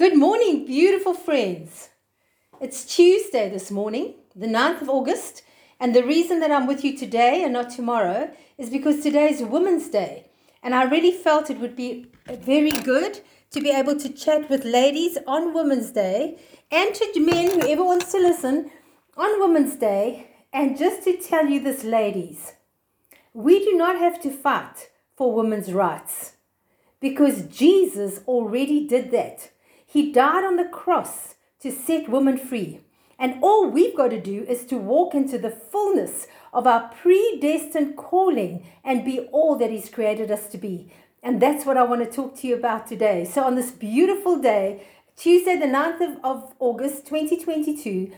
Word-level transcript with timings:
Good 0.00 0.16
morning, 0.16 0.64
beautiful 0.64 1.12
friends. 1.12 1.90
It's 2.58 2.86
Tuesday 2.86 3.50
this 3.50 3.70
morning, 3.70 4.14
the 4.34 4.46
9th 4.46 4.80
of 4.80 4.88
August, 4.88 5.42
and 5.78 5.94
the 5.94 6.02
reason 6.02 6.40
that 6.40 6.50
I'm 6.50 6.66
with 6.66 6.82
you 6.82 6.96
today 6.96 7.44
and 7.44 7.52
not 7.52 7.68
tomorrow 7.68 8.34
is 8.56 8.70
because 8.70 9.02
today 9.02 9.28
is 9.28 9.42
Women's 9.42 9.90
Day, 9.90 10.30
and 10.62 10.74
I 10.74 10.84
really 10.84 11.12
felt 11.12 11.50
it 11.50 11.60
would 11.60 11.76
be 11.76 12.06
very 12.26 12.70
good 12.70 13.20
to 13.50 13.60
be 13.60 13.68
able 13.68 13.94
to 13.96 14.08
chat 14.08 14.48
with 14.48 14.64
ladies 14.64 15.18
on 15.26 15.52
Women's 15.52 15.90
Day 15.90 16.38
and 16.70 16.94
to 16.94 17.20
men, 17.20 17.60
whoever 17.60 17.84
wants 17.84 18.10
to 18.12 18.16
listen, 18.16 18.70
on 19.18 19.38
Women's 19.38 19.76
Day, 19.76 20.30
and 20.50 20.78
just 20.78 21.04
to 21.04 21.18
tell 21.18 21.46
you 21.46 21.60
this, 21.60 21.84
ladies, 21.84 22.54
we 23.34 23.62
do 23.62 23.76
not 23.76 23.98
have 23.98 24.18
to 24.22 24.30
fight 24.30 24.88
for 25.14 25.34
women's 25.34 25.74
rights 25.74 26.36
because 27.00 27.42
Jesus 27.42 28.20
already 28.26 28.88
did 28.88 29.10
that. 29.10 29.50
He 29.90 30.12
died 30.12 30.44
on 30.44 30.54
the 30.54 30.68
cross 30.68 31.34
to 31.62 31.72
set 31.72 32.08
women 32.08 32.38
free. 32.38 32.80
And 33.18 33.42
all 33.42 33.68
we've 33.68 33.96
got 33.96 34.10
to 34.10 34.20
do 34.20 34.44
is 34.48 34.64
to 34.66 34.76
walk 34.78 35.16
into 35.16 35.36
the 35.36 35.50
fullness 35.50 36.28
of 36.52 36.64
our 36.64 36.90
predestined 37.02 37.96
calling 37.96 38.64
and 38.84 39.04
be 39.04 39.18
all 39.32 39.56
that 39.56 39.72
He's 39.72 39.90
created 39.90 40.30
us 40.30 40.46
to 40.50 40.58
be. 40.58 40.92
And 41.24 41.42
that's 41.42 41.66
what 41.66 41.76
I 41.76 41.82
want 41.82 42.04
to 42.04 42.16
talk 42.16 42.38
to 42.38 42.46
you 42.46 42.54
about 42.54 42.86
today. 42.86 43.24
So, 43.24 43.42
on 43.42 43.56
this 43.56 43.72
beautiful 43.72 44.40
day, 44.40 44.86
Tuesday, 45.16 45.56
the 45.56 45.66
9th 45.66 46.00
of, 46.00 46.24
of 46.24 46.54
August 46.60 47.06
2022, 47.06 48.12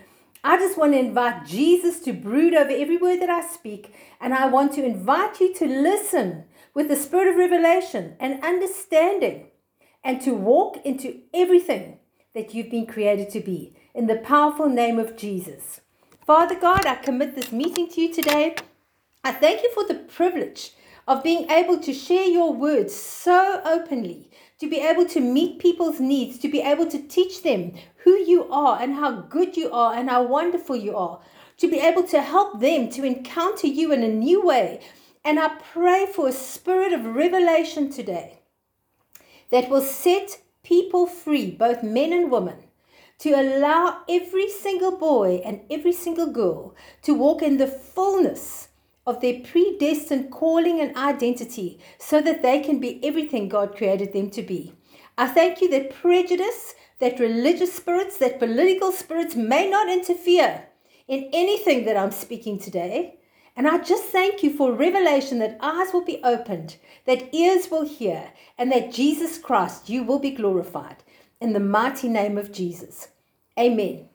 I 0.44 0.58
just 0.58 0.76
want 0.76 0.92
to 0.92 0.98
invite 0.98 1.46
Jesus 1.46 2.00
to 2.00 2.12
brood 2.12 2.52
over 2.52 2.70
every 2.70 2.98
word 2.98 3.22
that 3.22 3.30
I 3.30 3.40
speak. 3.40 3.94
And 4.20 4.34
I 4.34 4.44
want 4.44 4.74
to 4.74 4.84
invite 4.84 5.40
you 5.40 5.54
to 5.54 5.66
listen 5.66 6.44
with 6.74 6.88
the 6.88 6.96
spirit 6.96 7.28
of 7.28 7.36
revelation 7.36 8.16
and 8.20 8.44
understanding 8.44 9.46
and 10.04 10.20
to 10.22 10.32
walk 10.32 10.78
into 10.84 11.20
everything 11.32 11.98
that 12.34 12.54
you've 12.54 12.70
been 12.70 12.86
created 12.86 13.30
to 13.30 13.40
be 13.40 13.74
in 13.94 14.06
the 14.06 14.16
powerful 14.16 14.68
name 14.68 14.98
of 14.98 15.16
Jesus. 15.16 15.80
Father 16.26 16.58
God, 16.58 16.86
I 16.86 16.94
commit 16.96 17.34
this 17.34 17.52
meeting 17.52 17.88
to 17.90 18.00
you 18.00 18.12
today. 18.12 18.56
I 19.24 19.32
thank 19.32 19.62
you 19.62 19.70
for 19.72 19.86
the 19.86 19.94
privilege 19.94 20.72
of 21.06 21.22
being 21.22 21.50
able 21.50 21.78
to 21.80 21.92
share 21.92 22.26
your 22.26 22.52
words 22.52 22.94
so 22.94 23.60
openly, 23.64 24.30
to 24.58 24.68
be 24.68 24.78
able 24.78 25.04
to 25.06 25.20
meet 25.20 25.58
people's 25.58 26.00
needs, 26.00 26.38
to 26.38 26.48
be 26.48 26.60
able 26.60 26.86
to 26.86 27.02
teach 27.08 27.42
them 27.42 27.74
who 28.04 28.12
you 28.12 28.48
are 28.50 28.80
and 28.80 28.94
how 28.94 29.10
good 29.22 29.56
you 29.56 29.70
are 29.72 29.94
and 29.94 30.08
how 30.08 30.22
wonderful 30.22 30.76
you 30.76 30.96
are, 30.96 31.20
to 31.58 31.68
be 31.68 31.78
able 31.78 32.02
to 32.04 32.22
help 32.22 32.60
them 32.60 32.88
to 32.90 33.04
encounter 33.04 33.66
you 33.66 33.92
in 33.92 34.02
a 34.02 34.08
new 34.08 34.44
way. 34.44 34.80
And 35.24 35.38
I 35.38 35.56
pray 35.72 36.06
for 36.06 36.28
a 36.28 36.32
spirit 36.32 36.92
of 36.92 37.04
revelation 37.04 37.90
today 37.90 38.41
that 39.52 39.68
will 39.68 39.82
set 39.82 40.40
people 40.64 41.06
free, 41.06 41.50
both 41.50 41.82
men 41.82 42.12
and 42.12 42.30
women, 42.30 42.56
to 43.18 43.30
allow 43.30 44.02
every 44.08 44.48
single 44.48 44.96
boy 44.98 45.40
and 45.44 45.60
every 45.70 45.92
single 45.92 46.32
girl 46.32 46.74
to 47.02 47.14
walk 47.14 47.42
in 47.42 47.58
the 47.58 47.66
fullness 47.68 48.68
of 49.06 49.20
their 49.20 49.40
predestined 49.40 50.30
calling 50.30 50.80
and 50.80 50.96
identity 50.96 51.78
so 51.98 52.20
that 52.20 52.42
they 52.42 52.60
can 52.60 52.80
be 52.80 52.98
everything 53.04 53.48
God 53.48 53.76
created 53.76 54.12
them 54.12 54.30
to 54.30 54.42
be. 54.42 54.72
I 55.18 55.28
thank 55.28 55.60
you 55.60 55.68
that 55.70 55.94
prejudice, 55.94 56.74
that 56.98 57.20
religious 57.20 57.74
spirits, 57.74 58.16
that 58.18 58.38
political 58.38 58.90
spirits 58.90 59.36
may 59.36 59.68
not 59.68 59.88
interfere 59.88 60.64
in 61.06 61.28
anything 61.32 61.84
that 61.84 61.96
I'm 61.96 62.12
speaking 62.12 62.58
today 62.58 63.18
and 63.56 63.68
I 63.68 63.78
just 63.78 64.04
thank 64.04 64.42
you 64.42 64.54
for 64.54 64.72
revelation 64.72 65.38
that 65.40 65.58
eyes 65.60 65.92
will 65.92 66.04
be 66.04 66.20
opened, 66.24 66.76
that 67.04 67.34
ears 67.34 67.70
will 67.70 67.84
hear, 67.84 68.32
and 68.56 68.72
that 68.72 68.92
Jesus 68.92 69.38
Christ, 69.38 69.88
you 69.88 70.02
will 70.02 70.18
be 70.18 70.30
glorified. 70.30 70.96
In 71.40 71.52
the 71.52 71.60
mighty 71.60 72.08
name 72.08 72.38
of 72.38 72.52
Jesus. 72.52 73.08
Amen. 73.58 74.08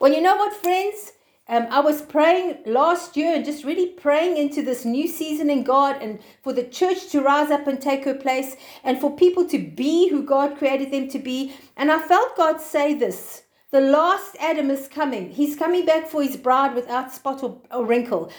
Well, 0.00 0.12
you 0.12 0.20
know 0.20 0.36
what, 0.36 0.54
friends? 0.54 1.12
Um, 1.46 1.66
I 1.70 1.80
was 1.80 2.00
praying 2.00 2.60
last 2.64 3.16
year 3.16 3.34
and 3.34 3.44
just 3.44 3.64
really 3.64 3.88
praying 3.88 4.38
into 4.38 4.62
this 4.62 4.86
new 4.86 5.06
season 5.06 5.50
in 5.50 5.62
God 5.62 6.00
and 6.00 6.18
for 6.42 6.54
the 6.54 6.64
church 6.64 7.10
to 7.10 7.20
rise 7.20 7.50
up 7.50 7.66
and 7.66 7.80
take 7.80 8.04
her 8.06 8.14
place 8.14 8.56
and 8.82 8.98
for 8.98 9.14
people 9.14 9.46
to 9.48 9.58
be 9.58 10.08
who 10.08 10.22
God 10.22 10.56
created 10.56 10.90
them 10.90 11.08
to 11.08 11.18
be. 11.18 11.54
And 11.76 11.92
I 11.92 11.98
felt 12.00 12.36
God 12.36 12.62
say 12.62 12.94
this 12.94 13.43
the 13.74 13.80
last 13.80 14.36
Adam 14.38 14.70
is 14.70 14.86
coming. 14.86 15.32
He's 15.32 15.56
coming 15.56 15.84
back 15.84 16.06
for 16.06 16.22
his 16.22 16.36
bride 16.36 16.76
without 16.76 17.12
spot 17.12 17.42
or, 17.42 17.60
or 17.72 17.84
wrinkle. 17.84 18.30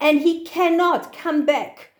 And 0.00 0.20
he 0.20 0.44
cannot 0.44 1.12
come 1.12 1.44
back 1.44 1.90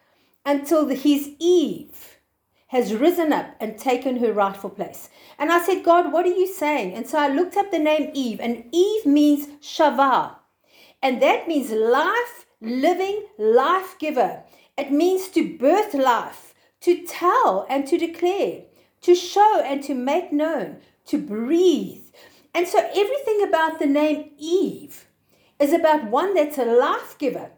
until 0.47 0.87
the, 0.87 0.94
his 0.94 1.31
Eve 1.41 2.21
has 2.69 2.94
risen 2.94 3.32
up 3.32 3.56
and 3.59 3.77
taken 3.77 4.19
her 4.19 4.32
rightful 4.32 4.71
place. 4.71 5.09
And 5.41 5.50
I 5.50 5.60
said, 5.60 5.82
God, 5.82 6.12
what 6.12 6.25
are 6.25 6.28
you 6.28 6.47
saying? 6.47 6.94
And 6.94 7.05
so 7.05 7.19
I 7.19 7.27
looked 7.27 7.56
up 7.56 7.72
the 7.72 7.81
name 7.81 8.12
Eve, 8.15 8.38
and 8.38 8.65
Eve 8.71 9.05
means 9.05 9.49
Shava. 9.61 10.37
And 11.03 11.21
that 11.21 11.49
means 11.49 11.72
life, 11.72 12.47
living, 12.61 13.25
life 13.37 13.99
giver. 13.99 14.44
It 14.78 14.93
means 14.93 15.31
to 15.31 15.59
birth 15.59 15.94
life, 15.94 16.55
to 16.82 17.05
tell 17.05 17.66
and 17.69 17.88
to 17.88 17.99
declare, 17.99 18.66
to 19.00 19.16
show 19.16 19.61
and 19.66 19.82
to 19.82 19.94
make 19.94 20.32
known, 20.32 20.76
to 21.06 21.19
breathe 21.19 22.03
and 22.54 22.69
so 22.69 22.78
everything 22.78 23.42
about 23.42 23.78
the 23.78 23.87
name 23.87 24.31
Eve 24.38 25.06
is 25.59 25.72
about 25.72 26.04
one 26.04 26.34
that's 26.34 26.59
a 26.59 26.65
life 26.65 27.19
giver 27.19 27.50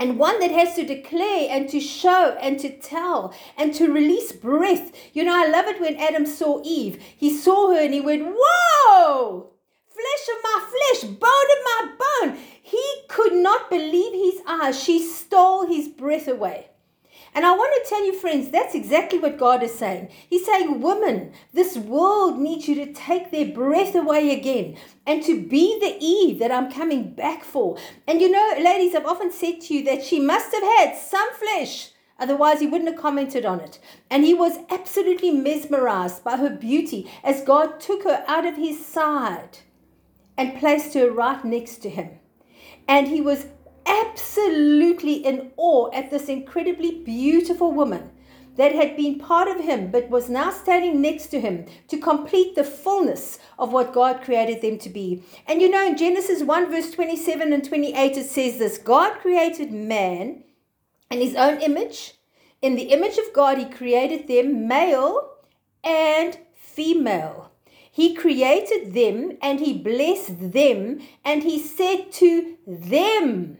and 0.00 0.18
one 0.18 0.40
that 0.40 0.50
has 0.50 0.74
to 0.74 0.84
declare 0.84 1.48
and 1.50 1.68
to 1.68 1.78
show 1.78 2.36
and 2.40 2.58
to 2.58 2.70
tell 2.70 3.34
and 3.58 3.74
to 3.74 3.92
release 3.92 4.32
breath. 4.32 4.92
You 5.12 5.24
know, 5.24 5.36
I 5.36 5.46
love 5.46 5.66
it 5.66 5.80
when 5.80 5.96
Adam 5.96 6.24
saw 6.24 6.62
Eve. 6.64 7.02
He 7.02 7.36
saw 7.36 7.70
her 7.74 7.80
and 7.80 7.92
he 7.92 8.00
went, 8.00 8.34
Whoa! 8.34 9.50
Flesh 9.88 10.36
of 10.36 10.42
my 10.42 10.70
flesh, 10.70 11.10
bone 11.10 11.20
of 11.20 11.64
my 11.64 11.92
bone. 11.98 12.38
He 12.62 12.82
could 13.08 13.34
not 13.34 13.68
believe 13.68 14.14
his 14.14 14.42
eyes. 14.46 14.82
She 14.82 15.04
stole 15.04 15.66
his 15.66 15.88
breath 15.88 16.28
away. 16.28 16.69
And 17.34 17.46
I 17.46 17.52
want 17.52 17.72
to 17.82 17.88
tell 17.88 18.04
you, 18.04 18.12
friends, 18.12 18.50
that's 18.50 18.74
exactly 18.74 19.18
what 19.18 19.38
God 19.38 19.62
is 19.62 19.74
saying. 19.74 20.08
He's 20.28 20.44
saying, 20.44 20.80
Woman, 20.80 21.32
this 21.52 21.76
world 21.76 22.38
needs 22.38 22.66
you 22.66 22.74
to 22.76 22.92
take 22.92 23.30
their 23.30 23.46
breath 23.46 23.94
away 23.94 24.36
again 24.36 24.76
and 25.06 25.22
to 25.22 25.46
be 25.46 25.78
the 25.78 25.96
Eve 26.04 26.38
that 26.40 26.50
I'm 26.50 26.72
coming 26.72 27.14
back 27.14 27.44
for. 27.44 27.78
And 28.08 28.20
you 28.20 28.30
know, 28.30 28.54
ladies, 28.58 28.94
I've 28.94 29.06
often 29.06 29.30
said 29.30 29.60
to 29.62 29.74
you 29.74 29.84
that 29.84 30.04
she 30.04 30.18
must 30.18 30.52
have 30.52 30.62
had 30.62 30.96
some 30.96 31.32
flesh. 31.34 31.90
Otherwise, 32.18 32.60
he 32.60 32.66
wouldn't 32.66 32.90
have 32.90 33.00
commented 33.00 33.46
on 33.46 33.60
it. 33.60 33.78
And 34.10 34.24
he 34.24 34.34
was 34.34 34.58
absolutely 34.68 35.30
mesmerized 35.30 36.22
by 36.22 36.36
her 36.36 36.50
beauty 36.50 37.10
as 37.24 37.42
God 37.42 37.80
took 37.80 38.04
her 38.04 38.24
out 38.28 38.44
of 38.44 38.56
his 38.56 38.84
side 38.84 39.60
and 40.36 40.58
placed 40.58 40.94
her 40.94 41.10
right 41.10 41.42
next 41.44 41.78
to 41.78 41.90
him. 41.90 42.18
And 42.86 43.08
he 43.08 43.20
was 43.20 43.46
absolutely 43.90 45.14
in 45.14 45.50
awe 45.56 45.90
at 45.92 46.10
this 46.10 46.28
incredibly 46.28 47.02
beautiful 47.02 47.72
woman 47.72 48.10
that 48.56 48.74
had 48.74 48.96
been 48.96 49.18
part 49.18 49.48
of 49.48 49.64
him 49.64 49.90
but 49.90 50.10
was 50.10 50.28
now 50.28 50.50
standing 50.50 51.00
next 51.00 51.28
to 51.28 51.40
him 51.40 51.64
to 51.88 51.98
complete 51.98 52.54
the 52.54 52.64
fullness 52.64 53.38
of 53.58 53.72
what 53.72 53.92
God 53.92 54.22
created 54.22 54.60
them 54.60 54.78
to 54.78 54.90
be. 54.90 55.22
And 55.46 55.62
you 55.62 55.70
know, 55.70 55.86
in 55.86 55.96
Genesis 55.96 56.42
1, 56.42 56.70
verse 56.70 56.90
27 56.90 57.52
and 57.52 57.64
28, 57.64 58.16
it 58.16 58.26
says 58.26 58.58
this 58.58 58.78
God 58.78 59.18
created 59.20 59.72
man 59.72 60.44
in 61.10 61.20
his 61.20 61.34
own 61.34 61.58
image. 61.60 62.14
In 62.62 62.76
the 62.76 62.92
image 62.92 63.16
of 63.16 63.32
God, 63.32 63.56
he 63.58 63.64
created 63.64 64.28
them 64.28 64.68
male 64.68 65.30
and 65.82 66.38
female. 66.54 67.50
He 67.90 68.14
created 68.14 68.94
them 68.94 69.38
and 69.42 69.58
he 69.58 69.72
blessed 69.72 70.52
them 70.52 71.00
and 71.24 71.42
he 71.42 71.58
said 71.58 72.12
to 72.12 72.56
them, 72.66 73.58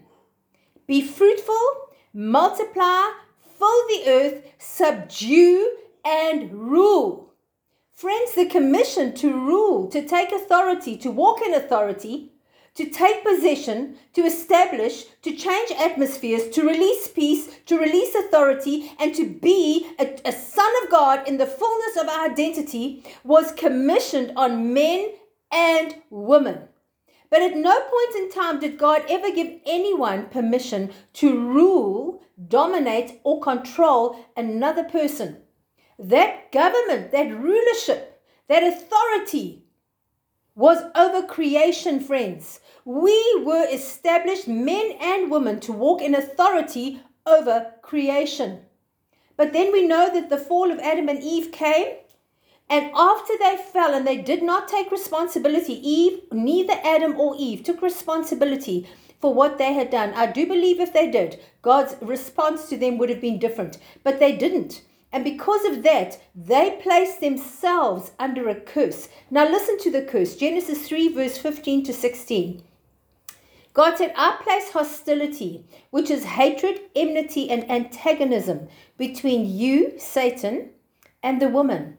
be 0.90 1.00
fruitful, 1.00 1.66
multiply, 2.12 3.12
fill 3.56 3.86
the 3.86 4.02
earth, 4.08 4.42
subdue, 4.58 5.76
and 6.04 6.52
rule. 6.52 7.32
Friends, 7.92 8.34
the 8.34 8.46
commission 8.46 9.14
to 9.14 9.32
rule, 9.32 9.86
to 9.86 10.04
take 10.04 10.32
authority, 10.32 10.96
to 10.96 11.12
walk 11.12 11.42
in 11.42 11.54
authority, 11.54 12.32
to 12.74 12.90
take 12.90 13.24
possession, 13.24 13.98
to 14.14 14.22
establish, 14.22 15.04
to 15.22 15.30
change 15.30 15.70
atmospheres, 15.78 16.48
to 16.48 16.62
release 16.62 17.06
peace, 17.06 17.60
to 17.66 17.78
release 17.78 18.12
authority, 18.16 18.90
and 18.98 19.14
to 19.14 19.24
be 19.28 19.86
a, 20.00 20.18
a, 20.24 20.32
son 20.32 20.72
of 20.82 20.90
God 20.90 21.28
in 21.28 21.38
the 21.38 21.46
fullness 21.46 21.96
of 22.00 22.08
our 22.08 22.28
identity 22.28 23.04
was 23.22 23.52
commissioned 23.52 24.32
on 24.34 24.74
men 24.74 25.12
and 25.52 25.94
women. 26.10 26.69
But 27.30 27.42
at 27.42 27.56
no 27.56 27.80
point 27.80 28.16
in 28.16 28.30
time 28.30 28.58
did 28.58 28.76
God 28.76 29.04
ever 29.08 29.30
give 29.30 29.60
anyone 29.64 30.26
permission 30.26 30.90
to 31.14 31.38
rule, 31.38 32.22
dominate, 32.48 33.20
or 33.22 33.40
control 33.40 34.16
another 34.36 34.84
person. 34.84 35.38
That 35.98 36.50
government, 36.50 37.12
that 37.12 37.32
rulership, 37.32 38.20
that 38.48 38.64
authority 38.64 39.64
was 40.56 40.82
over 40.96 41.24
creation, 41.26 42.00
friends. 42.00 42.58
We 42.84 43.42
were 43.44 43.66
established, 43.70 44.48
men 44.48 44.92
and 45.00 45.30
women, 45.30 45.60
to 45.60 45.72
walk 45.72 46.02
in 46.02 46.16
authority 46.16 47.00
over 47.24 47.74
creation. 47.80 48.62
But 49.36 49.52
then 49.52 49.70
we 49.72 49.86
know 49.86 50.12
that 50.12 50.30
the 50.30 50.36
fall 50.36 50.72
of 50.72 50.80
Adam 50.80 51.08
and 51.08 51.22
Eve 51.22 51.52
came 51.52 51.94
And 52.70 52.92
after 52.94 53.32
they 53.36 53.56
fell 53.56 53.92
and 53.94 54.06
they 54.06 54.18
did 54.18 54.44
not 54.44 54.68
take 54.68 54.92
responsibility, 54.92 55.72
Eve, 55.86 56.20
neither 56.30 56.74
Adam 56.84 57.18
or 57.18 57.34
Eve 57.36 57.64
took 57.64 57.82
responsibility 57.82 58.88
for 59.20 59.34
what 59.34 59.58
they 59.58 59.72
had 59.72 59.90
done. 59.90 60.14
I 60.14 60.26
do 60.26 60.46
believe 60.46 60.78
if 60.78 60.92
they 60.92 61.10
did, 61.10 61.40
God's 61.62 61.96
response 62.00 62.68
to 62.68 62.78
them 62.78 62.96
would 62.96 63.10
have 63.10 63.20
been 63.20 63.40
different, 63.40 63.78
but 64.04 64.20
they 64.20 64.36
didn't. 64.36 64.82
And 65.12 65.24
because 65.24 65.64
of 65.64 65.82
that, 65.82 66.22
they 66.32 66.78
placed 66.80 67.20
themselves 67.20 68.12
under 68.20 68.48
a 68.48 68.54
curse. 68.54 69.08
Now, 69.32 69.50
listen 69.50 69.76
to 69.80 69.90
the 69.90 70.02
curse 70.02 70.36
Genesis 70.36 70.86
3, 70.86 71.08
verse 71.08 71.36
15 71.36 71.84
to 71.86 71.92
16. 71.92 72.62
God 73.72 73.98
said, 73.98 74.12
I 74.16 74.38
place 74.42 74.70
hostility, 74.70 75.64
which 75.90 76.08
is 76.08 76.24
hatred, 76.24 76.80
enmity, 76.94 77.50
and 77.50 77.68
antagonism 77.68 78.68
between 78.96 79.44
you, 79.44 79.94
Satan, 79.98 80.70
and 81.22 81.42
the 81.42 81.48
woman. 81.48 81.96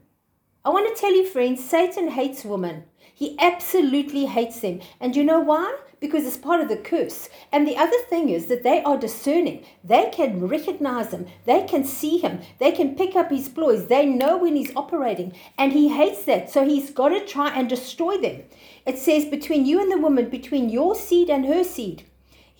I 0.64 0.70
want 0.70 0.94
to 0.94 1.00
tell 1.00 1.14
you, 1.14 1.26
friends, 1.26 1.64
Satan 1.64 2.08
hates 2.08 2.44
women. 2.44 2.84
He 3.14 3.36
absolutely 3.38 4.26
hates 4.26 4.60
them. 4.60 4.80
And 5.00 5.16
you 5.16 5.24
know 5.24 5.40
why? 5.40 5.76
because 6.02 6.26
it's 6.26 6.36
part 6.36 6.60
of 6.60 6.68
the 6.68 6.76
curse. 6.76 7.28
And 7.52 7.66
the 7.66 7.76
other 7.76 7.96
thing 8.10 8.28
is 8.28 8.46
that 8.46 8.64
they 8.64 8.82
are 8.82 8.98
discerning. 8.98 9.64
They 9.84 10.10
can 10.10 10.46
recognize 10.46 11.12
him. 11.12 11.26
They 11.46 11.62
can 11.62 11.84
see 11.84 12.18
him. 12.18 12.40
They 12.58 12.72
can 12.72 12.96
pick 12.96 13.14
up 13.14 13.30
his 13.30 13.48
ploys. 13.48 13.86
They 13.86 14.04
know 14.04 14.36
when 14.36 14.56
he's 14.56 14.74
operating. 14.74 15.32
And 15.56 15.72
he 15.72 15.88
hates 15.88 16.24
that. 16.24 16.50
So 16.50 16.66
he's 16.66 16.90
got 16.90 17.10
to 17.10 17.24
try 17.24 17.56
and 17.56 17.68
destroy 17.68 18.18
them. 18.18 18.42
It 18.84 18.98
says, 18.98 19.26
between 19.26 19.64
you 19.64 19.80
and 19.80 19.92
the 19.92 19.98
woman, 19.98 20.28
between 20.28 20.68
your 20.68 20.96
seed 20.96 21.30
and 21.30 21.46
her 21.46 21.62
seed. 21.62 22.04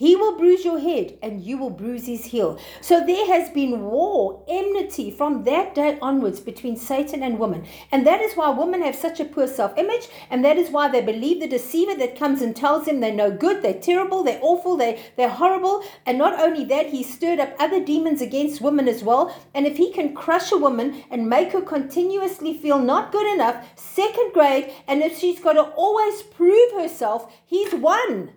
He 0.02 0.16
will 0.16 0.37
bruise 0.37 0.64
your 0.64 0.81
head 0.81 1.16
and 1.22 1.40
you 1.44 1.56
will 1.56 1.70
bruise 1.70 2.06
his 2.06 2.25
heel. 2.25 2.58
So 2.81 3.06
there 3.06 3.25
has 3.28 3.50
been 3.50 3.82
war, 3.82 4.44
enmity 4.49 5.12
from 5.12 5.44
that 5.44 5.76
day 5.76 5.96
onwards 6.02 6.40
between 6.40 6.76
Satan 6.76 7.22
and 7.22 7.38
woman. 7.38 7.64
And 7.93 8.04
that 8.04 8.20
is 8.20 8.34
why 8.34 8.50
women 8.50 8.82
have 8.82 8.96
such 8.96 9.20
a 9.20 9.25
poor 9.25 9.46
self 9.46 9.78
image. 9.78 10.08
And 10.28 10.44
that 10.44 10.56
is 10.56 10.70
why 10.70 10.88
they 10.88 11.02
believe 11.02 11.38
the 11.38 11.46
deceiver 11.46 11.94
that 11.94 12.19
comes 12.19 12.43
and 12.43 12.56
tells 12.56 12.87
them 12.87 12.99
they're 12.99 13.14
no 13.14 13.31
good, 13.31 13.62
they're 13.62 13.81
terrible, 13.81 14.25
they're 14.25 14.40
awful, 14.43 14.76
they, 14.76 15.00
they're 15.16 15.28
horrible. 15.28 15.84
And 16.05 16.19
not 16.19 16.37
only 16.37 16.64
that, 16.64 16.88
he 16.88 17.05
stirred 17.05 17.38
up 17.38 17.55
other 17.60 17.78
demons 17.81 18.20
against 18.20 18.60
women 18.60 18.88
as 18.88 19.05
well. 19.05 19.32
And 19.55 19.69
if 19.69 19.76
he 19.76 19.93
can 19.93 20.16
crush 20.16 20.50
a 20.50 20.58
woman 20.58 21.05
and 21.12 21.28
make 21.31 21.52
her 21.52 21.62
continuously 21.62 22.58
feel 22.58 22.81
not 22.81 23.12
good 23.12 23.32
enough, 23.32 23.64
second 23.78 24.32
grade, 24.32 24.72
and 24.88 25.00
if 25.00 25.16
she's 25.16 25.38
got 25.38 25.52
to 25.52 25.62
always 25.62 26.25
prove 26.25 26.72
herself, 26.72 27.32
he's 27.46 27.72
won. 27.72 28.32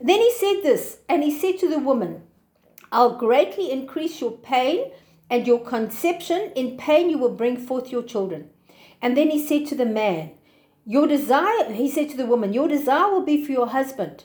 Then 0.00 0.20
he 0.20 0.32
said 0.32 0.62
this, 0.62 0.98
and 1.08 1.24
he 1.24 1.36
said 1.36 1.58
to 1.58 1.68
the 1.68 1.78
woman, 1.78 2.22
I'll 2.92 3.16
greatly 3.16 3.70
increase 3.70 4.20
your 4.20 4.32
pain 4.32 4.92
and 5.28 5.46
your 5.46 5.60
conception. 5.60 6.52
In 6.54 6.76
pain, 6.76 7.10
you 7.10 7.18
will 7.18 7.34
bring 7.34 7.56
forth 7.56 7.90
your 7.90 8.02
children. 8.02 8.50
And 9.02 9.16
then 9.16 9.30
he 9.30 9.44
said 9.44 9.66
to 9.66 9.74
the 9.74 9.86
man, 9.86 10.32
Your 10.84 11.06
desire, 11.06 11.70
he 11.72 11.90
said 11.90 12.08
to 12.10 12.16
the 12.16 12.26
woman, 12.26 12.52
Your 12.52 12.68
desire 12.68 13.10
will 13.10 13.24
be 13.24 13.44
for 13.44 13.52
your 13.52 13.68
husband, 13.68 14.24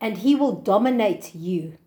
and 0.00 0.18
he 0.18 0.34
will 0.34 0.60
dominate 0.60 1.34
you. 1.34 1.78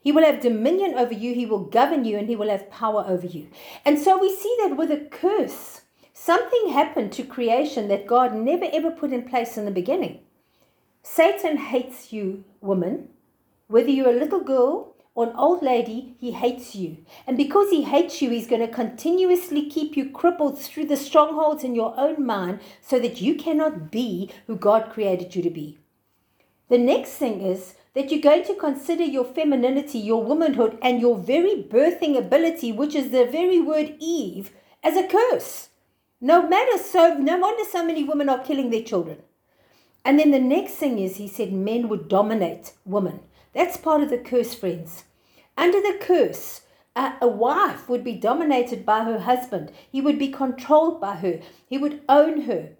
He 0.00 0.12
will 0.12 0.24
have 0.24 0.40
dominion 0.40 0.94
over 0.94 1.14
you, 1.14 1.34
he 1.34 1.46
will 1.46 1.64
govern 1.64 2.04
you, 2.04 2.18
and 2.18 2.28
he 2.28 2.36
will 2.36 2.50
have 2.50 2.70
power 2.70 3.04
over 3.06 3.26
you. 3.26 3.48
And 3.84 3.98
so 3.98 4.18
we 4.18 4.34
see 4.34 4.54
that 4.60 4.76
with 4.76 4.90
a 4.90 5.06
curse, 5.10 5.82
something 6.12 6.70
happened 6.70 7.12
to 7.12 7.22
creation 7.22 7.88
that 7.88 8.06
God 8.06 8.34
never 8.34 8.66
ever 8.72 8.90
put 8.90 9.12
in 9.12 9.22
place 9.22 9.56
in 9.56 9.64
the 9.64 9.70
beginning. 9.70 10.20
Satan 11.02 11.56
hates 11.56 12.12
you, 12.12 12.44
woman. 12.60 13.08
Whether 13.66 13.90
you're 13.90 14.10
a 14.10 14.18
little 14.18 14.40
girl 14.40 14.94
or 15.14 15.26
an 15.26 15.36
old 15.36 15.62
lady, 15.62 16.14
he 16.20 16.30
hates 16.30 16.76
you. 16.76 16.98
And 17.26 17.36
because 17.36 17.70
he 17.70 17.82
hates 17.82 18.22
you, 18.22 18.30
he's 18.30 18.46
going 18.46 18.60
to 18.60 18.72
continuously 18.72 19.68
keep 19.68 19.96
you 19.96 20.08
crippled 20.08 20.60
through 20.60 20.86
the 20.86 20.96
strongholds 20.96 21.64
in 21.64 21.74
your 21.74 21.92
own 21.98 22.24
mind 22.24 22.60
so 22.80 23.00
that 23.00 23.20
you 23.20 23.34
cannot 23.34 23.90
be 23.90 24.30
who 24.46 24.56
God 24.56 24.90
created 24.90 25.34
you 25.34 25.42
to 25.42 25.50
be. 25.50 25.78
The 26.68 26.78
next 26.78 27.10
thing 27.14 27.40
is 27.40 27.74
that 27.94 28.10
you're 28.10 28.20
going 28.20 28.44
to 28.44 28.54
consider 28.54 29.04
your 29.04 29.24
femininity, 29.24 29.98
your 29.98 30.22
womanhood, 30.22 30.78
and 30.80 31.00
your 31.00 31.18
very 31.18 31.62
birthing 31.62 32.16
ability, 32.16 32.72
which 32.72 32.94
is 32.94 33.10
the 33.10 33.26
very 33.26 33.60
word 33.60 33.96
Eve, 33.98 34.52
as 34.82 34.96
a 34.96 35.06
curse. 35.06 35.68
No 36.20 36.48
matter 36.48 36.78
so, 36.78 37.14
no 37.18 37.38
wonder 37.38 37.64
so 37.68 37.84
many 37.84 38.04
women 38.04 38.28
are 38.28 38.42
killing 38.42 38.70
their 38.70 38.82
children. 38.82 39.18
And 40.04 40.18
then 40.18 40.30
the 40.30 40.40
next 40.40 40.74
thing 40.74 40.98
is, 40.98 41.16
he 41.16 41.28
said 41.28 41.52
men 41.52 41.88
would 41.88 42.08
dominate 42.08 42.72
women. 42.84 43.20
That's 43.54 43.76
part 43.76 44.02
of 44.02 44.10
the 44.10 44.18
curse, 44.18 44.54
friends. 44.54 45.04
Under 45.56 45.80
the 45.80 45.98
curse, 46.00 46.62
uh, 46.96 47.12
a 47.20 47.28
wife 47.28 47.88
would 47.88 48.02
be 48.02 48.14
dominated 48.14 48.84
by 48.84 49.04
her 49.04 49.20
husband. 49.20 49.70
He 49.90 50.00
would 50.00 50.18
be 50.18 50.28
controlled 50.28 51.00
by 51.00 51.16
her. 51.16 51.40
He 51.66 51.78
would 51.78 52.02
own 52.08 52.42
her. 52.42 52.70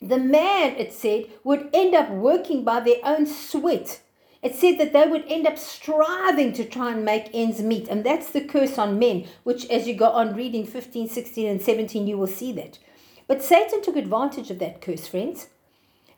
The 0.00 0.18
man, 0.18 0.76
it 0.76 0.92
said, 0.92 1.26
would 1.44 1.68
end 1.72 1.94
up 1.94 2.10
working 2.10 2.64
by 2.64 2.80
their 2.80 3.00
own 3.04 3.26
sweat. 3.26 4.00
It 4.42 4.54
said 4.54 4.78
that 4.78 4.94
they 4.94 5.06
would 5.06 5.24
end 5.28 5.46
up 5.46 5.58
striving 5.58 6.54
to 6.54 6.64
try 6.64 6.92
and 6.92 7.04
make 7.04 7.28
ends 7.34 7.60
meet. 7.60 7.88
And 7.88 8.04
that's 8.04 8.30
the 8.30 8.40
curse 8.40 8.78
on 8.78 8.98
men, 8.98 9.26
which, 9.42 9.68
as 9.68 9.86
you 9.86 9.94
go 9.94 10.08
on 10.10 10.34
reading 10.34 10.66
15, 10.66 11.08
16, 11.08 11.46
and 11.46 11.60
17, 11.60 12.06
you 12.06 12.16
will 12.16 12.26
see 12.26 12.52
that. 12.52 12.78
But 13.26 13.42
Satan 13.42 13.82
took 13.82 13.96
advantage 13.96 14.50
of 14.50 14.58
that 14.60 14.80
curse, 14.80 15.06
friends 15.06 15.48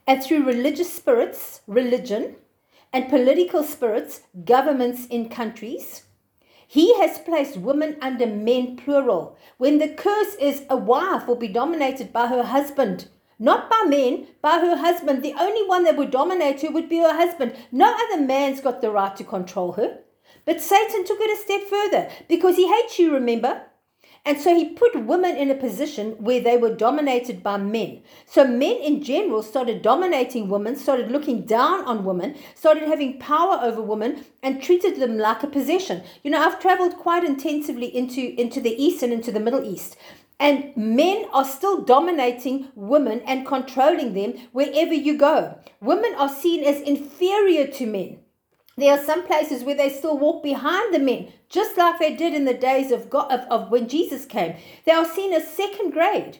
and 0.05 0.23
through 0.23 0.45
religious 0.45 0.91
spirits, 0.91 1.61
religion, 1.67 2.35
and 2.91 3.09
political 3.09 3.63
spirits, 3.63 4.21
governments 4.45 5.07
in 5.07 5.29
countries. 5.29 6.03
He 6.67 6.97
has 6.99 7.19
placed 7.19 7.57
women 7.57 7.97
under 8.01 8.25
men, 8.25 8.75
plural. 8.75 9.37
When 9.57 9.77
the 9.77 9.89
curse 9.89 10.35
is 10.39 10.63
a 10.69 10.77
wife 10.77 11.27
will 11.27 11.35
be 11.35 11.47
dominated 11.47 12.11
by 12.11 12.27
her 12.27 12.43
husband, 12.43 13.09
not 13.39 13.69
by 13.69 13.83
men, 13.87 14.27
by 14.41 14.59
her 14.59 14.77
husband. 14.77 15.21
The 15.21 15.35
only 15.39 15.67
one 15.67 15.83
that 15.83 15.97
would 15.97 16.11
dominate 16.11 16.61
her 16.61 16.71
would 16.71 16.87
be 16.87 16.99
her 16.99 17.13
husband. 17.13 17.55
No 17.71 17.93
other 17.93 18.21
man's 18.21 18.61
got 18.61 18.81
the 18.81 18.91
right 18.91 19.15
to 19.17 19.23
control 19.23 19.73
her. 19.73 19.99
But 20.45 20.61
Satan 20.61 21.05
took 21.05 21.19
it 21.19 21.37
a 21.37 21.41
step 21.41 21.61
further 21.69 22.09
because 22.27 22.55
he 22.55 22.67
hates 22.67 22.99
you, 22.99 23.13
remember? 23.13 23.63
And 24.25 24.39
so 24.39 24.55
he 24.55 24.69
put 24.69 25.05
women 25.05 25.35
in 25.35 25.51
a 25.51 25.55
position 25.55 26.11
where 26.11 26.39
they 26.39 26.55
were 26.55 26.73
dominated 26.73 27.43
by 27.43 27.57
men. 27.57 28.03
So 28.25 28.47
men 28.47 28.77
in 28.77 29.03
general 29.03 29.43
started 29.43 29.81
dominating 29.81 30.47
women, 30.47 30.77
started 30.77 31.11
looking 31.11 31.45
down 31.45 31.83
on 31.83 32.05
women, 32.05 32.37
started 32.55 32.83
having 32.83 33.19
power 33.19 33.59
over 33.61 33.81
women, 33.81 34.23
and 34.41 34.63
treated 34.63 34.95
them 34.95 35.17
like 35.17 35.43
a 35.43 35.47
possession. 35.47 36.03
You 36.23 36.31
know, 36.31 36.41
I've 36.41 36.61
traveled 36.61 36.95
quite 36.95 37.25
intensively 37.25 37.93
into, 37.93 38.39
into 38.39 38.61
the 38.61 38.81
East 38.81 39.03
and 39.03 39.11
into 39.11 39.31
the 39.31 39.41
Middle 39.41 39.65
East. 39.65 39.97
And 40.39 40.75
men 40.77 41.25
are 41.33 41.45
still 41.45 41.81
dominating 41.81 42.69
women 42.75 43.21
and 43.27 43.45
controlling 43.45 44.13
them 44.13 44.35
wherever 44.53 44.93
you 44.93 45.17
go. 45.17 45.57
Women 45.81 46.15
are 46.17 46.29
seen 46.29 46.63
as 46.63 46.79
inferior 46.81 47.67
to 47.67 47.85
men. 47.85 48.22
There 48.75 48.91
are 48.91 49.03
some 49.03 49.25
places 49.25 49.63
where 49.63 49.75
they 49.75 49.89
still 49.89 50.17
walk 50.17 50.41
behind 50.41 50.93
the 50.93 50.99
men, 50.99 51.31
just 51.47 51.77
like 51.77 51.99
they 51.99 52.15
did 52.15 52.33
in 52.33 52.45
the 52.45 52.53
days 52.55 52.91
of, 52.91 53.09
God, 53.09 53.31
of, 53.31 53.41
of 53.51 53.71
when 53.71 53.87
Jesus 53.87 54.25
came. 54.25 54.55
They 54.85 54.91
are 54.91 55.05
seen 55.05 55.31
as 55.31 55.47
second 55.47 55.91
grade. 55.91 56.39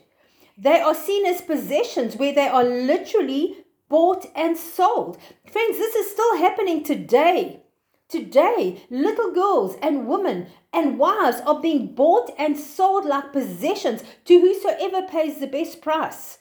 They 0.58 0.80
are 0.80 0.96
seen 0.96 1.26
as 1.26 1.42
possessions 1.42 2.16
where 2.16 2.34
they 2.34 2.48
are 2.48 2.64
literally 2.64 3.58
bought 3.88 4.26
and 4.36 4.58
sold. 4.58 5.18
Friends, 5.52 5.78
this 5.78 5.96
is 5.96 6.12
still 6.12 6.38
happening 6.38 6.84
today. 6.84 7.62
Today, 8.10 8.84
little 8.90 9.32
girls 9.32 9.76
and 9.82 10.08
women 10.08 10.48
and 10.72 11.00
wives 11.00 11.42
are 11.46 11.62
being 11.62 11.94
bought 11.94 12.32
and 12.38 12.58
sold 12.58 13.06
like 13.06 13.34
possessions 13.34 14.04
to 14.26 14.40
whosoever 14.40 15.08
pays 15.08 15.40
the 15.40 15.48
best 15.48 15.82
price. 15.82 16.40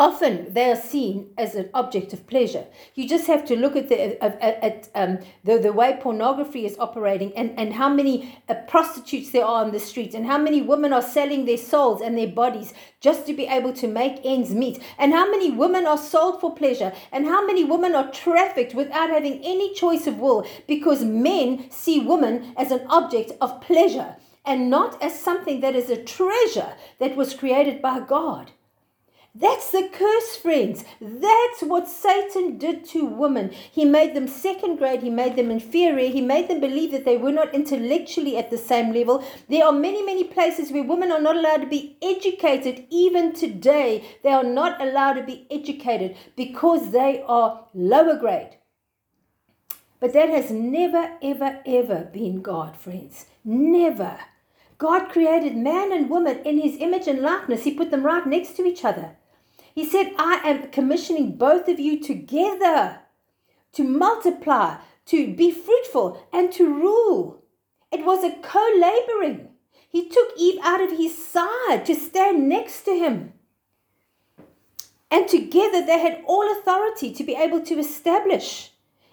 Often 0.00 0.54
they 0.54 0.70
are 0.70 0.76
seen 0.76 1.28
as 1.36 1.54
an 1.54 1.68
object 1.74 2.14
of 2.14 2.26
pleasure. 2.26 2.64
You 2.94 3.06
just 3.06 3.26
have 3.26 3.44
to 3.44 3.54
look 3.54 3.76
at 3.76 3.90
the 3.90 4.24
at, 4.24 4.40
at 4.42 4.88
um, 4.94 5.18
the, 5.44 5.58
the 5.58 5.74
way 5.74 5.98
pornography 6.00 6.64
is 6.64 6.74
operating 6.78 7.36
and, 7.36 7.52
and 7.58 7.74
how 7.74 7.90
many 7.90 8.38
uh, 8.48 8.54
prostitutes 8.66 9.30
there 9.30 9.44
are 9.44 9.62
on 9.62 9.72
the 9.72 9.78
streets 9.78 10.14
and 10.14 10.24
how 10.24 10.38
many 10.38 10.62
women 10.62 10.94
are 10.94 11.02
selling 11.02 11.44
their 11.44 11.58
souls 11.58 12.00
and 12.00 12.16
their 12.16 12.28
bodies 12.28 12.72
just 13.02 13.26
to 13.26 13.34
be 13.34 13.44
able 13.44 13.74
to 13.74 13.86
make 13.86 14.22
ends 14.24 14.54
meet 14.54 14.82
and 14.96 15.12
how 15.12 15.30
many 15.30 15.50
women 15.50 15.86
are 15.86 15.98
sold 15.98 16.40
for 16.40 16.54
pleasure 16.54 16.94
and 17.12 17.26
how 17.26 17.44
many 17.44 17.62
women 17.62 17.94
are 17.94 18.10
trafficked 18.10 18.74
without 18.74 19.10
having 19.10 19.44
any 19.44 19.74
choice 19.74 20.06
of 20.06 20.18
will 20.18 20.46
because 20.66 21.04
men 21.04 21.70
see 21.70 21.98
women 22.00 22.54
as 22.56 22.70
an 22.70 22.80
object 22.88 23.32
of 23.42 23.60
pleasure 23.60 24.16
and 24.46 24.70
not 24.70 25.02
as 25.02 25.20
something 25.20 25.60
that 25.60 25.76
is 25.76 25.90
a 25.90 26.02
treasure 26.02 26.72
that 26.98 27.16
was 27.16 27.34
created 27.34 27.82
by 27.82 28.00
God. 28.00 28.52
That's 29.32 29.70
the 29.70 29.88
curse, 29.92 30.36
friends. 30.36 30.84
That's 31.00 31.62
what 31.62 31.86
Satan 31.86 32.58
did 32.58 32.84
to 32.86 33.04
women. 33.06 33.50
He 33.50 33.84
made 33.84 34.14
them 34.14 34.26
second 34.26 34.76
grade, 34.78 35.02
he 35.02 35.10
made 35.10 35.36
them 35.36 35.52
inferior, 35.52 36.10
he 36.10 36.20
made 36.20 36.48
them 36.48 36.58
believe 36.58 36.90
that 36.90 37.04
they 37.04 37.16
were 37.16 37.30
not 37.30 37.54
intellectually 37.54 38.36
at 38.36 38.50
the 38.50 38.58
same 38.58 38.92
level. 38.92 39.24
There 39.48 39.64
are 39.64 39.72
many, 39.72 40.02
many 40.02 40.24
places 40.24 40.72
where 40.72 40.82
women 40.82 41.12
are 41.12 41.20
not 41.20 41.36
allowed 41.36 41.58
to 41.58 41.68
be 41.68 41.96
educated. 42.02 42.86
Even 42.90 43.32
today, 43.32 44.04
they 44.24 44.30
are 44.30 44.42
not 44.42 44.82
allowed 44.82 45.12
to 45.12 45.22
be 45.22 45.46
educated 45.48 46.16
because 46.36 46.90
they 46.90 47.22
are 47.22 47.66
lower 47.72 48.16
grade. 48.16 48.56
But 50.00 50.12
that 50.14 50.30
has 50.30 50.50
never, 50.50 51.12
ever, 51.22 51.60
ever 51.64 52.08
been 52.12 52.42
God, 52.42 52.76
friends. 52.76 53.26
Never. 53.44 54.18
God 54.80 55.10
created 55.10 55.58
man 55.58 55.92
and 55.92 56.08
woman 56.08 56.38
in 56.42 56.58
his 56.58 56.78
image 56.78 57.06
and 57.06 57.20
likeness. 57.20 57.64
He 57.64 57.74
put 57.74 57.90
them 57.90 58.02
right 58.02 58.26
next 58.26 58.56
to 58.56 58.64
each 58.64 58.82
other. 58.82 59.14
He 59.74 59.84
said, 59.84 60.14
I 60.18 60.40
am 60.42 60.70
commissioning 60.70 61.36
both 61.36 61.68
of 61.68 61.78
you 61.78 62.00
together 62.00 63.00
to 63.74 63.84
multiply, 63.84 64.78
to 65.04 65.34
be 65.34 65.50
fruitful, 65.50 66.26
and 66.32 66.50
to 66.52 66.64
rule. 66.64 67.44
It 67.92 68.06
was 68.06 68.24
a 68.24 68.34
co 68.42 68.66
laboring. 68.74 69.50
He 69.86 70.08
took 70.08 70.30
Eve 70.38 70.58
out 70.62 70.80
of 70.80 70.96
his 70.96 71.26
side 71.26 71.84
to 71.84 71.94
stand 71.94 72.48
next 72.48 72.84
to 72.84 72.92
him. 72.92 73.34
And 75.10 75.28
together 75.28 75.84
they 75.84 75.98
had 75.98 76.24
all 76.26 76.50
authority 76.58 77.12
to 77.12 77.22
be 77.22 77.34
able 77.34 77.60
to 77.64 77.78
establish. 77.78 78.69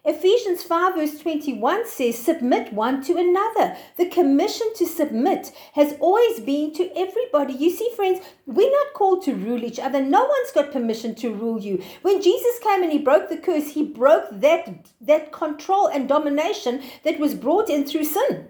Ephesians 0.07 0.63
5, 0.63 0.95
verse 0.95 1.19
21 1.19 1.85
says, 1.85 2.17
Submit 2.17 2.71
one 2.71 3.03
to 3.03 3.17
another. 3.17 3.75
The 3.97 4.07
commission 4.07 4.67
to 4.77 4.85
submit 4.85 5.51
has 5.73 5.97
always 5.99 6.39
been 6.39 6.73
to 6.75 6.89
everybody. 6.95 7.51
You 7.51 7.69
see, 7.69 7.91
friends, 7.93 8.21
we're 8.45 8.71
not 8.71 8.93
called 8.93 9.25
to 9.25 9.35
rule 9.35 9.65
each 9.65 9.79
other. 9.79 10.01
No 10.01 10.23
one's 10.23 10.51
got 10.55 10.71
permission 10.71 11.13
to 11.15 11.33
rule 11.33 11.59
you. 11.59 11.83
When 12.03 12.21
Jesus 12.21 12.57
came 12.59 12.83
and 12.83 12.91
he 12.93 12.99
broke 12.99 13.27
the 13.27 13.35
curse, 13.35 13.71
he 13.71 13.83
broke 13.83 14.29
that, 14.31 14.87
that 15.01 15.33
control 15.33 15.87
and 15.87 16.07
domination 16.07 16.81
that 17.03 17.19
was 17.19 17.35
brought 17.35 17.69
in 17.69 17.85
through 17.85 18.05
sin. 18.05 18.47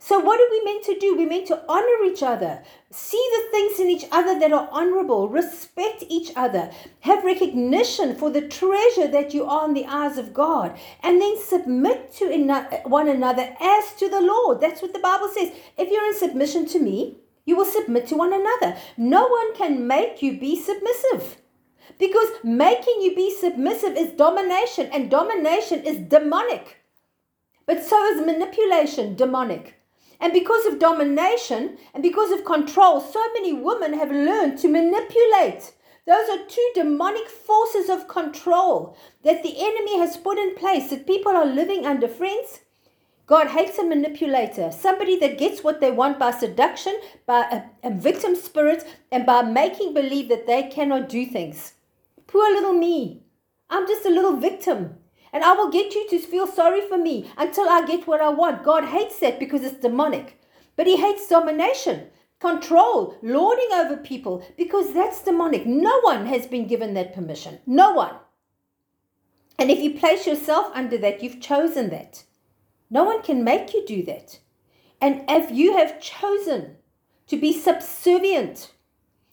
So, 0.00 0.20
what 0.20 0.40
are 0.40 0.50
we 0.50 0.64
meant 0.64 0.84
to 0.84 0.98
do? 0.98 1.16
We're 1.16 1.28
meant 1.28 1.48
to 1.48 1.62
honor 1.68 2.04
each 2.04 2.22
other, 2.22 2.62
see 2.90 3.28
the 3.32 3.50
things 3.50 3.80
in 3.80 3.88
each 3.88 4.06
other 4.12 4.38
that 4.38 4.52
are 4.52 4.68
honorable, 4.70 5.28
respect 5.28 6.04
each 6.08 6.30
other, 6.36 6.70
have 7.00 7.24
recognition 7.24 8.14
for 8.14 8.30
the 8.30 8.46
treasure 8.46 9.08
that 9.08 9.34
you 9.34 9.44
are 9.44 9.66
in 9.66 9.74
the 9.74 9.86
eyes 9.86 10.16
of 10.16 10.32
God, 10.32 10.78
and 11.02 11.20
then 11.20 11.36
submit 11.36 12.12
to 12.14 12.26
one 12.84 13.08
another 13.08 13.56
as 13.60 13.92
to 13.94 14.08
the 14.08 14.20
Lord. 14.20 14.60
That's 14.60 14.82
what 14.82 14.92
the 14.92 15.00
Bible 15.00 15.28
says. 15.28 15.52
If 15.76 15.90
you're 15.90 16.06
in 16.06 16.16
submission 16.16 16.66
to 16.66 16.78
me, 16.78 17.18
you 17.44 17.56
will 17.56 17.64
submit 17.64 18.06
to 18.08 18.16
one 18.16 18.32
another. 18.32 18.76
No 18.96 19.26
one 19.26 19.54
can 19.56 19.86
make 19.86 20.22
you 20.22 20.38
be 20.38 20.54
submissive. 20.60 21.38
Because 21.98 22.28
making 22.44 23.00
you 23.00 23.16
be 23.16 23.34
submissive 23.34 23.96
is 23.96 24.12
domination, 24.12 24.90
and 24.92 25.10
domination 25.10 25.82
is 25.82 25.98
demonic. 25.98 26.76
But 27.66 27.82
so 27.82 28.04
is 28.04 28.24
manipulation 28.24 29.16
demonic. 29.16 29.77
And 30.20 30.32
because 30.32 30.66
of 30.66 30.78
domination 30.78 31.78
and 31.94 32.02
because 32.02 32.32
of 32.32 32.44
control, 32.44 33.00
so 33.00 33.24
many 33.34 33.52
women 33.52 33.94
have 33.94 34.10
learned 34.10 34.58
to 34.58 34.68
manipulate. 34.68 35.72
Those 36.06 36.28
are 36.30 36.46
two 36.48 36.70
demonic 36.74 37.28
forces 37.28 37.88
of 37.88 38.08
control 38.08 38.96
that 39.24 39.42
the 39.42 39.54
enemy 39.58 39.98
has 39.98 40.16
put 40.16 40.38
in 40.38 40.54
place 40.56 40.90
that 40.90 41.06
people 41.06 41.32
are 41.32 41.46
living 41.46 41.86
under. 41.86 42.08
Friends, 42.08 42.60
God 43.26 43.48
hates 43.48 43.78
a 43.78 43.84
manipulator, 43.84 44.72
somebody 44.72 45.18
that 45.18 45.36
gets 45.36 45.62
what 45.62 45.82
they 45.82 45.90
want 45.90 46.18
by 46.18 46.30
seduction, 46.30 46.98
by 47.26 47.40
uh, 47.40 47.60
a, 47.84 47.88
a 47.88 47.94
victim 47.94 48.34
spirit, 48.34 48.84
and 49.12 49.26
by 49.26 49.42
making 49.42 49.92
believe 49.92 50.30
that 50.30 50.46
they 50.46 50.62
cannot 50.62 51.10
do 51.10 51.26
things. 51.26 51.74
Poor 52.26 52.50
little 52.50 52.72
me. 52.72 53.20
I'm 53.68 53.86
just 53.86 54.06
a 54.06 54.10
little 54.10 54.36
victim. 54.36 54.94
And 55.32 55.44
I 55.44 55.52
will 55.52 55.70
get 55.70 55.94
you 55.94 56.08
to 56.10 56.18
feel 56.18 56.46
sorry 56.46 56.80
for 56.80 56.98
me 56.98 57.30
until 57.36 57.68
I 57.68 57.84
get 57.86 58.06
what 58.06 58.20
I 58.20 58.30
want. 58.30 58.64
God 58.64 58.84
hates 58.84 59.18
that 59.20 59.38
because 59.38 59.62
it's 59.62 59.80
demonic. 59.80 60.40
But 60.76 60.86
He 60.86 60.96
hates 60.96 61.28
domination, 61.28 62.08
control, 62.38 63.16
lording 63.22 63.68
over 63.72 63.96
people 63.96 64.44
because 64.56 64.94
that's 64.94 65.22
demonic. 65.22 65.66
No 65.66 66.00
one 66.00 66.26
has 66.26 66.46
been 66.46 66.66
given 66.66 66.94
that 66.94 67.14
permission. 67.14 67.58
No 67.66 67.92
one. 67.92 68.14
And 69.58 69.70
if 69.70 69.80
you 69.80 69.98
place 69.98 70.26
yourself 70.26 70.70
under 70.72 70.96
that, 70.98 71.22
you've 71.22 71.40
chosen 71.40 71.90
that. 71.90 72.22
No 72.90 73.04
one 73.04 73.22
can 73.22 73.44
make 73.44 73.74
you 73.74 73.84
do 73.86 74.02
that. 74.04 74.38
And 75.00 75.24
if 75.28 75.50
you 75.50 75.76
have 75.76 76.00
chosen 76.00 76.76
to 77.26 77.36
be 77.36 77.52
subservient, 77.52 78.72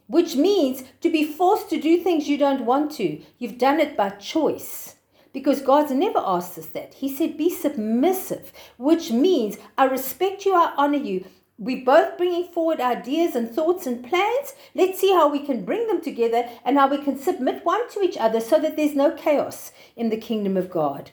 which 0.07 0.35
means 0.35 0.83
to 1.01 1.09
be 1.09 1.23
forced 1.23 1.69
to 1.69 1.79
do 1.79 1.97
things 1.97 2.27
you 2.27 2.37
don't 2.37 2.65
want 2.65 2.91
to, 2.93 3.21
you've 3.37 3.57
done 3.57 3.79
it 3.79 3.95
by 3.95 4.09
choice 4.09 4.94
because 5.35 5.61
God's 5.61 5.91
never 5.91 6.23
asked 6.25 6.57
us 6.57 6.67
that. 6.67 6.93
He 6.93 7.13
said, 7.13 7.37
Be 7.37 7.49
submissive, 7.49 8.53
which 8.77 9.11
means 9.11 9.57
I 9.77 9.83
respect 9.83 10.45
you, 10.45 10.55
I 10.55 10.73
honor 10.77 10.97
you. 10.97 11.25
We're 11.57 11.83
both 11.83 12.17
bringing 12.17 12.47
forward 12.53 12.79
ideas 12.79 13.35
and 13.35 13.51
thoughts 13.51 13.85
and 13.85 14.01
plans. 14.01 14.53
Let's 14.73 14.97
see 14.97 15.11
how 15.11 15.27
we 15.27 15.45
can 15.45 15.65
bring 15.65 15.87
them 15.87 16.01
together 16.01 16.47
and 16.63 16.77
how 16.77 16.87
we 16.87 17.03
can 17.03 17.19
submit 17.19 17.65
one 17.65 17.89
to 17.89 18.01
each 18.01 18.15
other 18.15 18.39
so 18.39 18.59
that 18.59 18.77
there's 18.77 18.95
no 18.95 19.11
chaos 19.11 19.73
in 19.97 20.09
the 20.09 20.15
kingdom 20.15 20.55
of 20.55 20.69
God. 20.69 21.11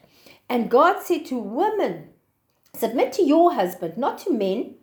And 0.49 0.71
God 0.71 1.03
said 1.03 1.27
to 1.27 1.37
women, 1.37 2.11
Submit 2.77 3.13
to 3.15 3.25
your 3.25 3.55
husband, 3.55 3.97
not 3.97 4.19
to 4.19 4.33
men, 4.33 4.77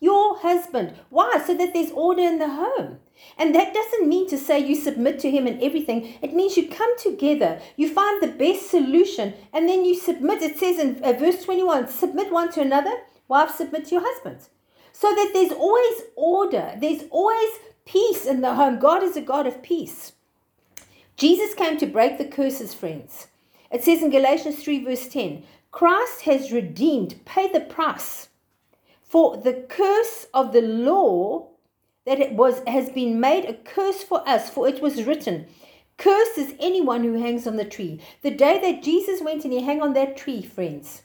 your 0.00 0.38
husband. 0.40 0.96
Why? 1.08 1.42
So 1.46 1.56
that 1.56 1.72
there's 1.72 1.92
order 1.92 2.20
in 2.20 2.38
the 2.38 2.50
home. 2.50 2.98
And 3.38 3.54
that 3.54 3.74
doesn't 3.74 4.08
mean 4.08 4.28
to 4.28 4.38
say 4.38 4.58
you 4.58 4.74
submit 4.74 5.18
to 5.20 5.30
him 5.30 5.46
in 5.46 5.62
everything. 5.62 6.14
It 6.22 6.34
means 6.34 6.56
you 6.56 6.68
come 6.68 6.98
together, 6.98 7.60
you 7.76 7.88
find 7.88 8.22
the 8.22 8.28
best 8.28 8.70
solution, 8.70 9.34
and 9.52 9.68
then 9.68 9.84
you 9.84 9.94
submit. 9.94 10.42
It 10.42 10.58
says 10.58 10.78
in 10.78 11.02
uh, 11.02 11.12
verse 11.12 11.44
21 11.44 11.88
submit 11.88 12.32
one 12.32 12.52
to 12.52 12.60
another, 12.60 12.92
wives 13.28 13.54
submit 13.54 13.86
to 13.86 13.94
your 13.96 14.04
husbands. 14.04 14.50
So 14.92 15.14
that 15.14 15.30
there's 15.32 15.52
always 15.52 16.02
order, 16.16 16.74
there's 16.78 17.04
always 17.10 17.50
peace 17.84 18.26
in 18.26 18.42
the 18.42 18.54
home. 18.54 18.78
God 18.78 19.02
is 19.02 19.16
a 19.16 19.22
God 19.22 19.46
of 19.46 19.62
peace. 19.62 20.12
Jesus 21.16 21.54
came 21.54 21.78
to 21.78 21.86
break 21.86 22.18
the 22.18 22.24
curses, 22.24 22.74
friends. 22.74 23.28
It 23.70 23.82
says 23.82 24.02
in 24.02 24.10
Galatians 24.10 24.62
3, 24.62 24.84
verse 24.84 25.08
10 25.08 25.44
Christ 25.70 26.22
has 26.22 26.52
redeemed, 26.52 27.24
paid 27.24 27.54
the 27.54 27.60
price 27.60 28.28
for 29.02 29.36
the 29.36 29.64
curse 29.68 30.26
of 30.32 30.52
the 30.52 30.62
law 30.62 31.48
that 32.04 32.20
it 32.20 32.32
was 32.32 32.62
has 32.66 32.90
been 32.90 33.20
made 33.20 33.44
a 33.44 33.54
curse 33.54 34.02
for 34.02 34.26
us, 34.28 34.50
for 34.50 34.68
it 34.68 34.82
was 34.82 35.04
written, 35.04 35.46
Cursed 35.98 36.38
is 36.38 36.54
anyone 36.58 37.04
who 37.04 37.20
hangs 37.20 37.46
on 37.46 37.56
the 37.56 37.64
tree. 37.64 38.00
The 38.22 38.30
day 38.30 38.60
that 38.60 38.82
Jesus 38.82 39.20
went 39.20 39.44
and 39.44 39.52
he 39.52 39.64
hung 39.64 39.80
on 39.80 39.92
that 39.92 40.16
tree, 40.16 40.42
friends, 40.42 41.02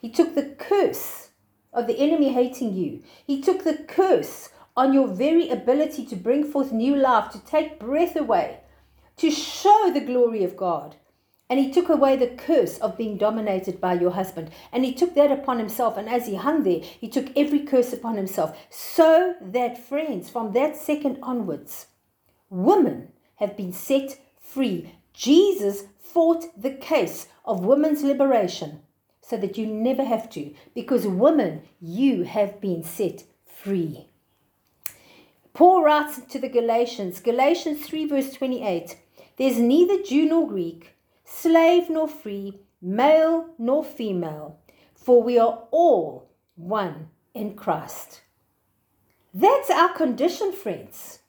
he 0.00 0.10
took 0.10 0.34
the 0.34 0.56
curse 0.58 1.30
of 1.72 1.86
the 1.86 1.98
enemy 1.98 2.32
hating 2.32 2.74
you. 2.74 3.02
He 3.24 3.40
took 3.40 3.62
the 3.62 3.76
curse 3.76 4.50
on 4.76 4.92
your 4.92 5.06
very 5.06 5.48
ability 5.48 6.04
to 6.06 6.16
bring 6.16 6.44
forth 6.44 6.72
new 6.72 6.96
life, 6.96 7.30
to 7.32 7.44
take 7.44 7.78
breath 7.78 8.16
away, 8.16 8.60
to 9.18 9.30
show 9.30 9.90
the 9.92 10.00
glory 10.00 10.42
of 10.44 10.56
God. 10.56 10.96
And 11.52 11.60
he 11.60 11.70
took 11.70 11.90
away 11.90 12.16
the 12.16 12.28
curse 12.28 12.78
of 12.78 12.96
being 12.96 13.18
dominated 13.18 13.78
by 13.78 13.92
your 14.00 14.12
husband. 14.12 14.50
And 14.72 14.86
he 14.86 14.94
took 14.94 15.14
that 15.16 15.30
upon 15.30 15.58
himself. 15.58 15.98
And 15.98 16.08
as 16.08 16.26
he 16.26 16.36
hung 16.36 16.62
there, 16.62 16.80
he 16.80 17.10
took 17.10 17.26
every 17.36 17.58
curse 17.58 17.92
upon 17.92 18.16
himself. 18.16 18.58
So 18.70 19.34
that, 19.38 19.76
friends, 19.76 20.30
from 20.30 20.54
that 20.54 20.78
second 20.78 21.18
onwards, 21.22 21.88
women 22.48 23.12
have 23.34 23.54
been 23.54 23.74
set 23.74 24.18
free. 24.40 24.94
Jesus 25.12 25.82
fought 25.98 26.46
the 26.56 26.70
case 26.70 27.28
of 27.44 27.66
women's 27.66 28.02
liberation 28.02 28.80
so 29.20 29.36
that 29.36 29.58
you 29.58 29.66
never 29.66 30.04
have 30.04 30.30
to. 30.30 30.54
Because, 30.74 31.06
women, 31.06 31.64
you 31.82 32.22
have 32.22 32.62
been 32.62 32.82
set 32.82 33.24
free. 33.44 34.06
Paul 35.52 35.84
writes 35.84 36.18
to 36.30 36.38
the 36.38 36.48
Galatians, 36.48 37.20
Galatians 37.20 37.84
3, 37.84 38.06
verse 38.06 38.32
28 38.32 38.96
There's 39.36 39.58
neither 39.58 40.02
Jew 40.02 40.24
nor 40.24 40.48
Greek 40.48 40.91
slave 41.32 41.88
nor 41.88 42.06
free, 42.08 42.60
male 42.80 43.46
nor 43.58 43.82
female, 43.82 44.58
for 44.94 45.22
we 45.22 45.38
are 45.38 45.64
all 45.70 46.30
one 46.56 47.08
in 47.34 47.54
Christ. 47.54 48.22
That's 49.32 49.70
our 49.70 49.88
condition, 49.94 50.52
friends. 50.52 51.20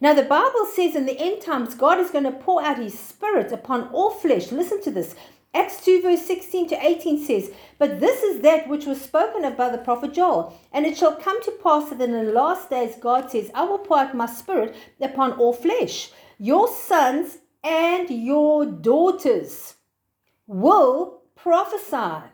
Now, 0.00 0.14
the 0.14 0.22
Bible 0.22 0.66
says 0.74 0.96
in 0.96 1.06
the 1.06 1.18
end 1.18 1.42
times, 1.42 1.74
God 1.74 1.98
is 1.98 2.10
going 2.10 2.24
to 2.24 2.32
pour 2.32 2.62
out 2.62 2.78
his 2.78 2.98
spirit 2.98 3.52
upon 3.52 3.88
all 3.88 4.10
flesh. 4.10 4.50
Listen 4.50 4.82
to 4.82 4.90
this. 4.90 5.14
Acts 5.52 5.84
2, 5.84 6.02
verse 6.02 6.22
16 6.22 6.68
to 6.70 6.86
18 6.86 7.24
says, 7.24 7.52
But 7.78 8.00
this 8.00 8.22
is 8.22 8.40
that 8.40 8.66
which 8.66 8.86
was 8.86 9.00
spoken 9.00 9.44
of 9.44 9.56
by 9.56 9.68
the 9.68 9.78
prophet 9.78 10.12
Joel. 10.12 10.58
And 10.72 10.84
it 10.84 10.96
shall 10.96 11.14
come 11.14 11.40
to 11.44 11.52
pass 11.62 11.90
that 11.90 12.00
in 12.00 12.12
the 12.12 12.32
last 12.32 12.70
days, 12.70 12.96
God 13.00 13.30
says, 13.30 13.50
I 13.54 13.64
will 13.64 13.78
pour 13.78 13.98
out 13.98 14.16
my 14.16 14.26
spirit 14.26 14.74
upon 15.00 15.32
all 15.34 15.52
flesh. 15.52 16.10
Your 16.38 16.66
sons 16.66 17.38
and 17.64 18.10
your 18.10 18.66
daughters 18.66 19.74
will 20.46 21.22
prophesy. 21.34 22.28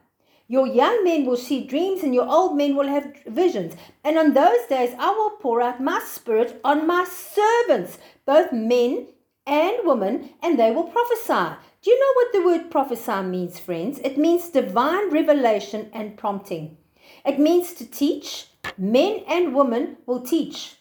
Your 0.48 0.66
young 0.66 1.04
men 1.04 1.26
will 1.26 1.36
see 1.36 1.64
dreams, 1.64 2.02
and 2.02 2.12
your 2.12 2.28
old 2.28 2.56
men 2.56 2.74
will 2.74 2.88
have 2.88 3.14
visions. 3.24 3.74
And 4.02 4.18
on 4.18 4.34
those 4.34 4.66
days, 4.68 4.94
I 4.98 5.10
will 5.10 5.30
pour 5.30 5.62
out 5.62 5.80
my 5.80 6.00
spirit 6.00 6.60
on 6.64 6.88
my 6.88 7.04
servants, 7.04 7.98
both 8.26 8.52
men 8.52 9.06
and 9.46 9.76
women, 9.84 10.30
and 10.42 10.58
they 10.58 10.72
will 10.72 10.84
prophesy. 10.84 11.56
Do 11.82 11.90
you 11.90 12.00
know 12.00 12.12
what 12.14 12.32
the 12.32 12.42
word 12.42 12.70
prophesy 12.70 13.22
means, 13.22 13.60
friends? 13.60 14.00
It 14.00 14.18
means 14.18 14.48
divine 14.48 15.10
revelation 15.10 15.88
and 15.92 16.18
prompting. 16.18 16.76
It 17.24 17.38
means 17.38 17.72
to 17.74 17.86
teach. 17.86 18.48
Men 18.76 19.22
and 19.28 19.54
women 19.54 19.98
will 20.04 20.20
teach. 20.20 20.76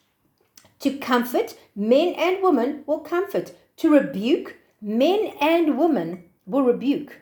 To 0.79 0.97
comfort, 0.97 1.55
men 1.75 2.15
and 2.15 2.41
women 2.41 2.83
will 2.87 2.99
comfort 2.99 3.53
to 3.79 3.89
rebuke, 3.89 4.57
men 4.81 5.33
and 5.39 5.77
women 5.77 6.23
will 6.45 6.63
rebuke, 6.63 7.21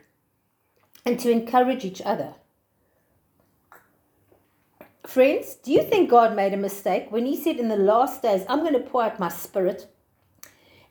and 1.06 1.18
to 1.20 1.30
encourage 1.30 1.84
each 1.84 2.02
other. 2.02 2.34
Friends, 5.06 5.54
do 5.54 5.72
you 5.72 5.82
think 5.82 6.10
God 6.10 6.34
made 6.34 6.52
a 6.52 6.56
mistake 6.58 7.06
when 7.10 7.26
He 7.26 7.36
said 7.36 7.56
in 7.56 7.68
the 7.68 7.76
last 7.76 8.22
days, 8.22 8.44
I'm 8.48 8.60
going 8.60 8.74
to 8.74 8.80
pour 8.80 9.04
out 9.04 9.20
my 9.20 9.28
spirit? 9.28 9.86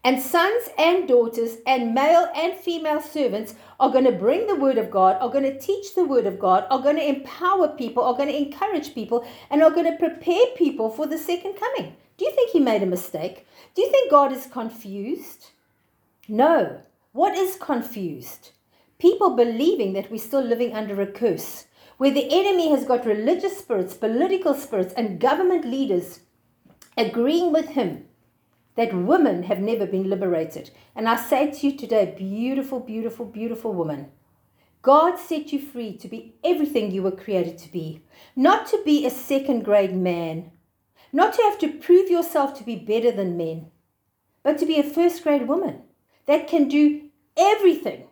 And 0.05 0.21
sons 0.21 0.69
and 0.77 1.05
daughters 1.05 1.57
and 1.67 1.93
male 1.93 2.29
and 2.33 2.55
female 2.55 3.01
servants 3.01 3.55
are 3.77 3.91
going 3.91 4.05
to 4.05 4.13
bring 4.13 4.47
the 4.47 4.55
word 4.55 4.77
of 4.77 4.89
God, 4.89 5.17
are 5.19 5.29
going 5.29 5.43
to 5.43 5.59
teach 5.59 5.93
the 5.93 6.05
word 6.05 6.25
of 6.25 6.39
God, 6.39 6.65
are 6.71 6.81
going 6.81 6.95
to 6.95 7.07
empower 7.07 7.67
people, 7.67 8.03
are 8.03 8.15
going 8.15 8.29
to 8.29 8.37
encourage 8.37 8.95
people, 8.95 9.27
and 9.49 9.61
are 9.61 9.69
going 9.69 9.91
to 9.91 9.97
prepare 9.97 10.45
people 10.55 10.89
for 10.89 11.05
the 11.07 11.17
second 11.17 11.55
coming. 11.55 11.97
Do 12.15 12.23
you 12.23 12.31
think 12.31 12.51
He 12.51 12.61
made 12.61 12.83
a 12.83 12.85
mistake? 12.85 13.45
Do 13.75 13.81
you 13.81 13.91
think 13.91 14.09
God 14.09 14.31
is 14.31 14.47
confused? 14.47 15.47
No. 16.29 16.81
What 17.13 17.37
is 17.37 17.55
confused? 17.55 18.51
People 18.99 19.37
believing 19.37 19.93
that 19.93 20.11
we're 20.11 20.17
still 20.17 20.41
living 20.41 20.73
under 20.73 21.01
a 21.01 21.07
curse 21.07 21.67
where 21.95 22.11
the 22.11 22.27
enemy 22.29 22.69
has 22.69 22.83
got 22.83 23.05
religious 23.05 23.57
spirits, 23.57 23.93
political 23.93 24.53
spirits, 24.53 24.93
and 24.95 25.21
government 25.21 25.63
leaders 25.63 26.19
agreeing 26.97 27.53
with 27.53 27.69
him 27.69 28.05
that 28.75 28.93
women 28.93 29.43
have 29.43 29.59
never 29.59 29.85
been 29.85 30.09
liberated. 30.09 30.69
And 30.95 31.07
I 31.07 31.15
say 31.15 31.49
to 31.49 31.67
you 31.67 31.77
today, 31.77 32.13
beautiful, 32.17 32.81
beautiful, 32.81 33.25
beautiful 33.25 33.73
woman, 33.73 34.11
God 34.81 35.17
set 35.17 35.53
you 35.53 35.59
free 35.59 35.95
to 35.97 36.09
be 36.09 36.35
everything 36.43 36.91
you 36.91 37.03
were 37.03 37.11
created 37.11 37.57
to 37.59 37.71
be, 37.71 38.03
not 38.35 38.67
to 38.67 38.81
be 38.83 39.05
a 39.05 39.09
second 39.09 39.63
grade 39.63 39.95
man, 39.95 40.51
not 41.13 41.33
to 41.35 41.41
have 41.43 41.57
to 41.59 41.79
prove 41.79 42.09
yourself 42.09 42.53
to 42.57 42.65
be 42.65 42.75
better 42.75 43.13
than 43.13 43.37
men, 43.37 43.71
but 44.43 44.57
to 44.57 44.65
be 44.65 44.77
a 44.77 44.83
first 44.83 45.23
grade 45.23 45.47
woman 45.47 45.83
that 46.27 46.47
can 46.47 46.67
do 46.67 47.09
everything 47.35 48.07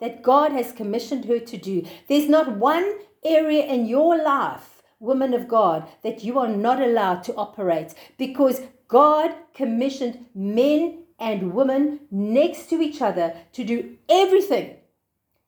that 0.00 0.22
God 0.22 0.52
has 0.52 0.72
commissioned 0.72 1.26
her 1.26 1.38
to 1.38 1.56
do. 1.56 1.84
There's 2.08 2.28
not 2.28 2.56
one 2.56 2.92
area 3.24 3.64
in 3.64 3.86
your 3.86 4.22
life, 4.22 4.82
woman 4.98 5.34
of 5.34 5.46
God, 5.46 5.86
that 6.02 6.24
you 6.24 6.38
are 6.38 6.48
not 6.48 6.80
allowed 6.80 7.22
to 7.24 7.34
operate 7.34 7.94
because 8.18 8.62
God 8.88 9.34
commissioned 9.54 10.26
men 10.34 11.04
and 11.18 11.52
women 11.52 12.00
next 12.10 12.70
to 12.70 12.80
each 12.80 13.02
other 13.02 13.34
to 13.52 13.62
do 13.62 13.96
everything 14.08 14.76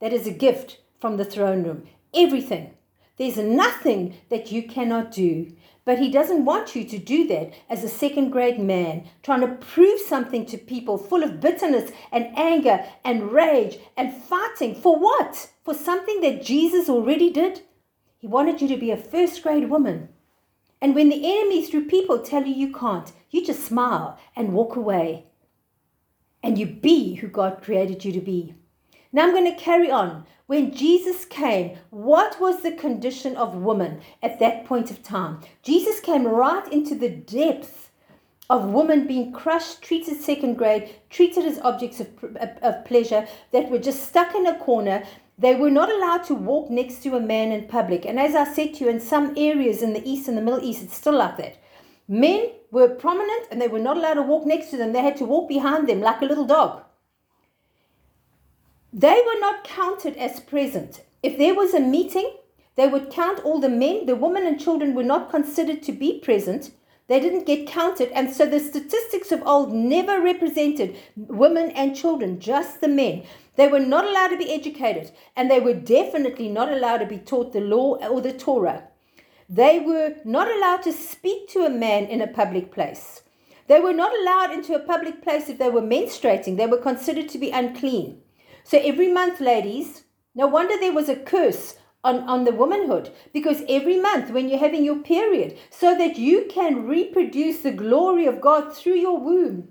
that 0.00 0.12
is 0.12 0.26
a 0.26 0.32
gift 0.32 0.78
from 1.00 1.16
the 1.16 1.24
throne 1.24 1.64
room. 1.64 1.84
Everything. 2.14 2.74
There's 3.16 3.38
nothing 3.38 4.16
that 4.28 4.52
you 4.52 4.62
cannot 4.62 5.12
do. 5.12 5.52
But 5.84 5.98
he 5.98 6.10
doesn't 6.10 6.44
want 6.44 6.76
you 6.76 6.84
to 6.84 6.98
do 6.98 7.26
that 7.28 7.52
as 7.68 7.82
a 7.82 7.88
second 7.88 8.30
grade 8.30 8.60
man, 8.60 9.08
trying 9.22 9.40
to 9.40 9.48
prove 9.48 10.00
something 10.00 10.46
to 10.46 10.56
people 10.56 10.96
full 10.96 11.24
of 11.24 11.40
bitterness 11.40 11.90
and 12.12 12.36
anger 12.36 12.84
and 13.04 13.32
rage 13.32 13.78
and 13.96 14.14
fighting. 14.14 14.76
For 14.76 14.96
what? 14.98 15.50
For 15.64 15.74
something 15.74 16.20
that 16.20 16.44
Jesus 16.44 16.88
already 16.88 17.30
did? 17.30 17.62
He 18.18 18.28
wanted 18.28 18.62
you 18.62 18.68
to 18.68 18.76
be 18.76 18.92
a 18.92 18.96
first 18.96 19.42
grade 19.42 19.68
woman. 19.68 20.08
And 20.80 20.94
when 20.94 21.08
the 21.08 21.24
enemy, 21.24 21.64
through 21.64 21.86
people, 21.86 22.20
tell 22.20 22.44
you 22.46 22.54
you 22.54 22.72
can't, 22.72 23.10
you 23.30 23.44
just 23.44 23.64
smile 23.64 24.18
and 24.36 24.52
walk 24.52 24.76
away. 24.76 25.26
And 26.42 26.58
you 26.58 26.66
be 26.66 27.14
who 27.14 27.28
God 27.28 27.62
created 27.62 28.04
you 28.04 28.12
to 28.12 28.20
be. 28.20 28.54
Now 29.12 29.24
I'm 29.24 29.32
going 29.32 29.52
to 29.52 29.60
carry 29.60 29.90
on. 29.90 30.26
When 30.52 30.70
Jesus 30.74 31.24
came, 31.24 31.78
what 31.88 32.38
was 32.38 32.60
the 32.60 32.72
condition 32.72 33.38
of 33.38 33.54
woman 33.54 34.02
at 34.22 34.38
that 34.40 34.66
point 34.66 34.90
of 34.90 35.02
time? 35.02 35.40
Jesus 35.62 35.98
came 35.98 36.26
right 36.26 36.70
into 36.70 36.94
the 36.94 37.08
depth 37.08 37.90
of 38.50 38.66
women 38.66 39.06
being 39.06 39.32
crushed, 39.32 39.80
treated 39.80 40.20
second 40.20 40.58
grade, 40.58 40.94
treated 41.08 41.46
as 41.46 41.58
objects 41.60 42.00
of, 42.00 42.08
of 42.60 42.84
pleasure, 42.84 43.26
that 43.52 43.70
were 43.70 43.78
just 43.78 44.06
stuck 44.06 44.34
in 44.34 44.46
a 44.46 44.58
corner. 44.58 45.04
They 45.38 45.54
were 45.54 45.70
not 45.70 45.90
allowed 45.90 46.24
to 46.24 46.34
walk 46.34 46.68
next 46.68 47.02
to 47.04 47.16
a 47.16 47.20
man 47.20 47.50
in 47.50 47.66
public. 47.66 48.04
And 48.04 48.20
as 48.20 48.34
I 48.34 48.44
said 48.44 48.74
to 48.74 48.84
you, 48.84 48.90
in 48.90 49.00
some 49.00 49.32
areas 49.38 49.80
in 49.80 49.94
the 49.94 50.06
East 50.06 50.28
and 50.28 50.36
the 50.36 50.42
Middle 50.42 50.62
East, 50.62 50.82
it's 50.82 50.96
still 50.98 51.16
like 51.16 51.38
that. 51.38 51.56
Men 52.06 52.50
were 52.70 52.90
prominent 52.90 53.46
and 53.50 53.58
they 53.58 53.68
were 53.68 53.78
not 53.78 53.96
allowed 53.96 54.20
to 54.20 54.22
walk 54.22 54.44
next 54.44 54.68
to 54.72 54.76
them. 54.76 54.92
They 54.92 55.00
had 55.00 55.16
to 55.16 55.24
walk 55.24 55.48
behind 55.48 55.88
them 55.88 56.00
like 56.00 56.20
a 56.20 56.26
little 56.26 56.44
dog. 56.44 56.82
They 58.94 59.22
were 59.24 59.40
not 59.40 59.64
counted 59.64 60.18
as 60.18 60.38
present. 60.40 61.00
If 61.22 61.38
there 61.38 61.54
was 61.54 61.72
a 61.72 61.80
meeting, 61.80 62.36
they 62.74 62.86
would 62.86 63.10
count 63.10 63.40
all 63.42 63.58
the 63.58 63.70
men. 63.70 64.04
The 64.04 64.14
women 64.14 64.46
and 64.46 64.60
children 64.60 64.94
were 64.94 65.02
not 65.02 65.30
considered 65.30 65.82
to 65.84 65.92
be 65.92 66.20
present. 66.20 66.72
They 67.08 67.18
didn't 67.18 67.46
get 67.46 67.66
counted. 67.66 68.10
And 68.12 68.34
so 68.34 68.44
the 68.44 68.60
statistics 68.60 69.32
of 69.32 69.42
old 69.46 69.72
never 69.72 70.20
represented 70.20 70.96
women 71.16 71.70
and 71.70 71.96
children, 71.96 72.38
just 72.38 72.82
the 72.82 72.88
men. 72.88 73.22
They 73.56 73.66
were 73.66 73.78
not 73.80 74.04
allowed 74.04 74.28
to 74.28 74.36
be 74.36 74.52
educated, 74.52 75.10
and 75.36 75.50
they 75.50 75.60
were 75.60 75.74
definitely 75.74 76.48
not 76.48 76.70
allowed 76.70 76.98
to 76.98 77.06
be 77.06 77.18
taught 77.18 77.54
the 77.54 77.60
law 77.60 77.96
or 77.96 78.20
the 78.20 78.32
Torah. 78.32 78.88
They 79.48 79.80
were 79.80 80.16
not 80.24 80.50
allowed 80.50 80.82
to 80.82 80.92
speak 80.92 81.48
to 81.50 81.64
a 81.64 81.70
man 81.70 82.04
in 82.04 82.20
a 82.20 82.26
public 82.26 82.70
place. 82.72 83.22
They 83.68 83.80
were 83.80 83.92
not 83.94 84.12
allowed 84.20 84.52
into 84.52 84.74
a 84.74 84.80
public 84.80 85.22
place 85.22 85.48
if 85.48 85.58
they 85.58 85.70
were 85.70 85.82
menstruating. 85.82 86.58
They 86.58 86.66
were 86.66 86.76
considered 86.76 87.30
to 87.30 87.38
be 87.38 87.50
unclean. 87.50 88.21
So 88.64 88.78
every 88.78 89.08
month, 89.12 89.40
ladies, 89.40 90.04
no 90.34 90.46
wonder 90.46 90.78
there 90.78 90.92
was 90.92 91.08
a 91.08 91.16
curse 91.16 91.76
on, 92.04 92.20
on 92.20 92.44
the 92.44 92.52
womanhood 92.52 93.10
because 93.32 93.62
every 93.68 94.00
month 94.00 94.30
when 94.30 94.48
you're 94.48 94.58
having 94.58 94.84
your 94.84 94.98
period, 95.00 95.58
so 95.70 95.96
that 95.96 96.18
you 96.18 96.46
can 96.48 96.86
reproduce 96.86 97.60
the 97.60 97.72
glory 97.72 98.26
of 98.26 98.40
God 98.40 98.74
through 98.74 98.96
your 98.96 99.18
womb, 99.18 99.68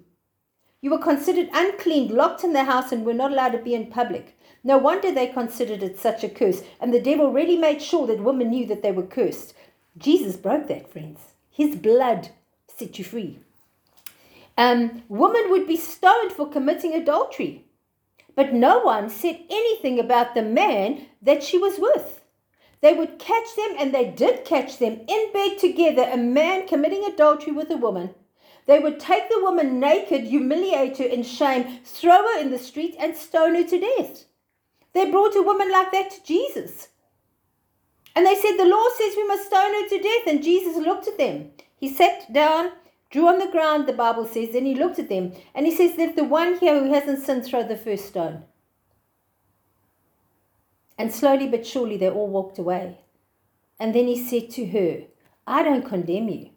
you 0.82 0.89
were 0.89 0.97
considered 0.97 1.49
unclean, 1.54 2.15
locked 2.15 2.43
in 2.43 2.54
the 2.54 2.63
house, 2.63 2.91
and 2.91 3.06
were 3.06 3.13
not 3.13 3.32
allowed 3.32 3.51
to 3.51 3.60
be 3.60 3.75
in 3.75 3.91
public. 3.91 4.38
No 4.63 4.77
wonder 4.80 5.12
they 5.12 5.27
considered 5.27 5.84
it 5.84 5.99
such 5.99 6.23
a 6.23 6.30
curse. 6.30 6.63
And 6.80 6.91
the 6.91 7.01
devil 7.01 7.32
really 7.32 7.58
made 7.58 7.82
sure 7.82 8.08
that 8.08 8.23
women 8.23 8.49
knew 8.49 8.65
that 8.67 8.82
they 8.82 8.91
were 8.91 9.06
cursed. 9.06 9.54
Jesus 9.97 10.36
broke 10.36 10.67
that, 10.67 10.91
friends. 10.91 11.19
His 11.51 11.75
blood 11.75 12.30
set 12.67 12.97
you 12.97 13.06
free. 13.06 13.39
Um, 14.58 15.04
woman 15.08 15.49
would 15.49 15.67
be 15.67 15.77
stoned 15.77 16.32
for 16.32 16.49
committing 16.49 16.93
adultery. 16.93 17.65
But 18.36 18.54
no 18.54 18.80
one 18.80 19.10
said 19.10 19.39
anything 19.50 20.00
about 20.00 20.34
the 20.34 20.41
man 20.41 21.08
that 21.22 21.44
she 21.44 21.58
was 21.58 21.80
with. 21.80 22.22
They 22.82 22.94
would 22.94 23.20
catch 23.20 23.56
them, 23.56 23.76
and 23.78 23.94
they 23.94 24.10
did 24.10 24.46
catch 24.46 24.78
them 24.80 25.02
in 25.08 25.34
bed 25.34 25.60
together, 25.60 26.10
a 26.12 26.17
man 26.17 26.67
committing 26.67 27.06
adultery 27.06 27.54
with 27.54 27.70
a 27.70 27.78
woman. 27.78 28.15
They 28.65 28.80
would 28.80 29.00
take 29.00 29.30
the 29.30 29.41
woman 29.41 29.80
naked, 29.80 30.24
humiliate 30.24 30.98
her 30.98 31.06
in 31.06 31.24
shame, 31.24 31.80
throw 31.84 32.24
her 32.34 32.39
in 32.39 32.52
the 32.52 32.60
street, 32.60 32.96
and 33.00 33.15
stone 33.15 33.56
her 33.56 33.63
to 33.63 33.80
death. 33.80 34.26
They 34.94 35.10
brought 35.10 35.36
a 35.36 35.41
woman 35.41 35.72
like 35.72 35.91
that 35.91 36.12
to 36.12 36.24
Jesus. 36.24 36.89
And 38.15 38.26
they 38.26 38.36
said, 38.36 38.58
The 38.58 38.65
law 38.65 38.86
says 38.98 39.13
we 39.15 39.28
must 39.28 39.48
stone 39.48 39.74
her 39.74 39.89
to 39.89 40.00
death. 40.02 40.28
And 40.28 40.44
Jesus 40.44 40.76
looked 40.76 41.08
at 41.08 41.17
them. 41.17 41.52
He 41.76 41.89
sat 41.89 42.32
down 42.32 42.72
drew 43.12 43.28
on 43.28 43.39
the 43.39 43.52
ground, 43.52 43.88
the 43.88 43.93
Bible 43.93 44.26
says. 44.26 44.52
Then 44.52 44.65
he 44.65 44.76
looked 44.76 45.00
at 45.00 45.10
them 45.10 45.34
and 45.54 45.65
he 45.65 45.76
says, 45.76 45.97
Let 45.97 46.15
the 46.15 46.24
one 46.24 46.58
here 46.58 46.80
who 46.80 46.93
hasn't 46.93 47.24
sinned 47.24 47.45
throw 47.45 47.63
the 47.63 47.78
first 47.78 48.06
stone. 48.06 48.43
And 50.97 51.13
slowly 51.13 51.47
but 51.47 51.65
surely 51.65 51.97
they 51.97 52.10
all 52.10 52.28
walked 52.28 52.58
away. 52.58 53.00
And 53.80 53.95
then 53.95 54.08
he 54.08 54.15
said 54.15 54.52
to 54.52 54.65
her, 54.67 55.04
I 55.47 55.63
don't 55.63 55.84
condemn 55.84 56.30
you, 56.30 56.52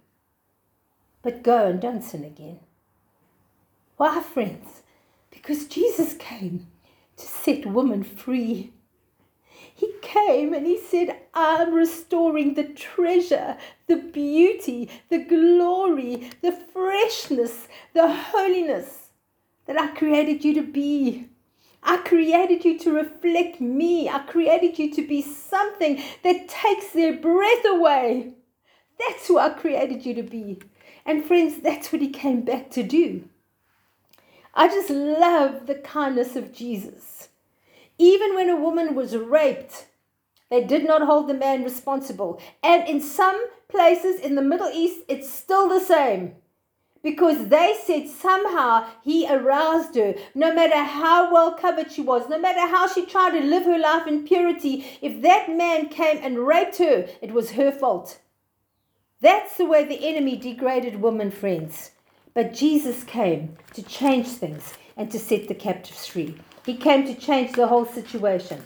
but 1.22 1.42
go 1.42 1.66
and 1.66 1.80
don't 1.80 2.02
sin 2.02 2.22
again. 2.22 2.60
Why, 3.96 4.20
friends? 4.20 4.82
Because 5.30 5.66
Jesus 5.66 6.12
came 6.14 6.66
to 7.16 7.26
set 7.26 7.64
women 7.64 8.02
free. 8.02 8.73
He 9.74 9.92
came 10.02 10.54
and 10.54 10.66
he 10.66 10.78
said, 10.78 11.16
I'm 11.34 11.74
restoring 11.74 12.54
the 12.54 12.64
treasure, 12.64 13.56
the 13.88 13.96
beauty, 13.96 14.88
the 15.08 15.18
glory, 15.18 16.30
the 16.42 16.52
freshness, 16.52 17.66
the 17.92 18.10
holiness 18.10 19.08
that 19.66 19.80
I 19.80 19.88
created 19.88 20.44
you 20.44 20.54
to 20.54 20.62
be. 20.62 21.28
I 21.82 21.98
created 21.98 22.64
you 22.64 22.78
to 22.78 22.92
reflect 22.92 23.60
me. 23.60 24.08
I 24.08 24.20
created 24.20 24.78
you 24.78 24.94
to 24.94 25.06
be 25.06 25.20
something 25.20 26.02
that 26.22 26.48
takes 26.48 26.90
their 26.90 27.14
breath 27.14 27.64
away. 27.66 28.32
That's 28.98 29.26
who 29.26 29.38
I 29.38 29.50
created 29.50 30.06
you 30.06 30.14
to 30.14 30.22
be. 30.22 30.60
And 31.04 31.24
friends, 31.24 31.60
that's 31.62 31.92
what 31.92 32.00
he 32.00 32.08
came 32.08 32.42
back 32.42 32.70
to 32.70 32.82
do. 32.82 33.28
I 34.54 34.68
just 34.68 34.88
love 34.88 35.66
the 35.66 35.74
kindness 35.74 36.37
of 36.37 36.54
Jesus. 36.54 37.13
Even 37.98 38.35
when 38.35 38.48
a 38.48 38.57
woman 38.57 38.94
was 38.94 39.16
raped, 39.16 39.87
they 40.50 40.64
did 40.64 40.85
not 40.85 41.02
hold 41.02 41.28
the 41.28 41.35
man 41.35 41.64
responsible. 41.64 42.40
And 42.62 42.88
in 42.88 43.00
some 43.00 43.46
places 43.68 44.20
in 44.20 44.35
the 44.35 44.42
Middle 44.42 44.70
East, 44.72 45.00
it's 45.09 45.28
still 45.28 45.68
the 45.68 45.80
same. 45.80 46.35
Because 47.02 47.48
they 47.48 47.76
said 47.85 48.09
somehow 48.09 48.87
he 49.02 49.28
aroused 49.28 49.94
her, 49.94 50.14
no 50.35 50.54
matter 50.54 50.83
how 50.83 51.33
well 51.33 51.52
covered 51.52 51.92
she 51.92 52.00
was, 52.00 52.28
no 52.28 52.38
matter 52.38 52.61
how 52.61 52.88
she 52.88 53.04
tried 53.04 53.38
to 53.38 53.44
live 53.44 53.64
her 53.64 53.78
life 53.78 54.07
in 54.07 54.26
purity, 54.26 54.87
if 55.02 55.20
that 55.22 55.50
man 55.50 55.88
came 55.88 56.18
and 56.22 56.46
raped 56.46 56.78
her, 56.78 57.07
it 57.20 57.33
was 57.33 57.52
her 57.52 57.70
fault. 57.70 58.20
That's 59.20 59.57
the 59.57 59.66
way 59.66 59.85
the 59.85 60.07
enemy 60.09 60.37
degraded 60.37 61.00
women, 61.00 61.30
friends. 61.30 61.90
But 62.33 62.54
Jesus 62.54 63.04
came 63.04 63.57
to 63.74 63.83
change 63.83 64.28
things 64.28 64.74
and 64.96 65.11
to 65.11 65.18
set 65.18 65.48
the 65.48 65.54
captives 65.54 66.07
free. 66.07 66.37
He 66.64 66.77
came 66.77 67.07
to 67.07 67.14
change 67.14 67.53
the 67.53 67.66
whole 67.66 67.85
situation. 67.85 68.62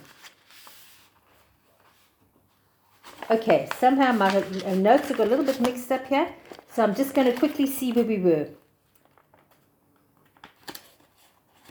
Okay, 3.29 3.69
somehow 3.77 4.11
my 4.11 4.35
uh, 4.37 4.75
notes 4.75 5.09
have 5.09 5.17
got 5.17 5.27
a 5.27 5.29
little 5.29 5.45
bit 5.45 5.61
mixed 5.61 5.91
up 5.91 6.07
here. 6.07 6.33
So 6.71 6.83
I'm 6.83 6.95
just 6.95 7.13
going 7.13 7.31
to 7.31 7.37
quickly 7.37 7.67
see 7.67 7.91
where 7.91 8.05
we 8.05 8.17
were. 8.17 8.47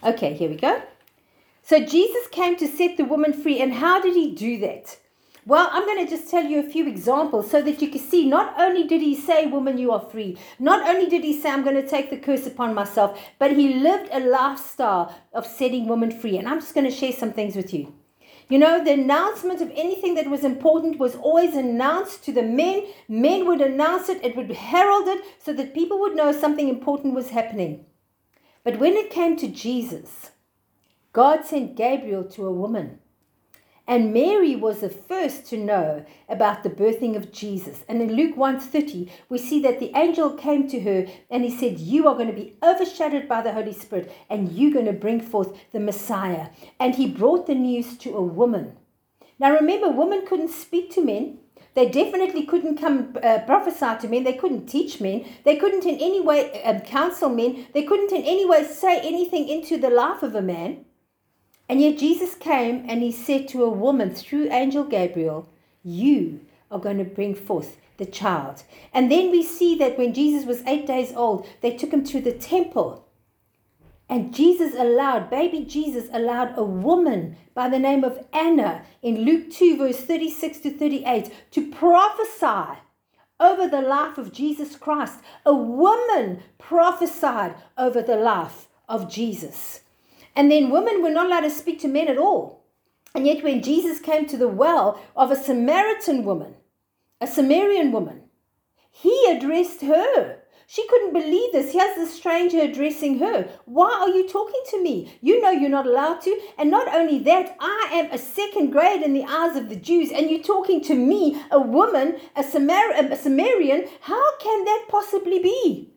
Okay, 0.04 0.34
here 0.34 0.48
we 0.48 0.56
go. 0.56 0.82
So 1.62 1.80
Jesus 1.84 2.28
came 2.30 2.56
to 2.56 2.68
set 2.68 2.96
the 2.96 3.04
woman 3.04 3.32
free. 3.32 3.60
And 3.60 3.74
how 3.74 4.00
did 4.00 4.14
he 4.14 4.34
do 4.34 4.58
that? 4.60 4.98
Well, 5.48 5.70
I'm 5.72 5.86
going 5.86 6.04
to 6.04 6.10
just 6.10 6.30
tell 6.30 6.44
you 6.44 6.60
a 6.60 6.70
few 6.70 6.86
examples 6.86 7.50
so 7.50 7.62
that 7.62 7.80
you 7.80 7.88
can 7.88 8.02
see 8.02 8.28
not 8.28 8.52
only 8.60 8.86
did 8.86 9.00
he 9.00 9.16
say, 9.16 9.46
Woman, 9.46 9.78
you 9.78 9.92
are 9.92 10.10
free, 10.12 10.36
not 10.58 10.86
only 10.86 11.08
did 11.08 11.24
he 11.24 11.40
say, 11.40 11.48
I'm 11.48 11.64
going 11.64 11.82
to 11.82 11.88
take 11.88 12.10
the 12.10 12.18
curse 12.18 12.46
upon 12.46 12.74
myself, 12.74 13.18
but 13.38 13.56
he 13.56 13.72
lived 13.72 14.10
a 14.12 14.20
lifestyle 14.20 15.18
of 15.32 15.46
setting 15.46 15.88
women 15.88 16.10
free. 16.10 16.36
And 16.36 16.46
I'm 16.46 16.60
just 16.60 16.74
going 16.74 16.84
to 16.84 16.94
share 16.94 17.14
some 17.14 17.32
things 17.32 17.56
with 17.56 17.72
you. 17.72 17.94
You 18.50 18.58
know, 18.58 18.84
the 18.84 18.92
announcement 18.92 19.62
of 19.62 19.72
anything 19.74 20.16
that 20.16 20.28
was 20.28 20.44
important 20.44 20.98
was 20.98 21.16
always 21.16 21.56
announced 21.56 22.22
to 22.24 22.32
the 22.32 22.42
men. 22.42 22.84
Men 23.08 23.46
would 23.46 23.62
announce 23.62 24.10
it, 24.10 24.22
it 24.22 24.36
would 24.36 24.48
be 24.48 24.54
heralded 24.54 25.24
so 25.42 25.54
that 25.54 25.72
people 25.72 25.98
would 26.00 26.14
know 26.14 26.30
something 26.30 26.68
important 26.68 27.14
was 27.14 27.30
happening. 27.30 27.86
But 28.64 28.78
when 28.78 28.92
it 28.98 29.08
came 29.08 29.34
to 29.38 29.48
Jesus, 29.48 30.32
God 31.14 31.46
sent 31.46 31.74
Gabriel 31.74 32.24
to 32.24 32.44
a 32.44 32.52
woman. 32.52 32.98
And 33.88 34.12
Mary 34.12 34.54
was 34.54 34.80
the 34.80 34.90
first 34.90 35.46
to 35.46 35.56
know 35.56 36.04
about 36.28 36.62
the 36.62 36.68
birthing 36.68 37.16
of 37.16 37.32
Jesus. 37.32 37.84
And 37.88 38.02
in 38.02 38.12
Luke 38.12 38.36
1:30, 38.36 39.08
we 39.30 39.38
see 39.38 39.60
that 39.62 39.80
the 39.80 39.92
angel 39.96 40.32
came 40.32 40.68
to 40.68 40.80
her 40.80 41.06
and 41.30 41.42
he 41.42 41.50
said, 41.50 41.80
"You 41.80 42.06
are 42.06 42.14
going 42.14 42.28
to 42.28 42.34
be 42.34 42.58
overshadowed 42.62 43.26
by 43.26 43.40
the 43.40 43.54
Holy 43.54 43.72
Spirit 43.72 44.12
and 44.28 44.52
you're 44.52 44.74
going 44.74 44.92
to 44.92 44.92
bring 44.92 45.20
forth 45.20 45.56
the 45.72 45.80
Messiah." 45.80 46.48
And 46.78 46.96
he 46.96 47.08
brought 47.08 47.46
the 47.46 47.54
news 47.54 47.96
to 47.98 48.14
a 48.14 48.22
woman. 48.22 48.76
Now 49.38 49.52
remember, 49.52 49.88
women 49.88 50.26
couldn't 50.26 50.50
speak 50.50 50.90
to 50.92 51.00
men. 51.02 51.38
They 51.74 51.88
definitely 51.88 52.44
couldn't 52.44 52.76
come 52.76 53.16
uh, 53.22 53.38
prophesy 53.46 54.00
to 54.00 54.08
men. 54.08 54.24
They 54.24 54.34
couldn't 54.34 54.66
teach 54.66 55.00
men. 55.00 55.24
They 55.44 55.56
couldn't 55.56 55.86
in 55.86 55.94
any 55.94 56.20
way 56.20 56.62
um, 56.62 56.80
counsel 56.80 57.30
men. 57.30 57.68
They 57.72 57.84
couldn't 57.84 58.12
in 58.12 58.22
any 58.22 58.44
way 58.44 58.64
say 58.64 59.00
anything 59.00 59.48
into 59.48 59.78
the 59.78 59.88
life 59.88 60.22
of 60.22 60.34
a 60.34 60.42
man. 60.42 60.84
And 61.68 61.80
yet 61.80 61.98
Jesus 61.98 62.34
came 62.34 62.84
and 62.88 63.02
he 63.02 63.12
said 63.12 63.48
to 63.48 63.62
a 63.62 63.70
woman 63.70 64.14
through 64.14 64.50
angel 64.50 64.84
Gabriel, 64.84 65.48
You 65.82 66.40
are 66.70 66.78
going 66.78 66.98
to 66.98 67.04
bring 67.04 67.34
forth 67.34 67.76
the 67.98 68.06
child. 68.06 68.62
And 68.94 69.10
then 69.10 69.30
we 69.30 69.42
see 69.42 69.76
that 69.76 69.98
when 69.98 70.14
Jesus 70.14 70.46
was 70.46 70.62
eight 70.66 70.86
days 70.86 71.12
old, 71.14 71.46
they 71.60 71.76
took 71.76 71.92
him 71.92 72.04
to 72.04 72.20
the 72.20 72.32
temple. 72.32 73.04
And 74.08 74.34
Jesus 74.34 74.74
allowed, 74.74 75.28
baby 75.28 75.64
Jesus 75.64 76.08
allowed 76.12 76.56
a 76.56 76.64
woman 76.64 77.36
by 77.54 77.68
the 77.68 77.78
name 77.78 78.04
of 78.04 78.24
Anna 78.32 78.82
in 79.02 79.24
Luke 79.24 79.50
2, 79.50 79.76
verse 79.76 79.98
36 79.98 80.60
to 80.60 80.70
38, 80.70 81.30
to 81.50 81.70
prophesy 81.70 82.80
over 83.38 83.68
the 83.68 83.82
life 83.82 84.16
of 84.16 84.32
Jesus 84.32 84.76
Christ. 84.76 85.18
A 85.44 85.54
woman 85.54 86.42
prophesied 86.56 87.54
over 87.76 88.00
the 88.00 88.16
life 88.16 88.68
of 88.88 89.10
Jesus. 89.10 89.80
And 90.38 90.52
then 90.52 90.70
women 90.70 91.02
were 91.02 91.10
not 91.10 91.26
allowed 91.26 91.40
to 91.40 91.50
speak 91.50 91.80
to 91.80 91.88
men 91.88 92.06
at 92.06 92.16
all. 92.16 92.62
And 93.12 93.26
yet, 93.26 93.42
when 93.42 93.60
Jesus 93.60 93.98
came 93.98 94.24
to 94.26 94.36
the 94.36 94.46
well 94.46 95.02
of 95.16 95.32
a 95.32 95.36
Samaritan 95.36 96.24
woman, 96.24 96.54
a 97.20 97.26
Samaritan 97.26 97.90
woman, 97.90 98.22
he 98.88 99.26
addressed 99.28 99.80
her. 99.80 100.38
She 100.68 100.86
couldn't 100.86 101.12
believe 101.12 101.50
this. 101.50 101.72
Here's 101.72 101.96
the 101.96 102.06
stranger 102.06 102.60
addressing 102.60 103.18
her. 103.18 103.48
Why 103.64 103.90
are 103.90 104.10
you 104.10 104.28
talking 104.28 104.62
to 104.70 104.80
me? 104.80 105.18
You 105.20 105.42
know 105.42 105.50
you're 105.50 105.68
not 105.68 105.88
allowed 105.88 106.20
to. 106.20 106.40
And 106.56 106.70
not 106.70 106.86
only 106.94 107.18
that, 107.18 107.56
I 107.58 107.88
am 107.94 108.12
a 108.12 108.18
second 108.18 108.70
grade 108.70 109.02
in 109.02 109.14
the 109.14 109.24
eyes 109.24 109.56
of 109.56 109.68
the 109.68 109.74
Jews, 109.74 110.12
and 110.12 110.30
you're 110.30 110.40
talking 110.40 110.80
to 110.84 110.94
me, 110.94 111.42
a 111.50 111.60
woman, 111.60 112.20
a, 112.36 112.44
Samar- 112.44 112.94
a 112.94 113.16
Samaritan. 113.16 113.88
How 114.02 114.36
can 114.38 114.64
that 114.66 114.84
possibly 114.88 115.40
be? 115.40 115.94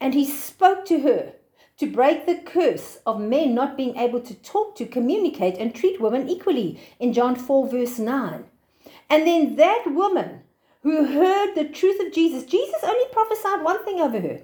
And 0.00 0.14
he 0.14 0.24
spoke 0.24 0.84
to 0.84 1.00
her 1.00 1.32
to 1.78 1.86
break 1.86 2.24
the 2.24 2.36
curse 2.36 2.98
of 3.06 3.20
men 3.20 3.54
not 3.54 3.76
being 3.76 3.96
able 3.96 4.20
to 4.20 4.34
talk 4.34 4.76
to, 4.76 4.86
communicate, 4.86 5.58
and 5.58 5.74
treat 5.74 6.00
women 6.00 6.28
equally 6.28 6.80
in 6.98 7.12
John 7.12 7.36
4, 7.36 7.68
verse 7.68 7.98
9. 7.98 8.44
And 9.10 9.26
then 9.26 9.56
that 9.56 9.84
woman 9.86 10.42
who 10.82 11.04
heard 11.04 11.54
the 11.54 11.68
truth 11.68 12.00
of 12.04 12.12
Jesus, 12.12 12.44
Jesus 12.44 12.82
only 12.82 13.04
prophesied 13.12 13.62
one 13.62 13.84
thing 13.84 14.00
over 14.00 14.20
her. 14.20 14.40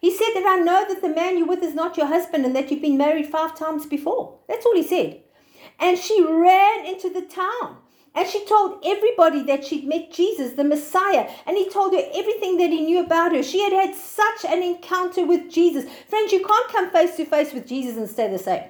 He 0.00 0.10
said 0.10 0.32
that 0.34 0.46
I 0.46 0.62
know 0.62 0.86
that 0.88 1.02
the 1.02 1.08
man 1.08 1.38
you're 1.38 1.46
with 1.46 1.62
is 1.62 1.74
not 1.74 1.96
your 1.96 2.06
husband 2.06 2.44
and 2.44 2.54
that 2.54 2.70
you've 2.70 2.82
been 2.82 2.98
married 2.98 3.26
five 3.26 3.56
times 3.56 3.86
before. 3.86 4.38
That's 4.48 4.66
all 4.66 4.74
he 4.74 4.82
said. 4.82 5.20
And 5.78 5.98
she 5.98 6.22
ran 6.22 6.86
into 6.86 7.10
the 7.10 7.22
town 7.22 7.78
and 8.16 8.26
she 8.26 8.44
told 8.46 8.82
everybody 8.84 9.42
that 9.42 9.64
she'd 9.64 9.86
met 9.86 10.10
Jesus, 10.10 10.54
the 10.54 10.64
Messiah, 10.64 11.28
and 11.46 11.56
he 11.56 11.68
told 11.68 11.92
her 11.92 12.02
everything 12.14 12.56
that 12.56 12.70
he 12.70 12.80
knew 12.80 13.04
about 13.04 13.32
her. 13.32 13.42
She 13.42 13.60
had 13.62 13.74
had 13.74 13.94
such 13.94 14.46
an 14.48 14.62
encounter 14.62 15.26
with 15.26 15.50
Jesus. 15.50 15.84
Friends, 16.08 16.32
you 16.32 16.44
can't 16.44 16.72
come 16.72 16.90
face 16.90 17.16
to 17.16 17.26
face 17.26 17.52
with 17.52 17.66
Jesus 17.66 17.98
and 17.98 18.08
stay 18.08 18.30
the 18.30 18.38
same. 18.38 18.64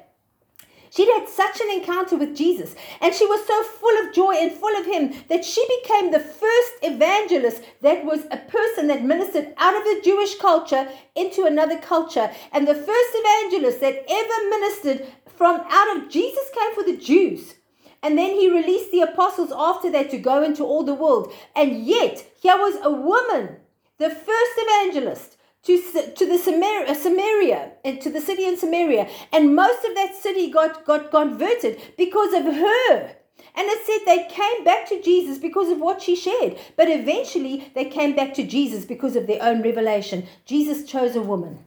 She'd 0.90 1.08
had 1.08 1.28
such 1.28 1.60
an 1.60 1.70
encounter 1.70 2.16
with 2.16 2.36
Jesus, 2.36 2.74
and 3.00 3.14
she 3.14 3.26
was 3.26 3.46
so 3.46 3.62
full 3.62 4.06
of 4.06 4.14
joy 4.14 4.34
and 4.34 4.50
full 4.50 4.74
of 4.78 4.86
Him 4.86 5.14
that 5.28 5.44
she 5.44 5.64
became 5.80 6.10
the 6.10 6.20
first 6.20 6.72
evangelist 6.82 7.62
that 7.82 8.04
was 8.04 8.24
a 8.30 8.38
person 8.38 8.86
that 8.88 9.04
ministered 9.04 9.52
out 9.58 9.76
of 9.76 9.84
the 9.84 10.00
Jewish 10.02 10.38
culture 10.38 10.88
into 11.14 11.44
another 11.44 11.78
culture. 11.78 12.30
And 12.52 12.66
the 12.66 12.74
first 12.74 13.10
evangelist 13.14 13.80
that 13.80 14.04
ever 14.08 14.50
ministered 14.50 15.06
from 15.36 15.60
out 15.68 15.96
of 15.96 16.08
Jesus 16.08 16.50
came 16.54 16.74
for 16.74 16.82
the 16.82 16.96
Jews. 16.96 17.54
And 18.02 18.16
then 18.16 18.30
he 18.30 18.50
released 18.50 18.92
the 18.92 19.00
apostles 19.00 19.52
after 19.56 19.90
that 19.90 20.10
to 20.10 20.18
go 20.18 20.42
into 20.42 20.64
all 20.64 20.84
the 20.84 20.94
world. 20.94 21.32
And 21.54 21.84
yet, 21.84 22.24
here 22.40 22.56
was 22.56 22.76
a 22.82 22.90
woman, 22.90 23.56
the 23.98 24.10
first 24.10 24.52
evangelist 24.56 25.36
to, 25.66 26.12
to 26.14 26.26
the 26.26 26.34
uh, 26.34 26.38
Samaria, 26.38 26.94
Samaria 26.94 27.72
and 27.84 28.00
to 28.00 28.10
the 28.10 28.20
city 28.20 28.44
in 28.44 28.56
Samaria. 28.56 29.08
And 29.32 29.54
most 29.54 29.84
of 29.84 29.94
that 29.94 30.14
city 30.14 30.50
got, 30.50 30.84
got 30.84 31.10
converted 31.10 31.80
because 31.98 32.32
of 32.34 32.44
her. 32.44 33.16
And 33.58 33.66
it 33.68 33.86
said 33.86 34.06
they 34.06 34.28
came 34.28 34.64
back 34.64 34.86
to 34.88 35.02
Jesus 35.02 35.38
because 35.38 35.70
of 35.70 35.80
what 35.80 36.02
she 36.02 36.14
shared. 36.14 36.58
But 36.76 36.88
eventually 36.88 37.70
they 37.74 37.86
came 37.86 38.14
back 38.14 38.34
to 38.34 38.46
Jesus 38.46 38.84
because 38.84 39.16
of 39.16 39.26
their 39.26 39.42
own 39.42 39.62
revelation. 39.62 40.26
Jesus 40.44 40.88
chose 40.88 41.16
a 41.16 41.22
woman. 41.22 41.64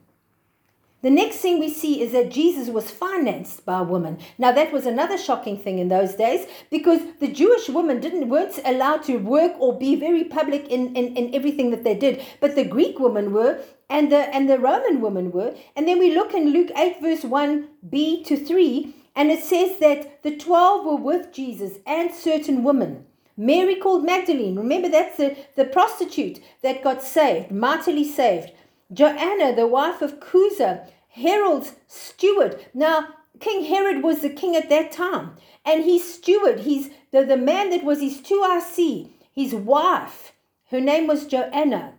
The 1.01 1.09
next 1.09 1.38
thing 1.38 1.59
we 1.59 1.69
see 1.69 2.01
is 2.01 2.12
that 2.12 2.29
Jesus 2.29 2.67
was 2.67 2.91
financed 2.91 3.65
by 3.65 3.79
a 3.79 3.83
woman. 3.83 4.17
Now 4.38 4.51
that 4.51 4.73
was 4.73 4.85
another 4.85 5.17
shocking 5.17 5.57
thing 5.57 5.79
in 5.79 5.88
those 5.88 6.15
days 6.15 6.45
because 6.69 6.99
the 7.21 7.31
Jewish 7.31 7.69
women 7.69 8.01
didn't 8.01 8.27
weren't 8.27 8.59
allowed 8.65 9.03
to 9.03 9.15
work 9.15 9.53
or 9.59 9.79
be 9.79 9.95
very 9.95 10.25
public 10.25 10.67
in, 10.67 10.93
in, 10.97 11.15
in 11.15 11.33
everything 11.33 11.71
that 11.71 11.85
they 11.85 11.95
did. 11.95 12.21
But 12.41 12.55
the 12.55 12.65
Greek 12.65 12.99
women 12.99 13.31
were 13.31 13.62
and 13.89 14.12
the 14.12 14.35
and 14.35 14.49
the 14.49 14.59
Roman 14.59 14.99
women 14.99 15.31
were. 15.31 15.55
And 15.73 15.88
then 15.88 15.99
we 15.99 16.13
look 16.13 16.33
in 16.33 16.51
Luke 16.51 16.71
8 16.75 17.01
verse 17.01 17.21
1b 17.21 18.25
to 18.25 18.45
3, 18.45 18.95
and 19.15 19.31
it 19.31 19.41
says 19.41 19.79
that 19.79 20.21
the 20.23 20.35
twelve 20.35 20.85
were 20.85 20.97
with 20.97 21.31
Jesus 21.31 21.77
and 21.88 22.13
certain 22.13 22.62
women. 22.62 23.05
Mary 23.38 23.75
called 23.75 24.03
Magdalene. 24.03 24.57
Remember 24.57 24.89
that's 24.89 25.15
the, 25.15 25.38
the 25.55 25.63
prostitute 25.63 26.41
that 26.62 26.83
got 26.83 27.01
saved, 27.01 27.51
mightily 27.51 28.03
saved. 28.03 28.51
Joanna, 28.91 29.56
the 29.56 29.67
wife 29.67 30.02
of 30.02 30.19
Chuza, 30.19 30.88
Herod's 31.10 31.73
steward. 31.88 32.65
Now, 32.73 33.10
King 33.39 33.65
Herod 33.65 34.04
was 34.04 34.21
the 34.21 34.30
king 34.30 34.56
at 34.56 34.69
that 34.69 34.91
time, 34.91 35.36
and 35.63 35.84
his 35.84 36.13
steward, 36.13 36.62
he's 36.62 36.89
the, 37.12 37.23
the 37.23 37.38
man 37.38 37.69
that 37.69 37.84
was 37.84 38.02
his 38.02 38.17
2RC, 38.21 39.10
his 39.34 39.54
wife, 39.54 40.34
her 40.71 40.82
name 40.82 41.08
was 41.08 41.25
Joanna, 41.25 41.93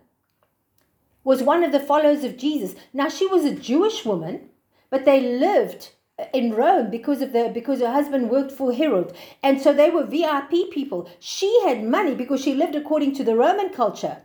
was 1.23 1.41
one 1.41 1.63
of 1.63 1.71
the 1.71 1.79
followers 1.79 2.23
of 2.23 2.37
Jesus. 2.37 2.75
Now, 2.93 3.09
she 3.09 3.25
was 3.25 3.45
a 3.45 3.55
Jewish 3.55 4.05
woman, 4.05 4.49
but 4.89 5.05
they 5.05 5.21
lived 5.21 5.91
uh, 6.19 6.25
in 6.33 6.53
Rome 6.53 6.91
because 6.91 7.21
of 7.21 7.31
the 7.31 7.49
because 7.53 7.79
her 7.79 7.91
husband 7.91 8.29
worked 8.29 8.51
for 8.51 8.73
Herod 8.73 9.13
and 9.41 9.61
so 9.61 9.73
they 9.73 9.89
were 9.89 10.03
VIP 10.03 10.69
people 10.71 11.09
she 11.19 11.61
had 11.65 11.83
money 11.83 12.13
because 12.13 12.41
she 12.41 12.53
lived 12.53 12.75
according 12.75 13.15
to 13.15 13.23
the 13.23 13.35
Roman 13.35 13.69
culture 13.69 14.17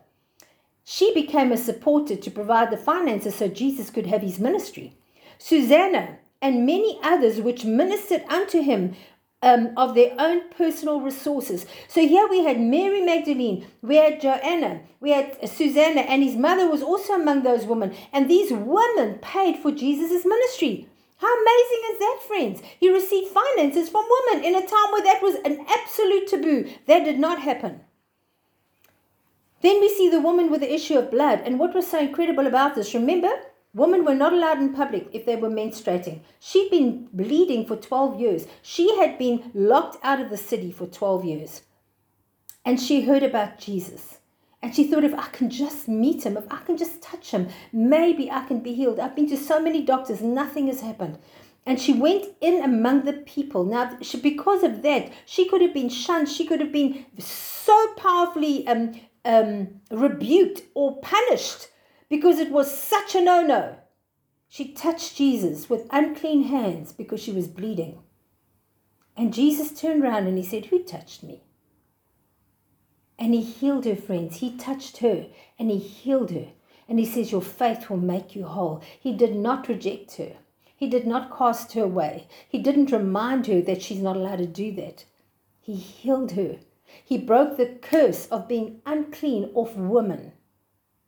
she 0.89 1.13
became 1.13 1.51
a 1.51 1.57
supporter 1.57 2.15
to 2.15 2.31
provide 2.31 2.71
the 2.71 2.77
finances 2.77 3.35
so 3.35 3.49
Jesus 3.49 3.91
could 3.91 4.07
have 4.07 4.23
his 4.23 4.39
ministry. 4.39 4.97
Susanna 5.37 6.19
and 6.41 6.65
many 6.65 7.01
others 7.03 7.41
which 7.41 7.65
ministered 7.65 8.23
unto 8.29 8.63
him 8.63 8.95
um, 9.43 9.73
of 9.77 9.97
their 9.97 10.15
own 10.17 10.49
personal 10.51 11.01
resources. 11.01 11.67
So 11.89 12.07
here 12.07 12.29
we 12.29 12.45
had 12.45 12.61
Mary 12.61 13.01
Magdalene, 13.01 13.67
we 13.83 13.97
had 13.97 14.21
Joanna, 14.21 14.83
we 15.01 15.11
had 15.11 15.49
Susanna, 15.49 16.03
and 16.03 16.23
his 16.23 16.37
mother 16.37 16.71
was 16.71 16.85
also 16.85 17.15
among 17.15 17.43
those 17.43 17.67
women. 17.67 17.93
And 18.13 18.31
these 18.31 18.53
women 18.53 19.19
paid 19.21 19.57
for 19.57 19.73
Jesus' 19.73 20.25
ministry. 20.25 20.89
How 21.17 21.35
amazing 21.37 21.83
is 21.91 21.99
that, 21.99 22.21
friends? 22.29 22.63
He 22.79 22.93
received 22.93 23.35
finances 23.35 23.89
from 23.89 24.05
women 24.09 24.45
in 24.45 24.55
a 24.55 24.61
time 24.61 24.93
where 24.93 25.03
that 25.03 25.21
was 25.21 25.35
an 25.45 25.67
absolute 25.69 26.29
taboo. 26.29 26.71
That 26.87 27.05
did 27.05 27.19
not 27.19 27.41
happen. 27.43 27.81
Then 29.67 29.81
we 29.81 29.89
see 29.89 30.09
the 30.09 30.21
woman 30.21 30.49
with 30.49 30.61
the 30.61 30.73
issue 30.73 30.97
of 30.97 31.11
blood. 31.11 31.43
And 31.45 31.59
what 31.59 31.75
was 31.75 31.89
so 31.89 31.99
incredible 31.99 32.47
about 32.47 32.77
this, 32.77 32.95
remember, 32.95 33.33
women 33.75 34.05
were 34.05 34.15
not 34.15 34.33
allowed 34.33 34.59
in 34.59 34.73
public 34.73 35.09
if 35.13 35.27
they 35.27 35.35
were 35.35 35.51
menstruating. 35.51 36.21
She'd 36.39 36.71
been 36.71 37.09
bleeding 37.13 37.67
for 37.67 37.75
12 37.75 38.21
years. 38.21 38.47
She 38.63 38.97
had 38.97 39.19
been 39.19 39.51
locked 39.55 39.97
out 40.05 40.21
of 40.21 40.31
the 40.31 40.37
city 40.37 40.71
for 40.71 40.87
12 40.87 41.25
years. 41.25 41.63
And 42.65 42.81
she 42.81 43.07
heard 43.07 43.25
about 43.25 43.59
Jesus. 43.59 44.19
And 44.63 44.73
she 44.73 44.85
thought, 44.85 45.03
if 45.03 45.15
I 45.15 45.27
can 45.31 45.51
just 45.51 45.89
meet 45.89 46.25
him, 46.25 46.37
if 46.37 46.45
I 46.49 46.59
can 46.59 46.77
just 46.77 47.03
touch 47.03 47.33
him, 47.33 47.49
maybe 47.73 48.31
I 48.31 48.45
can 48.45 48.61
be 48.61 48.73
healed. 48.73 49.01
I've 49.01 49.17
been 49.17 49.29
to 49.31 49.37
so 49.37 49.61
many 49.61 49.83
doctors, 49.83 50.23
nothing 50.23 50.69
has 50.69 50.81
happened. 50.81 51.19
And 51.67 51.81
she 51.81 51.93
went 51.93 52.27
in 52.41 52.63
among 52.63 53.05
the 53.05 53.15
people. 53.15 53.65
Now, 53.65 53.99
she, 54.01 54.21
because 54.21 54.63
of 54.63 54.83
that, 54.83 55.11
she 55.25 55.49
could 55.49 55.61
have 55.61 55.75
been 55.75 55.89
shunned. 55.89 56.29
She 56.29 56.47
could 56.47 56.61
have 56.61 56.71
been 56.71 57.05
so 57.19 57.95
powerfully 57.97 58.65
um, 58.69 59.01
um, 59.27 59.81
rebuked 59.91 60.63
or 60.75 61.01
punished 61.01 61.69
because 62.09 62.39
it 62.39 62.51
was 62.51 62.71
such 62.71 63.15
a 63.15 63.21
no 63.21 63.43
no. 63.43 63.77
She 64.49 64.73
touched 64.73 65.17
Jesus 65.17 65.69
with 65.69 65.89
unclean 65.91 66.45
hands 66.45 66.93
because 66.93 67.21
she 67.21 67.33
was 67.33 67.49
bleeding. 67.49 67.99
And 69.17 69.35
Jesus 69.35 69.79
turned 69.79 70.03
around 70.03 70.27
and 70.27 70.39
he 70.39 70.45
said, 70.45 70.67
Who 70.67 70.83
touched 70.83 71.23
me? 71.23 71.43
And 73.19 73.35
he 73.35 73.43
healed 73.43 73.87
her, 73.87 73.97
friends. 73.97 74.37
He 74.37 74.57
touched 74.57 74.99
her 74.99 75.27
and 75.59 75.71
he 75.71 75.79
healed 75.79 76.31
her. 76.31 76.49
And 76.89 76.99
he 76.99 77.07
says, 77.07 77.33
Your 77.33 77.43
faith 77.43 77.91
will 77.91 77.97
make 77.97 78.37
you 78.37 78.45
whole. 78.45 78.83
He 79.01 79.13
did 79.13 79.35
not 79.35 79.69
reject 79.69 80.17
her, 80.17 80.37
he 80.77 80.89
did 80.89 81.07
not 81.07 81.37
cast 81.37 81.73
her 81.73 81.85
away. 81.85 82.29
He 82.49 82.59
didn't 82.59 82.93
remind 82.93 83.47
her 83.47 83.63
that 83.63 83.83
she's 83.83 84.01
not 84.01 84.17
allowed 84.17 84.39
to 84.39 84.47
do 84.47 84.73
that. 84.73 85.05
He 85.61 85.75
healed 85.75 86.33
her. 86.33 86.59
He 87.05 87.19
broke 87.19 87.57
the 87.57 87.67
curse 87.67 88.27
of 88.27 88.49
being 88.49 88.81
unclean 88.87 89.51
off 89.55 89.75
women 89.75 90.33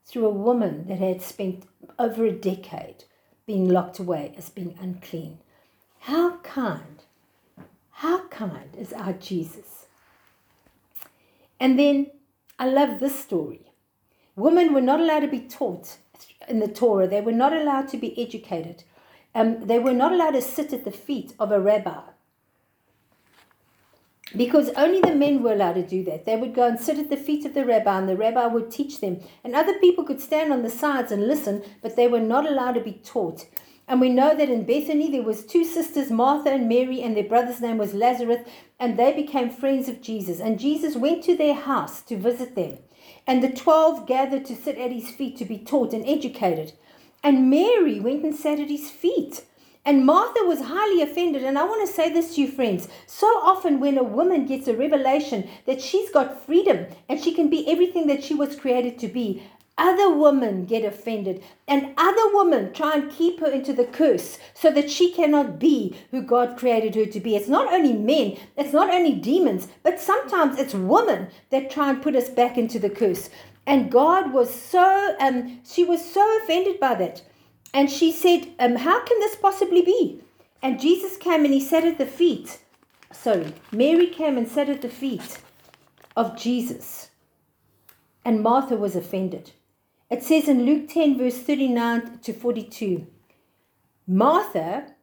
through 0.05 0.27
a 0.27 0.31
woman 0.31 0.87
that 0.89 0.99
had 0.99 1.21
spent 1.21 1.65
over 1.99 2.25
a 2.25 2.33
decade 2.33 3.05
being 3.47 3.69
locked 3.69 3.99
away 3.99 4.35
as 4.37 4.49
being 4.49 4.77
unclean. 4.81 5.39
How 6.01 6.37
kind, 6.39 7.05
how 7.91 8.27
kind 8.29 8.77
is 8.77 8.93
our 8.93 9.13
Jesus? 9.13 9.87
And 11.61 11.79
then 11.79 12.11
I 12.59 12.69
love 12.69 13.01
this 13.01 13.19
story. 13.19 13.73
Women 14.37 14.73
were 14.73 14.81
not 14.81 15.01
allowed 15.01 15.21
to 15.21 15.29
be 15.29 15.41
taught 15.41 15.99
in 16.49 16.61
the 16.61 16.69
Torah, 16.69 17.09
they 17.09 17.21
were 17.21 17.33
not 17.33 17.53
allowed 17.53 17.89
to 17.89 17.97
be 17.97 18.19
educated. 18.21 18.85
Um, 19.35 19.67
they 19.67 19.79
were 19.79 19.93
not 19.93 20.13
allowed 20.13 20.33
to 20.33 20.43
sit 20.43 20.73
at 20.73 20.85
the 20.85 20.91
feet 20.91 21.35
of 21.39 21.53
a 21.53 21.61
rabbi 21.61 22.01
because 24.37 24.71
only 24.71 25.01
the 25.01 25.15
men 25.15 25.43
were 25.43 25.53
allowed 25.53 25.75
to 25.75 25.87
do 25.87 26.05
that. 26.05 26.27
They 26.27 26.37
would 26.37 26.55
go 26.55 26.67
and 26.67 26.79
sit 26.79 26.99
at 26.99 27.11
the 27.11 27.17
feet 27.17 27.45
of 27.47 27.55
the 27.55 27.65
rabbi, 27.65 27.99
and 27.99 28.09
the 28.09 28.17
rabbi 28.17 28.47
would 28.47 28.71
teach 28.71 29.01
them. 29.01 29.21
And 29.43 29.55
other 29.55 29.79
people 29.79 30.05
could 30.05 30.21
stand 30.21 30.53
on 30.53 30.63
the 30.63 30.71
sides 30.71 31.11
and 31.11 31.27
listen, 31.27 31.63
but 31.83 31.97
they 31.97 32.09
were 32.09 32.21
not 32.21 32.47
allowed 32.47 32.73
to 32.73 32.81
be 32.81 33.01
taught. 33.05 33.47
And 33.87 34.03
we 34.03 34.11
know 34.11 34.37
that 34.37 34.51
in 34.51 34.65
Bethany 34.65 35.11
there 35.11 35.23
was 35.23 35.47
two 35.47 35.65
sisters, 35.65 36.11
Martha 36.11 36.51
and 36.51 36.69
Mary, 36.69 37.01
and 37.01 37.17
their 37.17 37.25
brother's 37.25 37.63
name 37.63 37.79
was 37.79 37.95
Lazarus, 37.95 38.47
and 38.79 38.99
they 38.99 39.15
became 39.15 39.49
friends 39.49 39.89
of 39.89 40.03
Jesus. 40.03 40.41
And 40.41 40.61
Jesus 40.61 40.95
went 40.95 41.25
to 41.25 41.35
their 41.35 41.55
house 41.55 42.03
to 42.03 42.17
visit 42.19 42.55
them. 42.55 42.79
And 43.27 43.43
the 43.43 43.51
twelve 43.51 44.07
gathered 44.07 44.45
to 44.47 44.55
sit 44.55 44.77
at 44.77 44.93
his 44.93 45.11
feet 45.11 45.39
to 45.39 45.47
be 45.47 45.59
taught 45.59 45.95
and 45.95 46.07
educated. 46.07 46.75
And 47.23 47.49
Mary 47.49 47.99
went 47.99 48.25
and 48.25 48.37
sat 48.37 48.61
at 48.61 48.69
his 48.69 48.91
feet. 48.91 49.45
And 49.85 50.05
Martha 50.05 50.45
was 50.45 50.63
highly 50.63 51.03
offended. 51.03 51.43
And 51.45 51.59
I 51.59 51.65
want 51.65 51.87
to 51.87 51.93
say 51.93 52.13
this 52.13 52.35
to 52.35 52.43
you, 52.43 52.49
friends. 52.49 52.89
So 53.07 53.27
often, 53.27 53.81
when 53.81 53.97
a 53.97 54.03
woman 54.03 54.47
gets 54.47 54.69
a 54.69 54.77
revelation 54.77 55.49
that 55.67 55.81
she's 55.81 56.11
got 56.11 56.45
freedom 56.45 56.87
and 57.09 57.21
she 57.21 57.33
can 57.33 57.49
be 57.49 57.69
everything 57.69 58.07
that 58.09 58.23
she 58.23 58.35
was 58.35 58.57
created 58.57 58.99
to 58.99 59.09
be, 59.09 59.43
other 59.79 60.13
women 60.13 60.65
get 60.65 60.85
offended 60.85 61.43
and 61.69 61.95
other 61.97 62.35
women 62.37 62.73
try 62.73 62.95
and 62.95 63.13
keep 63.13 63.39
her 63.41 63.49
into 63.49 63.73
the 63.73 63.85
curse 63.85 64.39
so 64.53 64.73
that 64.73 64.91
she 64.91 65.13
cannot 65.13 65.59
be 65.61 65.97
who 66.11 66.21
God 66.21 66.59
created 66.59 66.97
her 66.97 67.07
to 67.07 67.21
be. 67.21 67.37
It's 67.37 67.49
not 67.49 67.73
only 67.73 67.93
men, 67.93 68.37
it's 68.57 68.73
not 68.73 68.91
only 68.91 69.15
demons, 69.15 69.69
but 69.85 70.01
sometimes 70.01 70.59
it's 70.59 70.75
women 70.75 71.29
that 71.51 71.71
try 71.71 71.91
and 71.91 72.03
put 72.03 72.17
us 72.17 72.29
back 72.29 72.59
into 72.59 72.81
the 72.81 72.91
curse. 72.91 73.31
And 73.67 73.93
God 73.93 74.33
was 74.33 74.53
so, 74.53 75.15
um, 75.21 75.61
she 75.65 75.85
was 75.85 76.05
so 76.05 76.39
offended 76.43 76.81
by 76.81 76.95
that. 76.97 77.23
And 77.73 77.91
she 77.91 78.13
said, 78.13 78.49
um, 78.59 78.77
How 78.77 79.05
can 79.05 79.21
this 79.21 79.37
possibly 79.37 79.83
be? 79.83 80.21
And 80.63 80.81
Jesus 80.81 81.17
came 81.17 81.45
and 81.45 81.55
he 81.55 81.61
sat 81.61 81.85
at 81.85 81.99
the 81.99 82.07
feet. 82.07 82.61
Sorry, 83.13 83.55
Mary 83.73 84.07
came 84.07 84.37
and 84.37 84.49
sat 84.49 84.69
at 84.69 84.83
the 84.83 84.89
feet 84.89 85.39
of 86.17 86.37
Jesus. 86.37 87.11
And 88.25 88.43
Martha 88.43 88.77
was 88.77 88.97
offended. 88.97 89.53
It 90.11 90.23
says 90.23 90.49
in 90.49 90.65
Luke 90.65 90.89
10, 90.89 91.19
verse 91.19 91.39
39 91.39 92.19
to 92.21 92.33
42 92.33 93.07
Martha 94.07 94.95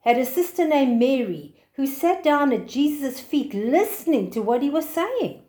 had 0.00 0.18
a 0.18 0.26
sister 0.26 0.66
named 0.66 0.98
Mary 0.98 1.54
who 1.74 1.86
sat 1.86 2.24
down 2.24 2.52
at 2.52 2.66
Jesus' 2.66 3.20
feet 3.20 3.54
listening 3.54 4.30
to 4.32 4.42
what 4.42 4.62
he 4.62 4.68
was 4.68 4.88
saying. 4.88 5.42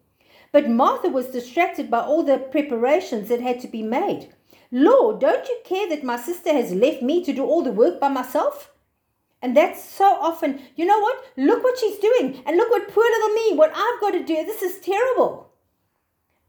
But 0.51 0.69
Martha 0.69 1.09
was 1.09 1.27
distracted 1.27 1.89
by 1.89 2.01
all 2.01 2.23
the 2.23 2.37
preparations 2.37 3.29
that 3.29 3.41
had 3.41 3.59
to 3.61 3.67
be 3.67 3.81
made. 3.81 4.33
Lord, 4.71 5.19
don't 5.19 5.47
you 5.47 5.59
care 5.63 5.89
that 5.89 6.03
my 6.03 6.17
sister 6.17 6.53
has 6.53 6.71
left 6.71 7.01
me 7.01 7.23
to 7.23 7.33
do 7.33 7.43
all 7.43 7.63
the 7.63 7.71
work 7.71 7.99
by 7.99 8.09
myself? 8.09 8.71
And 9.41 9.55
that's 9.55 9.83
so 9.83 10.05
often, 10.05 10.61
you 10.75 10.85
know 10.85 10.99
what? 10.99 11.23
Look 11.37 11.63
what 11.63 11.79
she's 11.79 11.97
doing. 11.97 12.43
And 12.45 12.57
look 12.57 12.69
what 12.69 12.89
poor 12.89 13.03
little 13.03 13.35
me, 13.35 13.57
what 13.57 13.71
I've 13.73 14.01
got 14.01 14.11
to 14.11 14.23
do. 14.23 14.35
This 14.45 14.61
is 14.61 14.79
terrible. 14.79 15.53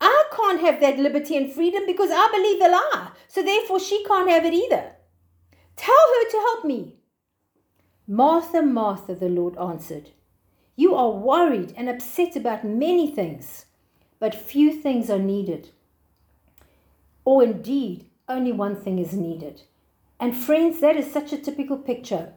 I 0.01 0.25
can't 0.35 0.61
have 0.61 0.81
that 0.81 0.99
liberty 0.99 1.37
and 1.37 1.53
freedom 1.53 1.85
because 1.87 2.11
I 2.13 2.29
believe 2.33 2.59
the 2.59 2.69
lie. 2.69 3.11
So 3.29 3.43
therefore, 3.43 3.79
she 3.79 4.05
can't 4.05 4.31
have 4.31 4.45
it 4.45 4.55
either. 4.55 4.93
Tell 5.77 5.95
her 5.95 6.31
to 6.31 6.37
help 6.37 6.65
me. 6.65 6.97
Martha, 8.07 8.61
Martha, 8.61 9.15
the 9.15 9.29
Lord 9.29 9.57
answered, 9.57 10.11
You 10.75 10.95
are 10.95 11.11
worried 11.11 11.73
and 11.77 11.89
upset 11.89 12.35
about 12.35 12.65
many 12.65 13.15
things, 13.15 13.67
but 14.19 14.35
few 14.35 14.73
things 14.73 15.09
are 15.09 15.19
needed. 15.19 15.71
Or 17.25 17.45
indeed, 17.45 18.10
only 18.31 18.53
one 18.53 18.77
thing 18.77 18.99
is 18.99 19.13
needed. 19.13 19.63
And 20.19 20.37
friends, 20.37 20.81
that 20.81 20.97
is 20.97 21.13
such 21.13 21.33
a 21.33 21.39
typical 21.39 21.79
picture. 21.79 22.35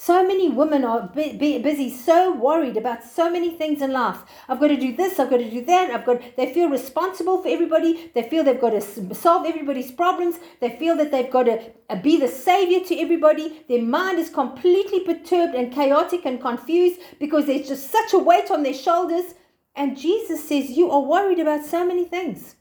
So 0.00 0.24
many 0.24 0.48
women 0.48 0.84
are 0.84 1.08
busy, 1.08 1.90
so 1.90 2.32
worried 2.32 2.76
about 2.76 3.02
so 3.02 3.28
many 3.28 3.50
things 3.50 3.82
in 3.82 3.90
life. 3.90 4.18
I've 4.48 4.60
got 4.60 4.68
to 4.68 4.76
do 4.76 4.94
this, 4.94 5.18
I've 5.18 5.28
got 5.28 5.38
to 5.38 5.50
do 5.50 5.64
that. 5.64 5.90
I've 5.90 6.06
got 6.06 6.22
they 6.36 6.54
feel 6.54 6.68
responsible 6.68 7.42
for 7.42 7.48
everybody. 7.48 8.12
They 8.14 8.22
feel 8.22 8.44
they've 8.44 8.60
got 8.60 8.70
to 8.70 9.14
solve 9.14 9.44
everybody's 9.44 9.90
problems. 9.90 10.36
They 10.60 10.76
feel 10.76 10.96
that 10.98 11.10
they've 11.10 11.28
got 11.28 11.46
to 11.46 11.72
uh, 11.90 11.96
be 11.96 12.16
the 12.16 12.28
savior 12.28 12.78
to 12.84 12.96
everybody. 12.96 13.64
Their 13.68 13.82
mind 13.82 14.20
is 14.20 14.30
completely 14.30 15.00
perturbed 15.00 15.56
and 15.56 15.72
chaotic 15.72 16.24
and 16.24 16.40
confused 16.40 17.00
because 17.18 17.46
there's 17.46 17.66
just 17.66 17.90
such 17.90 18.12
a 18.12 18.18
weight 18.20 18.52
on 18.52 18.62
their 18.62 18.74
shoulders. 18.74 19.34
And 19.74 19.98
Jesus 19.98 20.48
says, 20.48 20.70
You 20.70 20.92
are 20.92 21.02
worried 21.02 21.40
about 21.40 21.64
so 21.64 21.84
many 21.84 22.04
things 22.04 22.54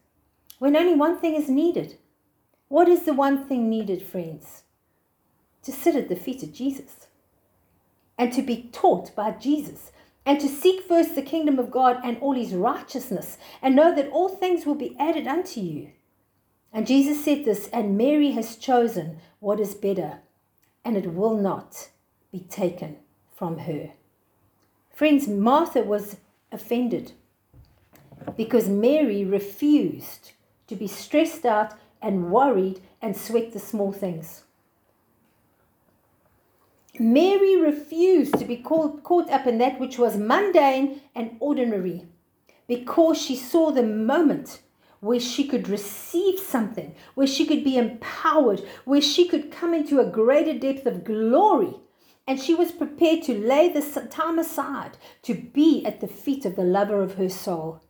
when 0.58 0.76
only 0.76 0.96
one 0.96 1.20
thing 1.20 1.36
is 1.36 1.50
needed. 1.50 2.00
What 2.70 2.88
is 2.88 3.04
the 3.04 3.14
one 3.14 3.48
thing 3.48 3.70
needed, 3.70 4.02
friends? 4.02 4.64
To 5.64 5.72
sit 5.72 5.96
at 5.96 6.10
the 6.10 6.16
feet 6.16 6.44
of 6.44 6.54
Jesus 6.54 7.08
and 8.18 8.34
to 8.34 8.42
be 8.42 8.70
taught 8.72 9.16
by 9.16 9.32
Jesus 9.32 9.92
and 10.26 10.40
to 10.42 10.50
seek 10.50 10.82
first 10.82 11.16
the 11.16 11.22
kingdom 11.22 11.58
of 11.60 11.72
God 11.72 12.00
and 12.04 12.18
all 12.20 12.34
his 12.34 12.54
righteousness 12.54 13.38
and 13.62 13.76
know 13.76 13.96
that 13.96 14.10
all 14.10 14.28
things 14.28 14.66
will 14.66 14.76
be 14.76 14.96
added 15.00 15.28
unto 15.28 15.62
you. 15.62 15.92
And 16.74 16.86
Jesus 16.86 17.24
said 17.24 17.46
this, 17.46 17.70
and 17.72 17.98
Mary 17.98 18.32
has 18.32 18.58
chosen 18.58 19.20
what 19.40 19.60
is 19.60 19.74
better, 19.74 20.20
and 20.84 20.98
it 20.98 21.14
will 21.14 21.36
not 21.36 21.90
be 22.32 22.42
taken 22.42 22.98
from 23.34 23.60
her. 23.60 23.92
Friends, 24.94 25.28
Martha 25.28 25.82
was 25.82 26.18
offended 26.52 27.14
because 28.36 28.68
Mary 28.68 29.24
refused 29.24 30.34
to 30.68 30.76
be 30.76 30.88
stressed 30.88 31.46
out 31.46 31.74
and 32.02 32.32
worried 32.32 32.82
and 33.02 33.16
sweat 33.16 33.54
the 33.54 33.60
small 33.60 33.92
things. 33.92 34.44
Mary 37.00 37.56
refused 37.56 38.38
to 38.40 38.46
be 38.46 38.58
caught, 38.58 39.04
caught 39.04 39.30
up 39.30 39.46
in 39.46 39.58
that 39.60 39.80
which 39.80 40.00
was 40.00 40.18
mundane 40.18 41.02
and 41.14 41.38
ordinary 41.40 42.06
because 42.68 43.22
she 43.22 43.36
saw 43.36 43.72
the 43.72 43.84
moment 43.84 44.62
where 45.00 45.20
she 45.20 45.48
could 45.48 45.70
receive 45.70 46.40
something, 46.40 46.96
where 47.14 47.28
she 47.28 47.46
could 47.46 47.64
be 47.64 47.78
empowered, 47.78 48.62
where 48.84 49.02
she 49.02 49.28
could 49.28 49.52
come 49.52 49.74
into 49.74 50.00
a 50.00 50.10
greater 50.10 50.58
depth 50.58 50.86
of 50.86 51.04
glory. 51.04 51.76
And 52.26 52.42
she 52.42 52.54
was 52.54 52.72
prepared 52.72 53.24
to 53.24 53.40
lay 53.40 53.70
the 53.70 54.08
time 54.10 54.38
aside 54.38 54.98
to 55.22 55.34
be 55.34 55.86
at 55.86 56.02
the 56.02 56.08
feet 56.08 56.46
of 56.46 56.56
the 56.56 56.64
lover 56.64 57.02
of 57.02 57.16
her 57.16 57.30
soul. 57.30 57.82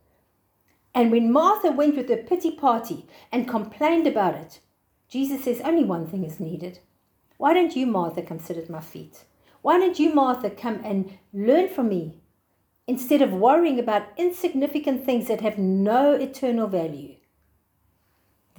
And 0.94 1.10
when 1.10 1.32
Martha 1.32 1.70
went 1.70 1.96
with 1.96 2.10
a 2.10 2.16
pity 2.16 2.50
party 2.50 3.06
and 3.30 3.48
complained 3.48 4.06
about 4.06 4.34
it, 4.34 4.60
Jesus 5.08 5.44
says, 5.44 5.60
Only 5.62 5.84
one 5.84 6.06
thing 6.06 6.24
is 6.24 6.40
needed. 6.40 6.80
Why 7.36 7.54
don't 7.54 7.76
you, 7.76 7.86
Martha, 7.86 8.22
come 8.22 8.38
sit 8.38 8.56
at 8.56 8.68
my 8.68 8.80
feet? 8.80 9.24
Why 9.62 9.78
don't 9.78 9.98
you, 9.98 10.14
Martha, 10.14 10.50
come 10.50 10.80
and 10.84 11.18
learn 11.32 11.68
from 11.68 11.88
me 11.88 12.18
instead 12.86 13.22
of 13.22 13.32
worrying 13.32 13.78
about 13.78 14.08
insignificant 14.16 15.04
things 15.04 15.28
that 15.28 15.40
have 15.40 15.58
no 15.58 16.12
eternal 16.12 16.66
value? 16.66 17.14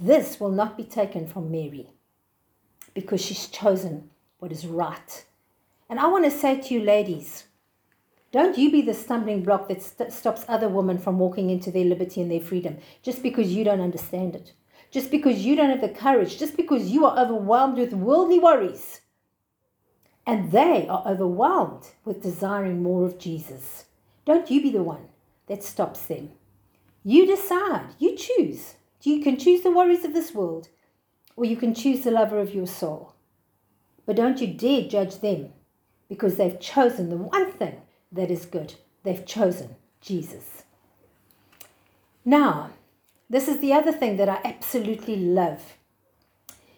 This 0.00 0.40
will 0.40 0.50
not 0.50 0.76
be 0.76 0.84
taken 0.84 1.26
from 1.26 1.50
Mary 1.50 1.88
because 2.94 3.20
she's 3.20 3.48
chosen 3.48 4.10
what 4.38 4.50
is 4.50 4.66
right. 4.66 5.24
And 5.88 6.00
I 6.00 6.06
want 6.06 6.24
to 6.24 6.30
say 6.30 6.60
to 6.60 6.74
you, 6.74 6.80
ladies, 6.80 7.44
Don't 8.32 8.56
you 8.56 8.70
be 8.70 8.80
the 8.80 8.94
stumbling 8.94 9.42
block 9.42 9.68
that 9.68 9.82
st- 9.82 10.12
stops 10.12 10.44
other 10.46 10.68
women 10.68 10.98
from 10.98 11.18
walking 11.18 11.50
into 11.50 11.70
their 11.70 11.84
liberty 11.84 12.22
and 12.22 12.30
their 12.30 12.40
freedom 12.40 12.78
just 13.02 13.22
because 13.22 13.52
you 13.52 13.64
don't 13.64 13.80
understand 13.80 14.36
it, 14.36 14.52
just 14.92 15.10
because 15.10 15.44
you 15.44 15.56
don't 15.56 15.70
have 15.70 15.80
the 15.80 15.88
courage, 15.88 16.38
just 16.38 16.56
because 16.56 16.90
you 16.90 17.04
are 17.04 17.18
overwhelmed 17.18 17.76
with 17.76 17.92
worldly 17.92 18.38
worries. 18.38 19.00
And 20.24 20.52
they 20.52 20.86
are 20.86 21.02
overwhelmed 21.06 21.88
with 22.04 22.22
desiring 22.22 22.82
more 22.82 23.04
of 23.04 23.18
Jesus. 23.18 23.86
Don't 24.24 24.48
you 24.48 24.62
be 24.62 24.70
the 24.70 24.82
one 24.82 25.08
that 25.48 25.64
stops 25.64 26.06
them. 26.06 26.30
You 27.02 27.26
decide, 27.26 27.94
you 27.98 28.16
choose. 28.16 28.74
You 29.02 29.22
can 29.22 29.38
choose 29.38 29.62
the 29.62 29.72
worries 29.72 30.04
of 30.04 30.12
this 30.12 30.34
world, 30.34 30.68
or 31.34 31.44
you 31.44 31.56
can 31.56 31.74
choose 31.74 32.02
the 32.02 32.10
lover 32.12 32.38
of 32.38 32.54
your 32.54 32.66
soul. 32.66 33.14
But 34.06 34.16
don't 34.16 34.40
you 34.40 34.46
dare 34.46 34.86
judge 34.86 35.20
them 35.20 35.52
because 36.08 36.36
they've 36.36 36.60
chosen 36.60 37.08
the 37.08 37.16
one 37.16 37.50
thing 37.52 37.80
that 38.12 38.30
is 38.30 38.46
good. 38.46 38.74
They've 39.02 39.24
chosen 39.24 39.76
Jesus. 40.00 40.64
Now, 42.24 42.70
this 43.28 43.48
is 43.48 43.60
the 43.60 43.72
other 43.72 43.92
thing 43.92 44.16
that 44.16 44.28
I 44.28 44.40
absolutely 44.44 45.16
love. 45.16 45.74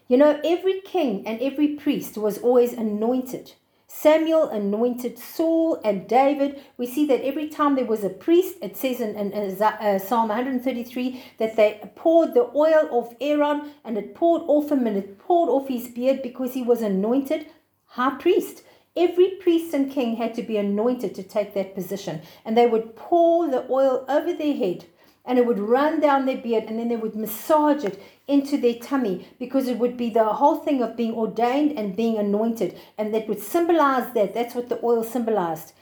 You 0.08 0.18
know, 0.18 0.40
every 0.44 0.80
king 0.82 1.26
and 1.26 1.40
every 1.40 1.68
priest 1.68 2.18
was 2.18 2.38
always 2.38 2.72
anointed. 2.72 3.52
Samuel 3.86 4.48
anointed 4.48 5.18
Saul 5.18 5.80
and 5.84 6.08
David. 6.08 6.62
We 6.78 6.86
see 6.86 7.06
that 7.06 7.24
every 7.24 7.48
time 7.48 7.76
there 7.76 7.84
was 7.84 8.02
a 8.02 8.08
priest, 8.08 8.56
it 8.62 8.76
says 8.76 9.00
in, 9.00 9.16
in, 9.16 9.62
uh, 9.62 9.98
Psalm 9.98 10.28
133 10.28 11.22
that 11.38 11.56
they 11.56 11.78
poured 11.94 12.32
the 12.32 12.50
oil 12.54 12.88
off 12.90 13.14
Aaron 13.20 13.72
and 13.84 13.98
it 13.98 14.14
poured 14.14 14.42
off 14.46 14.72
him 14.72 14.86
and 14.86 14.96
it 14.96 15.18
poured 15.18 15.50
off 15.50 15.68
his 15.68 15.88
beard 15.88 16.22
because 16.22 16.54
he 16.54 16.62
was 16.62 16.80
anointed 16.80 17.46
high 17.86 18.16
priest. 18.18 18.62
Every 18.96 19.30
priest 19.40 19.72
and 19.74 19.90
king 19.90 20.16
had 20.16 20.34
to 20.34 20.42
be 20.42 20.56
anointed 20.56 21.14
to 21.14 21.22
take 21.22 21.54
that 21.54 21.74
position, 21.74 22.22
and 22.44 22.56
they 22.56 22.66
would 22.66 22.94
pour 22.94 23.50
the 23.50 23.66
oil 23.70 24.04
over 24.08 24.34
their 24.34 24.54
head 24.54 24.86
and 25.24 25.38
it 25.38 25.46
would 25.46 25.58
run 25.58 26.00
down 26.00 26.26
their 26.26 26.36
beard 26.36 26.64
and 26.64 26.78
then 26.78 26.88
they 26.88 26.96
would 26.96 27.14
massage 27.14 27.84
it 27.84 28.02
into 28.26 28.56
their 28.56 28.74
tummy 28.74 29.28
because 29.38 29.68
it 29.68 29.78
would 29.78 29.96
be 29.96 30.10
the 30.10 30.24
whole 30.24 30.56
thing 30.56 30.82
of 30.82 30.96
being 30.96 31.14
ordained 31.14 31.78
and 31.78 31.96
being 31.96 32.18
anointed 32.18 32.78
and 32.98 33.14
that 33.14 33.28
would 33.28 33.40
symbolize 33.40 34.12
that. 34.14 34.34
That's 34.34 34.54
what 34.54 34.68
the 34.68 34.80
oil 34.82 35.04
symbolized. 35.04 35.72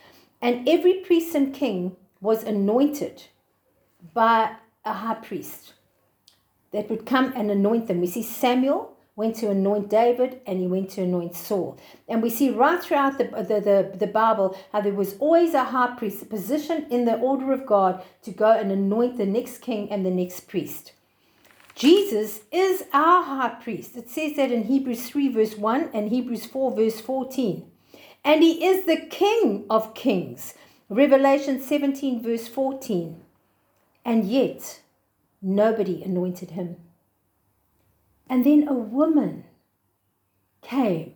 And 0.41 0.67
every 0.67 0.95
priest 0.95 1.35
and 1.35 1.53
king 1.53 1.95
was 2.19 2.43
anointed 2.43 3.23
by 4.13 4.55
a 4.85 4.93
high 4.93 5.15
priest 5.15 5.73
that 6.71 6.89
would 6.89 7.05
come 7.05 7.33
and 7.35 7.49
anoint 7.51 7.87
them. 7.87 8.01
We 8.01 8.07
see 8.07 8.23
samuel 8.23 8.90
went 9.21 9.35
to 9.35 9.51
anoint 9.51 9.87
David 9.87 10.41
and 10.47 10.59
he 10.59 10.65
went 10.65 10.89
to 10.89 11.03
anoint 11.03 11.35
Saul. 11.35 11.77
And 12.09 12.23
we 12.23 12.31
see 12.31 12.49
right 12.49 12.81
throughout 12.81 13.19
the, 13.19 13.25
the, 13.25 13.59
the, 13.69 13.97
the, 14.03 14.07
Bible 14.07 14.57
how 14.71 14.81
there 14.81 14.95
was 14.95 15.15
always 15.19 15.53
a 15.53 15.65
high 15.65 15.93
priest 15.95 16.27
position 16.27 16.87
in 16.89 17.05
the 17.05 17.19
order 17.19 17.53
of 17.53 17.67
God 17.67 18.03
to 18.23 18.31
go 18.31 18.51
and 18.51 18.71
anoint 18.71 19.19
the 19.19 19.27
next 19.27 19.59
king 19.59 19.91
and 19.91 20.03
the 20.03 20.09
next 20.09 20.47
priest. 20.47 20.93
Jesus 21.75 22.41
is 22.51 22.85
our 22.93 23.23
high 23.23 23.55
priest. 23.63 23.95
It 23.95 24.09
says 24.09 24.35
that 24.37 24.51
in 24.51 24.63
Hebrews 24.63 25.07
3, 25.07 25.29
verse 25.29 25.55
1 25.55 25.91
and 25.93 26.09
Hebrews 26.09 26.47
4, 26.47 26.75
verse 26.75 26.99
14. 26.99 27.63
And 28.25 28.41
he 28.41 28.65
is 28.65 28.85
the 28.85 29.05
King 29.05 29.65
of 29.69 29.93
kings. 29.93 30.55
Revelation 30.89 31.61
17, 31.61 32.23
verse 32.23 32.47
14. 32.47 33.21
And 34.03 34.25
yet, 34.27 34.81
nobody 35.43 36.01
anointed 36.01 36.51
him. 36.51 36.77
And 38.31 38.45
then 38.45 38.65
a 38.69 38.73
woman 38.73 39.43
came 40.61 41.15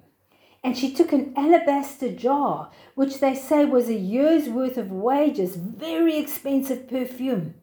and 0.62 0.78
she 0.78 0.94
took 0.94 1.14
an 1.14 1.34
alabaster 1.38 2.12
jar, 2.12 2.72
which 2.94 3.22
they 3.22 3.34
say 3.34 3.64
was 3.64 3.88
a 3.88 3.94
year's 3.94 4.50
worth 4.50 4.78
of 4.78 4.92
wages, 4.92 5.56
very 5.56 6.18
expensive 6.18 6.90
perfume. 6.90 7.54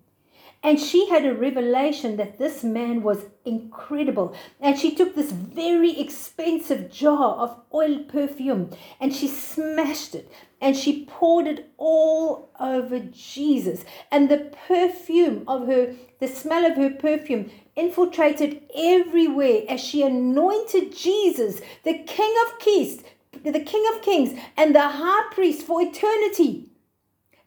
And 0.62 0.80
she 0.80 1.08
had 1.10 1.26
a 1.26 1.34
revelation 1.34 2.16
that 2.16 2.38
this 2.38 2.64
man 2.64 3.02
was 3.02 3.26
incredible. 3.44 4.34
And 4.60 4.78
she 4.78 4.94
took 4.94 5.14
this 5.14 5.32
very 5.32 6.00
expensive 6.00 6.90
jar 6.90 7.34
of 7.34 7.60
oil 7.74 7.98
perfume 8.04 8.70
and 9.00 9.14
she 9.14 9.28
smashed 9.28 10.14
it 10.14 10.32
and 10.60 10.76
she 10.76 11.04
poured 11.06 11.48
it 11.48 11.72
all 11.76 12.50
over 12.60 13.00
Jesus. 13.00 13.84
And 14.12 14.30
the 14.30 14.52
perfume 14.68 15.42
of 15.48 15.66
her, 15.66 15.96
the 16.20 16.28
smell 16.28 16.64
of 16.64 16.76
her 16.76 16.90
perfume, 16.90 17.50
infiltrated 17.76 18.62
everywhere 18.76 19.62
as 19.68 19.80
she 19.80 20.02
anointed 20.02 20.96
Jesus, 20.96 21.60
the 21.84 21.98
King 21.98 22.34
of 22.46 22.58
Kings, 22.58 23.02
the 23.42 23.60
King 23.60 23.86
of 23.94 24.02
Kings, 24.02 24.38
and 24.56 24.74
the 24.74 24.88
High 24.88 25.28
Priest 25.32 25.66
for 25.66 25.80
eternity. 25.80 26.68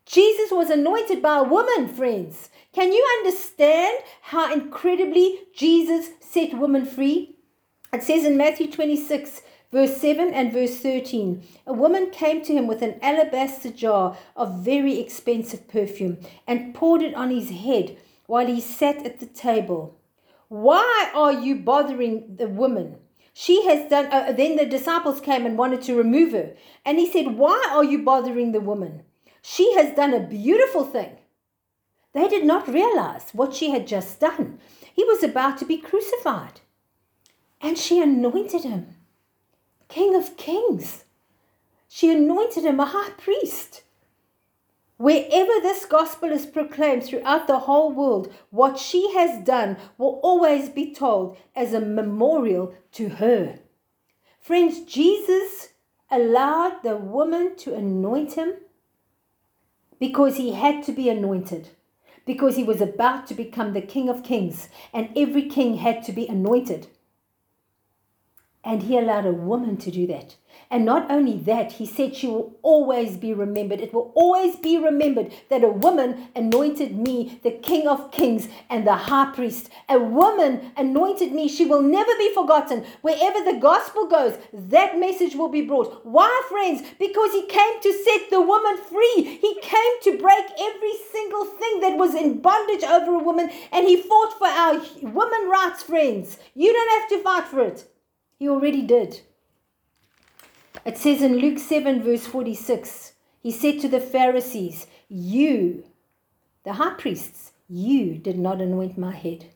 Jesus 0.06 0.52
was 0.52 0.70
anointed 0.70 1.22
by 1.22 1.40
a 1.40 1.44
woman, 1.44 1.88
friends. 1.88 2.50
Can 2.74 2.92
you 2.92 3.06
understand 3.20 3.98
how 4.22 4.54
incredibly 4.54 5.40
Jesus 5.56 6.10
set 6.20 6.58
women 6.58 6.86
free? 6.86 7.38
It 7.92 8.04
says 8.04 8.26
in 8.26 8.38
Matthew 8.38 8.70
26, 8.70 9.42
verse 9.72 9.98
7 9.98 10.34
and 10.34 10.54
verse 10.54 10.78
13 10.80 11.44
A 11.66 11.74
woman 11.74 12.12
came 12.12 12.44
to 12.44 12.54
him 12.54 12.68
with 12.68 12.82
an 12.82 13.00
alabaster 13.02 13.72
jar 13.72 14.18
of 14.36 14.60
very 14.60 15.00
expensive 15.00 15.68
perfume 15.68 16.18
and 16.46 16.76
poured 16.76 17.02
it 17.02 17.16
on 17.16 17.32
his 17.32 17.50
head 17.50 17.98
while 18.28 18.46
he 18.46 18.60
sat 18.62 19.06
at 19.06 19.20
the 19.20 19.26
table. 19.26 19.98
Why 20.48 21.12
are 21.14 21.34
you 21.34 21.56
bothering 21.56 22.36
the 22.38 22.48
woman? 22.48 22.98
She 23.34 23.66
has 23.66 23.90
done. 23.90 24.06
Uh, 24.06 24.32
then 24.32 24.56
the 24.56 24.66
disciples 24.66 25.20
came 25.20 25.46
and 25.46 25.58
wanted 25.58 25.82
to 25.84 25.96
remove 25.96 26.32
her. 26.32 26.54
And 26.86 26.98
he 26.98 27.12
said, 27.12 27.38
Why 27.38 27.68
are 27.72 27.84
you 27.84 28.04
bothering 28.04 28.52
the 28.52 28.62
woman? 28.62 29.04
She 29.42 29.74
has 29.76 29.96
done 29.96 30.14
a 30.14 30.20
beautiful 30.20 30.86
thing. 30.86 31.18
They 32.14 32.28
did 32.30 32.46
not 32.46 32.68
realize 32.68 33.30
what 33.34 33.54
she 33.54 33.72
had 33.72 33.88
just 33.88 34.20
done. 34.20 34.60
He 34.94 35.04
was 35.04 35.22
about 35.22 35.58
to 35.58 35.66
be 35.66 35.78
crucified. 35.78 36.62
And 37.60 37.78
she 37.78 38.02
anointed 38.02 38.64
him 38.64 38.96
King 39.90 40.16
of 40.16 40.38
Kings. 40.38 41.04
She 41.90 42.12
anointed 42.12 42.64
him 42.64 42.80
a 42.80 42.86
high 42.86 43.12
priest. 43.12 43.84
Wherever 44.98 45.60
this 45.62 45.86
gospel 45.86 46.32
is 46.32 46.46
proclaimed 46.46 47.04
throughout 47.04 47.48
the 47.48 47.60
whole 47.60 47.92
world, 47.92 48.34
what 48.50 48.80
she 48.80 49.14
has 49.14 49.44
done 49.44 49.78
will 49.98 50.20
always 50.24 50.70
be 50.70 50.94
told 50.94 51.38
as 51.56 51.74
a 51.74 51.82
memorial 51.82 52.74
to 52.94 53.10
her. 53.10 53.60
Friends, 54.40 54.82
Jesus 54.82 55.70
allowed 56.10 56.84
the 56.84 56.96
woman 56.96 57.56
to 57.58 57.74
anoint 57.74 58.34
him 58.34 58.54
because 60.00 60.38
he 60.38 60.54
had 60.54 60.84
to 60.84 60.92
be 60.92 61.10
anointed 61.10 61.70
because 62.26 62.56
he 62.56 62.64
was 62.64 62.82
about 62.82 63.28
to 63.28 63.34
become 63.34 63.74
the 63.74 63.82
King 63.82 64.10
of 64.10 64.24
Kings, 64.24 64.68
and 64.94 65.10
every 65.16 65.48
king 65.48 65.78
had 65.78 66.04
to 66.04 66.12
be 66.12 66.28
anointed. 66.28 66.88
And 68.64 68.84
he 68.84 68.98
allowed 68.98 69.28
a 69.28 69.32
woman 69.32 69.78
to 69.78 69.92
do 69.92 70.08
that. 70.08 70.36
And 70.70 70.84
not 70.86 71.12
only 71.12 71.38
that, 71.40 71.74
he 71.74 71.86
said 71.86 72.16
she 72.16 72.28
will 72.28 72.58
always 72.62 73.18
be 73.18 73.34
remembered. 73.34 73.80
It 73.80 73.94
will 73.94 74.12
always 74.16 74.56
be 74.56 74.78
remembered 74.78 75.34
that 75.50 75.64
a 75.64 75.70
woman 75.70 76.30
anointed 76.36 76.98
me, 76.98 77.40
the 77.44 77.52
King 77.52 77.88
of 77.88 78.12
Kings 78.12 78.48
and 78.70 78.86
the 78.86 78.96
High 78.96 79.32
Priest. 79.34 79.70
A 79.88 80.00
woman 80.00 80.72
anointed 80.76 81.32
me. 81.32 81.48
She 81.48 81.66
will 81.66 81.82
never 81.82 82.12
be 82.18 82.34
forgotten. 82.34 82.86
Wherever 83.02 83.44
the 83.44 83.60
gospel 83.60 84.08
goes, 84.08 84.38
that 84.54 85.00
message 85.00 85.36
will 85.36 85.50
be 85.50 85.62
brought. 85.62 86.06
Why, 86.06 86.42
friends? 86.50 86.82
Because 87.00 87.32
he 87.32 87.46
came 87.46 87.82
to 87.82 88.04
set 88.04 88.30
the 88.30 88.42
woman 88.42 88.78
free. 88.78 89.40
He 89.42 89.60
came 89.62 90.02
to 90.04 90.18
break 90.18 90.46
every 90.60 90.94
single 91.12 91.46
thing 91.46 91.80
that 91.82 91.98
was 91.98 92.16
in 92.16 92.42
bondage 92.42 92.84
over 92.84 93.14
a 93.14 93.24
woman, 93.24 93.50
and 93.72 93.88
he 93.88 94.02
fought 94.02 94.38
for 94.38 94.48
our 94.48 94.82
women 95.02 95.50
rights, 95.50 95.84
friends. 95.84 96.38
You 96.54 96.74
don't 96.74 97.02
have 97.02 97.10
to 97.10 97.24
fight 97.24 97.48
for 97.48 97.62
it. 97.62 97.88
He 98.38 98.50
already 98.50 98.82
did. 98.82 99.22
It 100.84 100.98
says 100.98 101.22
in 101.22 101.38
Luke 101.38 101.60
7, 101.60 102.04
verse 102.04 102.26
46, 102.26 103.14
he 103.42 103.52
said 103.52 103.80
to 103.80 103.88
the 103.88 104.00
Pharisees, 104.00 104.88
You, 105.08 105.86
the 106.64 106.74
high 106.74 106.96
priests, 106.96 107.54
you 107.70 108.16
did 108.16 108.38
not 108.38 108.62
anoint 108.62 108.98
my 108.98 109.14
head, 109.14 109.52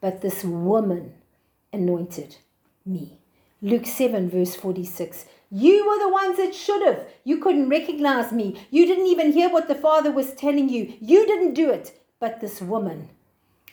but 0.00 0.22
this 0.22 0.44
woman 0.44 1.14
anointed 1.72 2.36
me. 2.86 3.18
Luke 3.60 3.86
7, 3.86 4.30
verse 4.30 4.54
46. 4.54 5.26
You 5.50 5.86
were 5.88 5.98
the 5.98 6.12
ones 6.12 6.36
that 6.36 6.54
should 6.54 6.84
have. 6.86 7.06
You 7.24 7.38
couldn't 7.38 7.68
recognize 7.68 8.32
me. 8.32 8.60
You 8.70 8.86
didn't 8.86 9.06
even 9.06 9.32
hear 9.32 9.48
what 9.48 9.66
the 9.66 9.74
Father 9.74 10.10
was 10.12 10.34
telling 10.34 10.68
you. 10.68 10.94
You 11.00 11.26
didn't 11.26 11.54
do 11.54 11.70
it. 11.70 11.98
But 12.20 12.40
this 12.40 12.60
woman 12.60 13.08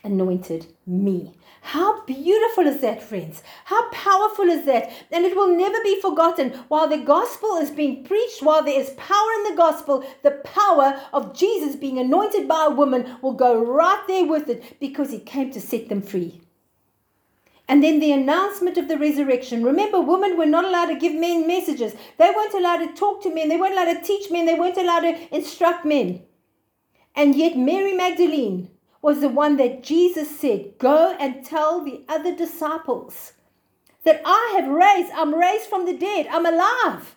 anointed 0.06 0.68
me. 0.86 1.34
How 1.62 2.06
beautiful 2.06 2.68
is 2.68 2.82
that, 2.82 3.02
friends? 3.02 3.42
How 3.66 3.90
powerful 3.90 4.46
is 4.46 4.66
that? 4.66 4.92
And 5.12 5.26
it 5.26 5.36
will 5.36 5.58
never 5.58 5.82
be 5.84 6.00
forgotten. 6.00 6.52
While 6.68 6.88
the 6.88 7.00
gospel 7.00 7.58
is 7.58 7.72
being 7.72 8.04
preached, 8.04 8.44
while 8.44 8.64
there 8.64 8.80
is 8.80 8.92
power 8.92 9.32
in 9.38 9.44
the 9.46 9.58
gospel, 9.58 10.06
the 10.22 10.40
power 10.44 11.02
of 11.12 11.36
Jesus 11.36 11.76
being 11.76 11.98
anointed 11.98 12.48
by 12.48 12.66
a 12.66 12.74
woman 12.74 13.18
will 13.24 13.34
go 13.34 13.60
right 13.60 14.04
there 14.08 14.26
with 14.26 14.48
it 14.48 14.80
because 14.80 15.12
he 15.12 15.20
came 15.20 15.52
to 15.52 15.60
set 15.60 15.90
them 15.90 16.04
free. 16.04 16.42
And 17.68 17.84
then 17.84 18.00
the 18.00 18.12
announcement 18.12 18.78
of 18.78 18.88
the 18.88 18.98
resurrection. 18.98 19.64
Remember, 19.64 20.00
women 20.00 20.38
were 20.38 20.46
not 20.46 20.66
allowed 20.66 20.88
to 20.88 21.00
give 21.00 21.16
men 21.16 21.48
messages. 21.48 21.96
They 22.20 22.30
weren't 22.30 22.54
allowed 22.54 22.86
to 22.86 22.94
talk 22.94 23.24
to 23.24 23.34
men. 23.34 23.50
They 23.50 23.58
weren't 23.58 23.74
allowed 23.74 23.92
to 23.92 24.02
teach 24.02 24.30
men. 24.30 24.46
They 24.46 24.54
weren't 24.54 24.78
allowed 24.78 25.00
to 25.00 25.36
instruct 25.36 25.84
men. 25.84 26.22
And 27.16 27.34
yet, 27.34 27.58
Mary 27.58 27.94
Magdalene 27.94 28.70
was 29.06 29.22
the 29.22 29.30
one 29.30 29.56
that 29.58 29.84
Jesus 29.84 30.40
said, 30.40 30.80
Go 30.80 31.16
and 31.20 31.46
tell 31.46 31.80
the 31.86 32.02
other 32.10 32.36
disciples 32.36 33.34
that 34.04 34.20
I 34.26 34.56
have 34.58 34.68
raised, 34.68 35.12
I'm 35.14 35.36
raised 35.36 35.70
from 35.70 35.86
the 35.86 35.96
dead, 35.96 36.26
I'm 36.32 36.48
alive. 36.48 37.16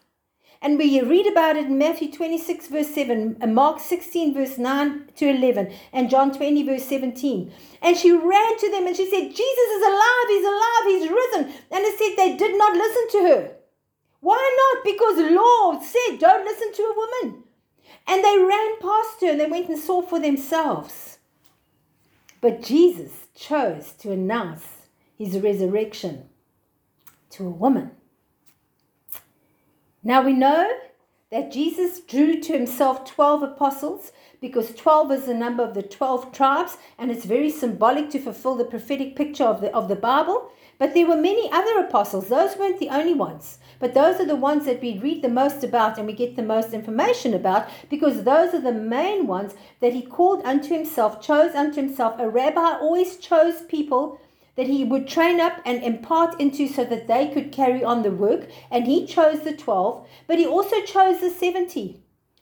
And 0.61 0.77
we 0.77 1.01
read 1.01 1.27
about 1.27 1.57
it 1.57 1.65
in 1.65 1.79
Matthew 1.79 2.13
26, 2.13 2.69
verse 2.69 2.95
7, 2.95 3.39
and 3.41 3.55
Mark 3.55 3.81
16, 3.81 4.35
verse 4.35 4.59
9 4.59 5.13
to 5.17 5.31
11, 5.31 5.73
and 5.95 6.11
John 6.11 6.31
20, 6.31 6.63
verse 6.65 6.85
17. 6.85 7.51
And 7.81 7.97
she 7.97 8.13
ran 8.13 8.59
to 8.59 8.71
them 8.71 8.87
and 8.87 8.95
she 8.95 9.09
said, 9.09 9.35
Jesus 9.35 9.71
is 9.79 9.87
alive, 9.87 10.29
he's 10.29 10.45
alive, 10.45 10.85
he's 10.85 11.11
risen. 11.11 11.45
And 11.71 11.85
it 11.87 11.99
said 11.99 12.17
they 12.19 12.37
did 12.37 12.59
not 12.59 12.75
listen 12.75 13.09
to 13.13 13.29
her. 13.29 13.53
Why 14.21 14.57
not? 14.61 14.85
Because 14.85 15.17
the 15.17 15.31
Lord 15.31 15.83
said, 15.83 16.19
don't 16.19 16.45
listen 16.45 16.71
to 16.71 16.83
a 16.83 17.23
woman. 17.23 17.45
And 18.07 18.23
they 18.23 18.37
ran 18.37 18.79
past 18.79 19.23
her 19.23 19.31
and 19.31 19.41
they 19.41 19.47
went 19.47 19.71
and 19.71 19.79
saw 19.79 20.03
for 20.03 20.21
themselves. 20.21 21.18
But 22.41 22.63
Jesus 22.63 23.27
chose 23.35 23.93
to 23.99 24.13
announce 24.13 24.65
his 25.17 25.39
resurrection 25.39 26.29
to 27.31 27.47
a 27.47 27.51
woman. 27.51 27.91
Now 30.03 30.23
we 30.23 30.33
know 30.33 30.71
that 31.31 31.53
Jesus 31.53 32.01
drew 32.01 32.41
to 32.41 32.53
himself 32.53 33.05
12 33.05 33.43
apostles 33.43 34.13
because 34.41 34.75
12 34.75 35.13
is 35.13 35.25
the 35.27 35.35
number 35.35 35.63
of 35.63 35.75
the 35.75 35.83
12 35.83 36.33
tribes 36.33 36.79
and 36.97 37.11
it's 37.11 37.25
very 37.25 37.51
symbolic 37.51 38.09
to 38.11 38.19
fulfill 38.19 38.55
the 38.55 38.65
prophetic 38.65 39.17
picture 39.17 39.45
of 39.45 39.61
the, 39.61 39.75
of 39.75 39.89
the 39.89 39.97
Bible. 39.97 40.51
But 40.79 40.95
there 40.95 41.07
were 41.07 41.17
many 41.17 41.51
other 41.51 41.81
apostles. 41.81 42.29
Those 42.29 42.57
weren't 42.57 42.79
the 42.79 42.91
only 42.91 43.15
ones. 43.15 43.59
But 43.81 43.95
those 43.95 44.21
are 44.21 44.27
the 44.27 44.37
ones 44.37 44.65
that 44.67 44.81
we 44.81 44.99
read 44.99 45.23
the 45.23 45.29
most 45.29 45.63
about 45.63 45.99
and 45.99 46.07
we 46.07 46.13
get 46.13 46.37
the 46.37 46.43
most 46.43 46.73
information 46.73 47.35
about 47.35 47.69
because 47.89 48.23
those 48.23 48.55
are 48.55 48.61
the 48.61 48.73
main 48.73 49.27
ones 49.27 49.55
that 49.81 49.93
he 49.93 50.03
called 50.03 50.43
unto 50.45 50.75
himself, 50.75 51.21
chose 51.21 51.55
unto 51.55 51.81
himself. 51.81 52.15
A 52.19 52.29
rabbi 52.29 52.79
always 52.81 53.17
chose 53.17 53.63
people 53.63 54.21
that 54.57 54.67
he 54.67 54.85
would 54.85 55.07
train 55.07 55.39
up 55.41 55.61
and 55.65 55.83
impart 55.85 56.41
into 56.41 56.67
so 56.67 56.85
that 56.85 57.07
they 57.07 57.29
could 57.29 57.53
carry 57.53 57.85
on 57.85 58.03
the 58.03 58.11
work. 58.11 58.49
And 58.71 58.87
he 58.87 59.07
chose 59.07 59.41
the 59.41 59.57
12, 59.57 60.07
but 60.27 60.39
he 60.39 60.47
also 60.47 60.81
chose 60.83 61.21
the 61.21 61.31
70. 61.31 62.01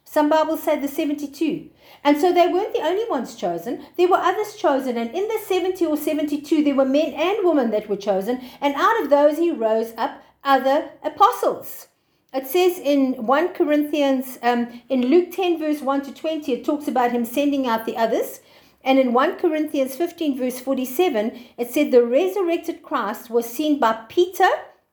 Some 0.09 0.29
Bibles 0.29 0.63
say 0.63 0.79
the 0.79 0.89
72. 0.89 1.69
And 2.05 2.19
so 2.19 2.33
they 2.33 2.47
weren't 2.47 2.73
the 2.73 2.81
only 2.81 3.05
ones 3.11 3.35
chosen. 3.35 3.85
There 3.97 4.09
were 4.09 4.17
others 4.17 4.55
chosen. 4.55 4.97
And 4.97 5.11
in 5.11 5.27
the 5.27 5.39
70 5.47 5.85
or 5.85 5.97
72, 5.97 6.63
there 6.63 6.77
were 6.77 6.85
men 6.85 7.13
and 7.13 7.45
women 7.45 7.71
that 7.73 7.89
were 7.89 7.97
chosen. 7.97 8.41
And 8.61 8.75
out 8.77 9.03
of 9.03 9.11
those, 9.11 9.37
he 9.37 9.51
rose 9.51 9.93
up 9.99 10.23
other 10.45 10.91
apostles. 11.03 11.89
It 12.33 12.47
says 12.47 12.79
in 12.79 13.27
1 13.27 13.49
Corinthians, 13.55 14.39
um, 14.43 14.81
in 14.89 15.07
Luke 15.07 15.33
10, 15.33 15.59
verse 15.59 15.81
1 15.81 16.03
to 16.03 16.15
20, 16.15 16.53
it 16.53 16.65
talks 16.65 16.87
about 16.87 17.11
him 17.11 17.25
sending 17.25 17.67
out 17.67 17.85
the 17.85 17.97
others. 17.97 18.41
And 18.85 19.01
in 19.01 19.13
1 19.13 19.37
Corinthians 19.37 19.97
15, 19.97 20.39
verse 20.39 20.61
47, 20.61 21.37
it 21.59 21.71
said 21.71 21.91
the 21.91 22.07
resurrected 22.07 22.83
Christ 22.83 23.29
was 23.29 23.47
seen 23.47 23.81
by 23.81 24.05
Peter 24.09 24.49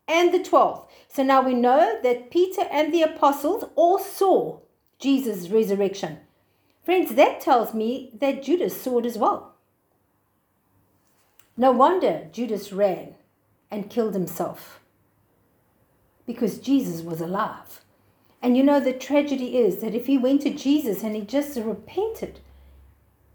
and 0.08 0.34
the 0.34 0.44
12. 0.44 0.88
So 1.08 1.22
now 1.22 1.44
we 1.44 1.54
know 1.54 2.00
that 2.02 2.32
Peter 2.32 2.64
and 2.72 2.92
the 2.92 3.04
apostles 3.04 3.66
all 3.76 4.00
saw 4.00 4.63
Jesus' 5.04 5.50
resurrection. 5.50 6.20
Friends, 6.86 7.16
that 7.16 7.42
tells 7.42 7.74
me 7.74 8.12
that 8.20 8.42
Judas 8.42 8.82
saw 8.82 9.00
it 9.00 9.06
as 9.06 9.18
well. 9.18 9.54
No 11.58 11.74
wonder 11.74 12.30
Judas 12.32 12.72
ran 12.72 13.16
and 13.70 13.90
killed 13.90 14.14
himself 14.14 14.80
because 16.26 16.58
Jesus 16.58 17.02
was 17.02 17.20
alive. 17.20 17.82
And 18.42 18.56
you 18.56 18.64
know, 18.64 18.80
the 18.80 18.94
tragedy 18.94 19.58
is 19.58 19.80
that 19.80 19.94
if 19.94 20.08
he 20.08 20.18
went 20.18 20.42
to 20.44 20.50
Jesus 20.50 21.04
and 21.04 21.16
he 21.16 21.22
just 21.22 21.58
repented, 21.58 22.40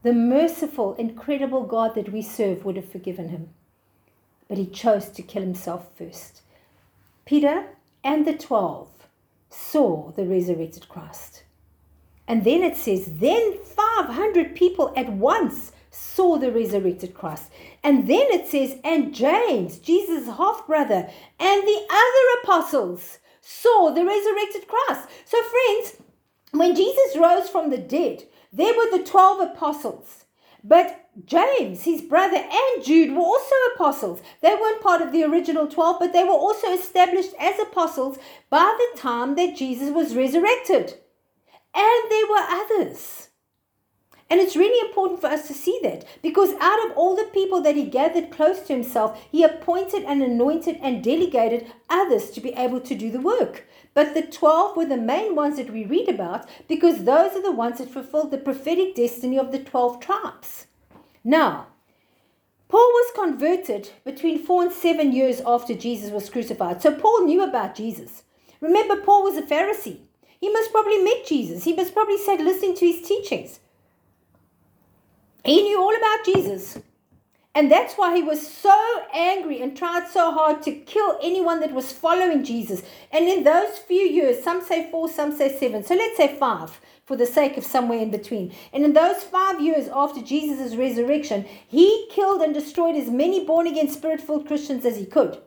the 0.02 0.14
merciful, 0.14 0.94
incredible 0.94 1.64
God 1.64 1.94
that 1.96 2.12
we 2.12 2.22
serve 2.22 2.64
would 2.64 2.76
have 2.76 2.90
forgiven 2.90 3.28
him. 3.28 3.50
But 4.48 4.56
he 4.56 4.66
chose 4.66 5.10
to 5.10 5.22
kill 5.22 5.42
himself 5.42 5.88
first. 5.96 6.40
Peter 7.26 7.66
and 8.02 8.26
the 8.26 8.32
twelve 8.32 8.88
saw 9.50 10.12
the 10.12 10.24
resurrected 10.24 10.88
Christ. 10.88 11.42
And 12.28 12.44
then 12.44 12.62
it 12.62 12.76
says, 12.76 13.18
then 13.18 13.58
500 13.64 14.54
people 14.54 14.92
at 14.94 15.08
once 15.08 15.72
saw 15.90 16.36
the 16.36 16.52
resurrected 16.52 17.14
Christ. 17.14 17.50
And 17.82 18.06
then 18.06 18.26
it 18.30 18.46
says, 18.46 18.76
and 18.84 19.14
James, 19.14 19.78
Jesus' 19.78 20.26
half 20.26 20.66
brother, 20.66 21.08
and 21.40 21.62
the 21.62 21.86
other 21.90 22.40
apostles 22.42 23.18
saw 23.40 23.90
the 23.90 24.04
resurrected 24.04 24.68
Christ. 24.68 25.08
So, 25.24 25.38
friends, 25.42 26.02
when 26.52 26.76
Jesus 26.76 27.16
rose 27.16 27.48
from 27.48 27.70
the 27.70 27.78
dead, 27.78 28.24
there 28.52 28.74
were 28.76 28.90
the 28.90 29.04
12 29.04 29.50
apostles. 29.50 30.26
But 30.62 31.08
James, 31.24 31.84
his 31.84 32.02
brother, 32.02 32.36
and 32.36 32.84
Jude 32.84 33.14
were 33.14 33.22
also 33.22 33.54
apostles. 33.74 34.20
They 34.42 34.54
weren't 34.54 34.82
part 34.82 35.00
of 35.00 35.12
the 35.12 35.24
original 35.24 35.66
12, 35.66 35.96
but 35.98 36.12
they 36.12 36.24
were 36.24 36.30
also 36.30 36.72
established 36.72 37.32
as 37.40 37.58
apostles 37.58 38.18
by 38.50 38.76
the 38.78 39.00
time 39.00 39.34
that 39.36 39.56
Jesus 39.56 39.90
was 39.90 40.14
resurrected. 40.14 40.98
And 41.78 42.10
there 42.10 42.26
were 42.26 42.44
others. 42.48 43.28
And 44.28 44.40
it's 44.40 44.56
really 44.56 44.86
important 44.86 45.20
for 45.20 45.28
us 45.28 45.46
to 45.46 45.54
see 45.54 45.78
that 45.84 46.04
because 46.22 46.52
out 46.60 46.84
of 46.84 46.96
all 46.96 47.16
the 47.16 47.30
people 47.32 47.62
that 47.62 47.76
he 47.76 47.84
gathered 47.84 48.30
close 48.30 48.60
to 48.62 48.74
himself, 48.74 49.18
he 49.30 49.44
appointed 49.44 50.02
and 50.02 50.20
anointed 50.20 50.78
and 50.82 51.02
delegated 51.02 51.72
others 51.88 52.30
to 52.32 52.40
be 52.40 52.50
able 52.50 52.80
to 52.80 52.94
do 52.94 53.10
the 53.10 53.20
work. 53.20 53.64
But 53.94 54.14
the 54.14 54.22
12 54.22 54.76
were 54.76 54.84
the 54.84 54.96
main 54.96 55.34
ones 55.34 55.56
that 55.56 55.72
we 55.72 55.86
read 55.86 56.08
about 56.08 56.48
because 56.66 57.04
those 57.04 57.36
are 57.36 57.42
the 57.42 57.52
ones 57.52 57.78
that 57.78 57.90
fulfilled 57.90 58.32
the 58.32 58.38
prophetic 58.38 58.96
destiny 58.96 59.38
of 59.38 59.52
the 59.52 59.60
12 59.60 60.00
tribes. 60.00 60.66
Now, 61.24 61.68
Paul 62.68 62.80
was 62.80 63.12
converted 63.14 63.90
between 64.04 64.44
four 64.44 64.62
and 64.64 64.72
seven 64.72 65.12
years 65.12 65.40
after 65.46 65.74
Jesus 65.74 66.10
was 66.10 66.28
crucified. 66.28 66.82
So 66.82 66.94
Paul 66.94 67.24
knew 67.24 67.42
about 67.42 67.74
Jesus. 67.74 68.24
Remember, 68.60 68.96
Paul 68.96 69.22
was 69.22 69.36
a 69.38 69.42
Pharisee. 69.42 70.00
He 70.40 70.50
must 70.50 70.70
probably 70.70 70.98
met 70.98 71.26
Jesus. 71.26 71.64
He 71.64 71.74
must 71.74 71.92
probably 71.92 72.18
sat 72.18 72.40
listening 72.40 72.76
to 72.76 72.86
his 72.86 73.06
teachings. 73.06 73.60
He 75.44 75.62
knew 75.62 75.80
all 75.80 75.96
about 75.96 76.24
Jesus. 76.24 76.78
And 77.54 77.72
that's 77.72 77.94
why 77.94 78.14
he 78.14 78.22
was 78.22 78.46
so 78.46 79.02
angry 79.12 79.60
and 79.60 79.76
tried 79.76 80.06
so 80.08 80.30
hard 80.30 80.62
to 80.62 80.72
kill 80.72 81.18
anyone 81.20 81.58
that 81.58 81.72
was 81.72 81.92
following 81.92 82.44
Jesus. 82.44 82.82
And 83.10 83.26
in 83.28 83.42
those 83.42 83.78
few 83.78 84.02
years, 84.02 84.44
some 84.44 84.62
say 84.62 84.88
four, 84.90 85.08
some 85.08 85.36
say 85.36 85.58
seven. 85.58 85.82
So 85.82 85.96
let's 85.96 86.16
say 86.16 86.36
five 86.36 86.80
for 87.04 87.16
the 87.16 87.26
sake 87.26 87.56
of 87.56 87.64
somewhere 87.64 87.98
in 87.98 88.10
between. 88.10 88.54
And 88.72 88.84
in 88.84 88.92
those 88.92 89.24
five 89.24 89.60
years 89.60 89.88
after 89.92 90.22
Jesus' 90.22 90.76
resurrection, 90.76 91.46
he 91.66 92.06
killed 92.12 92.42
and 92.42 92.54
destroyed 92.54 92.94
as 92.94 93.10
many 93.10 93.44
born 93.44 93.66
again, 93.66 93.88
spirit 93.88 94.20
filled 94.20 94.46
Christians 94.46 94.84
as 94.84 94.96
he 94.96 95.06
could. 95.06 95.40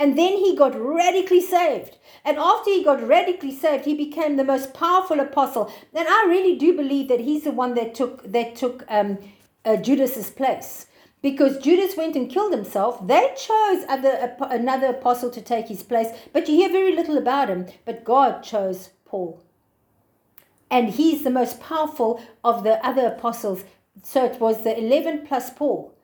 And 0.00 0.16
then 0.16 0.38
he 0.38 0.56
got 0.56 0.80
radically 0.80 1.42
saved. 1.42 1.98
And 2.24 2.38
after 2.38 2.70
he 2.70 2.82
got 2.82 3.06
radically 3.06 3.54
saved, 3.54 3.84
he 3.84 3.94
became 3.94 4.36
the 4.36 4.44
most 4.44 4.72
powerful 4.72 5.20
apostle. 5.20 5.70
And 5.92 6.08
I 6.08 6.24
really 6.26 6.56
do 6.56 6.74
believe 6.74 7.08
that 7.08 7.20
he's 7.20 7.44
the 7.44 7.50
one 7.50 7.74
that 7.74 7.94
took 7.94 8.24
that 8.32 8.56
took 8.56 8.86
um, 8.88 9.18
uh, 9.62 9.76
Judas's 9.76 10.30
place 10.30 10.86
because 11.20 11.58
Judas 11.58 11.98
went 11.98 12.16
and 12.16 12.30
killed 12.30 12.54
himself. 12.54 13.06
They 13.06 13.34
chose 13.36 13.84
other, 13.90 14.34
another 14.40 14.86
apostle 14.86 15.30
to 15.32 15.42
take 15.42 15.68
his 15.68 15.82
place, 15.82 16.08
but 16.32 16.48
you 16.48 16.54
hear 16.54 16.70
very 16.70 16.96
little 16.96 17.18
about 17.18 17.50
him. 17.50 17.66
But 17.84 18.02
God 18.02 18.42
chose 18.42 18.88
Paul. 19.04 19.42
And 20.70 20.88
he's 20.88 21.24
the 21.24 21.30
most 21.30 21.60
powerful 21.60 22.22
of 22.42 22.64
the 22.64 22.84
other 22.86 23.06
apostles. 23.06 23.64
So 24.02 24.24
it 24.24 24.40
was 24.40 24.64
the 24.64 24.78
11 24.78 25.26
plus 25.26 25.50
Paul 25.50 25.94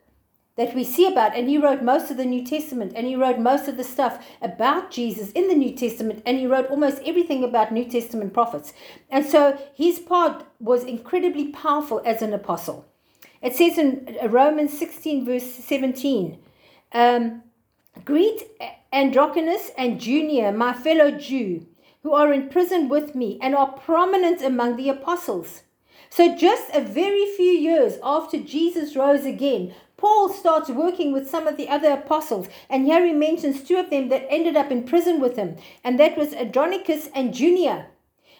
that 0.56 0.74
we 0.74 0.84
see 0.84 1.06
about. 1.06 1.36
And 1.36 1.48
he 1.48 1.58
wrote 1.58 1.82
most 1.82 2.10
of 2.10 2.16
the 2.16 2.24
New 2.24 2.44
Testament 2.44 2.92
and 2.96 3.06
he 3.06 3.14
wrote 3.14 3.38
most 3.38 3.68
of 3.68 3.76
the 3.76 3.84
stuff 3.84 4.24
about 4.42 4.90
Jesus 4.90 5.30
in 5.32 5.48
the 5.48 5.54
New 5.54 5.74
Testament 5.74 6.22
and 6.26 6.38
he 6.38 6.46
wrote 6.46 6.70
almost 6.70 7.02
everything 7.04 7.44
about 7.44 7.72
New 7.72 7.84
Testament 7.84 8.32
prophets. 8.32 8.72
And 9.10 9.24
so 9.24 9.58
his 9.74 9.98
part 9.98 10.44
was 10.58 10.84
incredibly 10.84 11.48
powerful 11.48 12.02
as 12.04 12.22
an 12.22 12.32
apostle. 12.32 12.86
It 13.42 13.54
says 13.54 13.78
in 13.78 14.16
Romans 14.28 14.76
16, 14.78 15.24
verse 15.24 15.44
17, 15.44 16.38
um, 16.92 17.42
Greet 18.04 18.42
Andronicus 18.92 19.70
and 19.76 20.00
Junia, 20.00 20.52
my 20.52 20.72
fellow 20.72 21.10
Jew, 21.10 21.66
who 22.02 22.12
are 22.12 22.32
in 22.32 22.48
prison 22.48 22.88
with 22.88 23.14
me 23.14 23.38
and 23.42 23.54
are 23.54 23.72
prominent 23.72 24.42
among 24.42 24.76
the 24.76 24.88
apostles. 24.88 25.62
So, 26.08 26.34
just 26.36 26.72
a 26.72 26.80
very 26.80 27.26
few 27.36 27.50
years 27.50 27.98
after 28.02 28.38
Jesus 28.38 28.94
rose 28.96 29.24
again, 29.24 29.74
Paul 29.98 30.28
starts 30.28 30.68
working 30.68 31.12
with 31.12 31.30
some 31.30 31.46
of 31.46 31.56
the 31.56 31.68
other 31.68 31.90
apostles, 31.90 32.48
and 32.68 32.84
here 32.84 33.04
he 33.06 33.12
mentions 33.12 33.62
two 33.62 33.76
of 33.76 33.88
them 33.88 34.08
that 34.10 34.26
ended 34.28 34.56
up 34.56 34.70
in 34.70 34.84
prison 34.84 35.20
with 35.20 35.36
him, 35.36 35.56
and 35.82 35.98
that 35.98 36.18
was 36.18 36.34
Andronicus 36.34 37.08
and 37.14 37.34
Junia. 37.34 37.86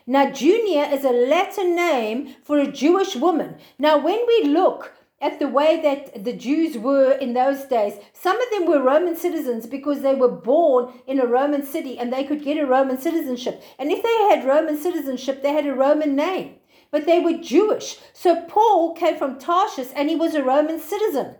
Now, 0.06 0.30
Junia 0.30 0.84
is 0.84 1.04
a 1.04 1.10
Latin 1.10 1.74
name 1.74 2.36
for 2.44 2.58
a 2.58 2.70
Jewish 2.70 3.16
woman. 3.16 3.56
Now, 3.78 3.96
when 3.98 4.24
we 4.26 4.44
look 4.44 4.92
at 5.20 5.38
the 5.38 5.48
way 5.48 5.80
that 5.80 6.24
the 6.24 6.32
Jews 6.32 6.76
were 6.76 7.12
in 7.12 7.32
those 7.32 7.64
days. 7.64 7.94
Some 8.12 8.40
of 8.40 8.50
them 8.50 8.66
were 8.66 8.82
Roman 8.82 9.16
citizens 9.16 9.66
because 9.66 10.02
they 10.02 10.14
were 10.14 10.28
born 10.28 10.92
in 11.06 11.18
a 11.18 11.26
Roman 11.26 11.64
city 11.64 11.98
and 11.98 12.12
they 12.12 12.24
could 12.24 12.44
get 12.44 12.58
a 12.58 12.66
Roman 12.66 12.98
citizenship. 12.98 13.62
And 13.78 13.90
if 13.90 14.02
they 14.02 14.36
had 14.36 14.46
Roman 14.46 14.76
citizenship, 14.76 15.42
they 15.42 15.52
had 15.52 15.66
a 15.66 15.74
Roman 15.74 16.14
name. 16.14 16.56
But 16.90 17.06
they 17.06 17.18
were 17.18 17.38
Jewish. 17.38 17.98
So 18.12 18.42
Paul 18.42 18.94
came 18.94 19.16
from 19.16 19.38
Tarshish 19.38 19.88
and 19.96 20.10
he 20.10 20.16
was 20.16 20.34
a 20.34 20.44
Roman 20.44 20.78
citizen. 20.78 21.36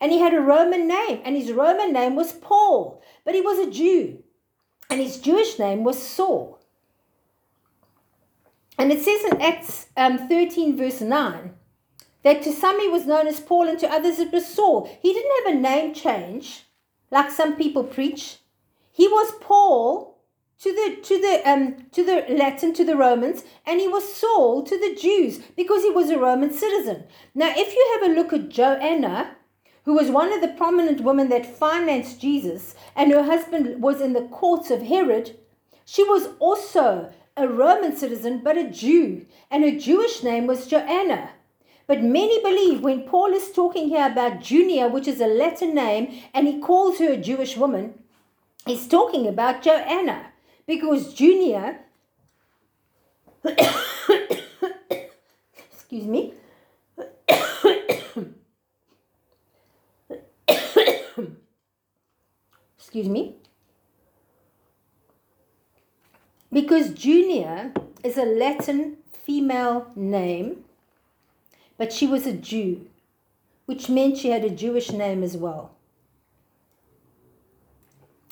And 0.00 0.12
he 0.12 0.18
had 0.18 0.34
a 0.34 0.40
Roman 0.40 0.86
name, 0.86 1.20
and 1.24 1.36
his 1.36 1.52
Roman 1.52 1.92
name 1.92 2.16
was 2.16 2.32
Paul, 2.32 3.02
but 3.24 3.34
he 3.34 3.40
was 3.40 3.58
a 3.58 3.70
Jew. 3.70 4.22
And 4.90 5.00
his 5.00 5.18
Jewish 5.18 5.58
name 5.58 5.84
was 5.84 6.00
Saul. 6.00 6.60
And 8.78 8.92
it 8.92 9.02
says 9.02 9.24
in 9.24 9.40
Acts 9.40 9.86
um, 9.96 10.28
13, 10.28 10.76
verse 10.76 11.00
9, 11.00 11.54
that 12.22 12.42
to 12.42 12.52
some 12.52 12.80
he 12.80 12.88
was 12.88 13.06
known 13.06 13.26
as 13.26 13.40
Paul 13.40 13.68
and 13.68 13.78
to 13.78 13.88
others 13.88 14.18
it 14.18 14.32
was 14.32 14.46
Saul. 14.46 14.90
He 15.00 15.12
didn't 15.12 15.46
have 15.46 15.54
a 15.54 15.60
name 15.60 15.94
change 15.94 16.64
like 17.10 17.30
some 17.30 17.56
people 17.56 17.84
preach. 17.84 18.38
He 18.92 19.06
was 19.06 19.32
Paul 19.40 20.18
to 20.58 20.72
the 20.72 21.00
to 21.02 21.20
the 21.20 21.48
um 21.48 21.86
to 21.92 22.04
the 22.04 22.24
Latin 22.34 22.72
to 22.74 22.84
the 22.84 22.96
Romans 22.96 23.44
and 23.64 23.78
he 23.78 23.86
was 23.86 24.12
Saul 24.12 24.62
to 24.64 24.76
the 24.76 24.96
Jews 25.00 25.38
because 25.56 25.82
he 25.82 25.90
was 25.90 26.10
a 26.10 26.18
Roman 26.18 26.52
citizen. 26.52 27.04
Now 27.34 27.52
if 27.54 27.72
you 27.74 27.98
have 28.00 28.10
a 28.10 28.14
look 28.14 28.32
at 28.32 28.48
Joanna, 28.48 29.36
who 29.86 29.94
was 29.94 30.10
one 30.10 30.32
of 30.32 30.40
the 30.40 30.48
prominent 30.48 31.00
women 31.00 31.28
that 31.28 31.46
financed 31.46 32.20
Jesus, 32.20 32.74
and 32.96 33.12
her 33.12 33.22
husband 33.22 33.80
was 33.80 34.00
in 34.00 34.12
the 34.14 34.28
courts 34.28 34.68
of 34.70 34.82
Herod, 34.82 35.38
she 35.84 36.02
was 36.02 36.30
also 36.40 37.12
a 37.36 37.46
Roman 37.46 37.96
citizen 37.96 38.40
but 38.42 38.58
a 38.58 38.68
Jew, 38.68 39.26
and 39.48 39.62
her 39.62 39.78
Jewish 39.78 40.24
name 40.24 40.48
was 40.48 40.66
Joanna. 40.66 41.30
But 41.86 42.02
many 42.02 42.42
believe 42.42 42.80
when 42.80 43.04
Paul 43.04 43.32
is 43.32 43.52
talking 43.52 43.88
here 43.88 44.06
about 44.06 44.40
Junia, 44.40 44.88
which 44.88 45.06
is 45.06 45.20
a 45.20 45.28
Latin 45.28 45.72
name, 45.76 46.20
and 46.34 46.48
he 46.48 46.60
calls 46.60 46.98
her 46.98 47.12
a 47.12 47.16
Jewish 47.16 47.56
woman, 47.56 47.94
he's 48.66 48.88
talking 48.88 49.28
about 49.28 49.62
Joanna 49.62 50.32
because 50.66 51.14
Junia, 51.14 51.78
excuse 55.72 56.06
me, 56.06 56.34
excuse 62.96 63.12
me, 63.12 63.34
because 66.50 66.90
Junia 66.90 67.72
is 68.02 68.16
a 68.16 68.24
Latin 68.24 68.96
female 69.12 69.90
name 69.94 70.64
but 71.76 71.92
she 71.92 72.06
was 72.06 72.26
a 72.26 72.32
Jew, 72.32 72.86
which 73.66 73.90
meant 73.90 74.16
she 74.16 74.30
had 74.30 74.44
a 74.44 74.50
Jewish 74.50 74.90
name 74.90 75.22
as 75.22 75.36
well. 75.36 75.72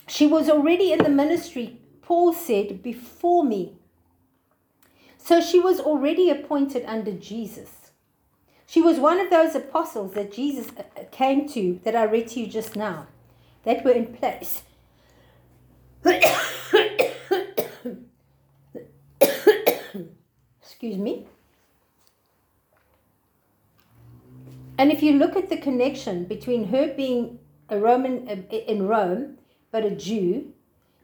She 0.07 0.25
was 0.25 0.49
already 0.49 0.91
in 0.91 1.03
the 1.03 1.09
ministry, 1.09 1.77
Paul 2.01 2.33
said, 2.33 2.81
before 2.81 3.43
me. 3.43 3.73
So 5.17 5.41
she 5.41 5.59
was 5.59 5.79
already 5.79 6.29
appointed 6.29 6.85
under 6.85 7.11
Jesus. 7.11 7.91
She 8.65 8.81
was 8.81 8.99
one 8.99 9.19
of 9.19 9.29
those 9.29 9.53
apostles 9.53 10.13
that 10.13 10.33
Jesus 10.33 10.71
uh, 10.77 11.03
came 11.11 11.47
to, 11.49 11.79
that 11.83 11.95
I 11.95 12.03
read 12.05 12.29
to 12.29 12.39
you 12.39 12.47
just 12.47 12.75
now, 12.75 13.07
that 13.65 13.83
were 13.83 13.91
in 13.91 14.13
place. 14.13 14.63
Excuse 20.61 20.97
me. 20.97 21.27
And 24.77 24.91
if 24.91 25.01
you 25.01 25.13
look 25.13 25.35
at 25.35 25.49
the 25.49 25.57
connection 25.57 26.25
between 26.25 26.67
her 26.67 26.93
being 26.93 27.39
a 27.69 27.79
Roman 27.79 28.27
in 28.27 28.87
Rome, 28.87 29.37
but 29.71 29.85
a 29.85 29.91
Jew, 29.91 30.53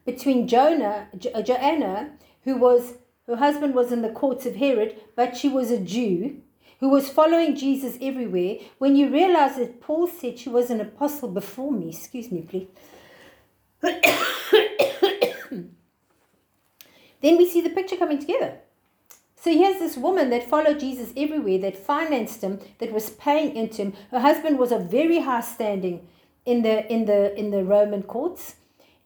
between 0.04 0.46
Jonah, 0.46 1.08
jo- 1.16 1.42
Joanna, 1.42 2.12
who 2.44 2.56
was 2.56 2.94
her 3.26 3.36
husband 3.36 3.74
was 3.74 3.92
in 3.92 4.02
the 4.02 4.10
courts 4.10 4.46
of 4.46 4.56
Herod, 4.56 5.00
but 5.16 5.36
she 5.36 5.48
was 5.48 5.70
a 5.70 5.78
Jew 5.78 6.42
who 6.82 6.88
was 6.88 7.08
following 7.08 7.54
Jesus 7.54 7.96
everywhere. 8.02 8.56
When 8.78 8.96
you 8.96 9.08
realize 9.08 9.54
that 9.54 9.80
Paul 9.80 10.08
said 10.08 10.40
she 10.40 10.48
was 10.48 10.68
an 10.68 10.80
apostle 10.80 11.28
before 11.28 11.70
me, 11.70 11.90
excuse 11.90 12.32
me, 12.32 12.42
please. 12.42 12.66
then 17.20 17.36
we 17.36 17.48
see 17.48 17.60
the 17.60 17.70
picture 17.70 17.96
coming 17.96 18.18
together. 18.18 18.58
So 19.36 19.52
here's 19.52 19.78
this 19.78 19.96
woman 19.96 20.30
that 20.30 20.50
followed 20.50 20.80
Jesus 20.80 21.12
everywhere, 21.16 21.58
that 21.58 21.76
financed 21.76 22.42
him, 22.42 22.58
that 22.80 22.92
was 22.92 23.10
paying 23.10 23.54
into 23.54 23.82
him. 23.82 23.92
Her 24.10 24.18
husband 24.18 24.58
was 24.58 24.72
of 24.72 24.90
very 24.90 25.20
high 25.20 25.42
standing 25.42 26.08
in 26.44 26.62
the 26.62 26.92
in 26.92 27.04
the 27.04 27.38
in 27.38 27.52
the 27.52 27.62
Roman 27.62 28.02
courts. 28.02 28.56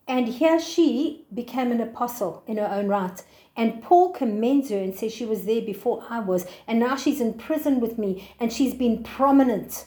And 0.09 0.29
here 0.29 0.61
she 0.61 1.27
became 1.35 1.73
an 1.73 1.81
apostle 1.81 2.43
in 2.47 2.59
her 2.59 2.69
own 2.69 2.89
right. 2.89 3.23
And 3.57 3.83
Paul 3.83 4.13
commends 4.13 4.71
her 4.71 4.79
and 4.79 4.95
says 4.95 5.13
she 5.13 5.25
was 5.25 5.45
there 5.45 5.63
before 5.63 6.05
I 6.09 6.21
was. 6.21 6.47
And 6.67 6.79
now 6.79 6.97
she's 6.97 7.21
in 7.21 7.35
prison 7.35 7.81
with 7.81 7.99
me 7.99 8.31
and 8.39 8.53
she's 8.53 8.75
been 8.75 9.03
prominent 9.03 9.87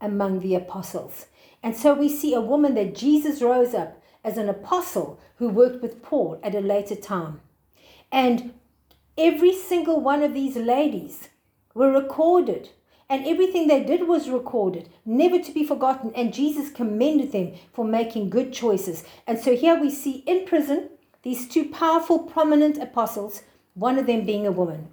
among 0.00 0.40
the 0.40 0.54
apostles. 0.54 1.26
And 1.62 1.76
so 1.76 1.92
we 1.92 2.08
see 2.08 2.34
a 2.34 2.40
woman 2.40 2.74
that 2.76 2.94
Jesus 2.94 3.42
rose 3.42 3.74
up 3.74 4.00
as 4.24 4.38
an 4.38 4.48
apostle 4.48 5.20
who 5.36 5.48
worked 5.48 5.82
with 5.82 6.02
Paul 6.02 6.40
at 6.42 6.54
a 6.54 6.60
later 6.60 6.94
time. 6.94 7.40
And 8.10 8.54
Every 9.18 9.52
single 9.52 10.00
one 10.00 10.22
of 10.22 10.32
these 10.32 10.54
ladies 10.54 11.28
were 11.74 11.90
recorded, 11.90 12.68
and 13.10 13.26
everything 13.26 13.68
they 13.68 13.82
did 13.82 14.06
was 14.06 14.28
recorded, 14.28 14.88
never 15.04 15.38
to 15.38 15.52
be 15.52 15.64
forgotten. 15.64 16.12
And 16.14 16.34
Jesus 16.34 16.70
commended 16.70 17.32
them 17.32 17.54
for 17.72 17.84
making 17.84 18.30
good 18.30 18.52
choices. 18.52 19.04
And 19.26 19.38
so 19.38 19.56
here 19.56 19.80
we 19.80 19.90
see 19.90 20.22
in 20.26 20.46
prison 20.46 20.90
these 21.22 21.48
two 21.48 21.66
powerful, 21.70 22.18
prominent 22.18 22.78
apostles, 22.78 23.42
one 23.74 23.98
of 23.98 24.06
them 24.06 24.26
being 24.26 24.46
a 24.46 24.52
woman. 24.52 24.88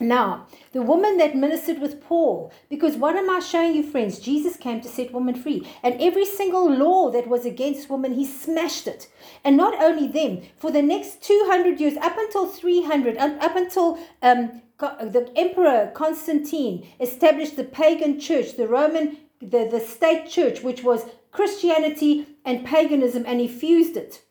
Now, 0.00 0.46
the 0.72 0.82
woman 0.82 1.16
that 1.16 1.34
ministered 1.34 1.80
with 1.80 2.00
Paul, 2.00 2.52
because 2.68 2.96
what 2.96 3.16
am 3.16 3.28
I 3.28 3.40
showing 3.40 3.74
you, 3.74 3.82
friends? 3.82 4.20
Jesus 4.20 4.56
came 4.56 4.80
to 4.80 4.88
set 4.88 5.12
women 5.12 5.34
free. 5.34 5.66
And 5.82 6.00
every 6.00 6.24
single 6.24 6.70
law 6.70 7.10
that 7.10 7.26
was 7.26 7.44
against 7.44 7.90
women, 7.90 8.12
he 8.12 8.24
smashed 8.24 8.86
it. 8.86 9.08
And 9.42 9.56
not 9.56 9.82
only 9.82 10.06
them, 10.06 10.42
for 10.56 10.70
the 10.70 10.82
next 10.82 11.22
200 11.22 11.80
years, 11.80 11.96
up 11.96 12.16
until 12.16 12.46
300, 12.46 13.16
up 13.16 13.56
until 13.56 13.98
um, 14.22 14.62
the 14.78 15.30
Emperor 15.36 15.90
Constantine 15.94 16.86
established 17.00 17.56
the 17.56 17.64
pagan 17.64 18.20
church, 18.20 18.56
the 18.56 18.68
Roman, 18.68 19.18
the, 19.40 19.68
the 19.70 19.80
state 19.80 20.28
church, 20.28 20.62
which 20.62 20.82
was 20.82 21.06
Christianity 21.32 22.26
and 22.44 22.64
paganism, 22.64 23.24
and 23.26 23.40
he 23.40 23.48
fused 23.48 23.96
it. 23.96 24.22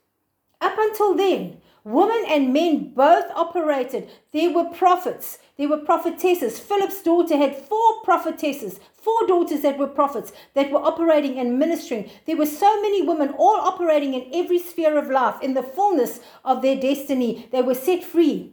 Up 0.60 0.76
until 0.76 1.14
then, 1.14 1.58
women 1.84 2.24
and 2.28 2.52
men 2.52 2.92
both 2.94 3.30
operated. 3.34 4.08
There 4.32 4.52
were 4.52 4.70
prophets 4.70 5.38
there 5.58 5.68
were 5.68 5.78
prophetesses. 5.78 6.60
Philip's 6.60 7.02
daughter 7.02 7.36
had 7.36 7.56
four 7.56 8.00
prophetesses, 8.04 8.78
four 8.92 9.26
daughters 9.26 9.62
that 9.62 9.76
were 9.76 9.88
prophets 9.88 10.32
that 10.54 10.70
were 10.70 10.78
operating 10.78 11.36
and 11.36 11.58
ministering. 11.58 12.08
There 12.26 12.36
were 12.36 12.46
so 12.46 12.80
many 12.80 13.02
women 13.02 13.30
all 13.30 13.56
operating 13.56 14.14
in 14.14 14.30
every 14.32 14.60
sphere 14.60 14.96
of 14.96 15.10
life 15.10 15.42
in 15.42 15.54
the 15.54 15.64
fullness 15.64 16.20
of 16.44 16.62
their 16.62 16.76
destiny. 16.76 17.48
They 17.50 17.62
were 17.62 17.74
set 17.74 18.04
free. 18.04 18.52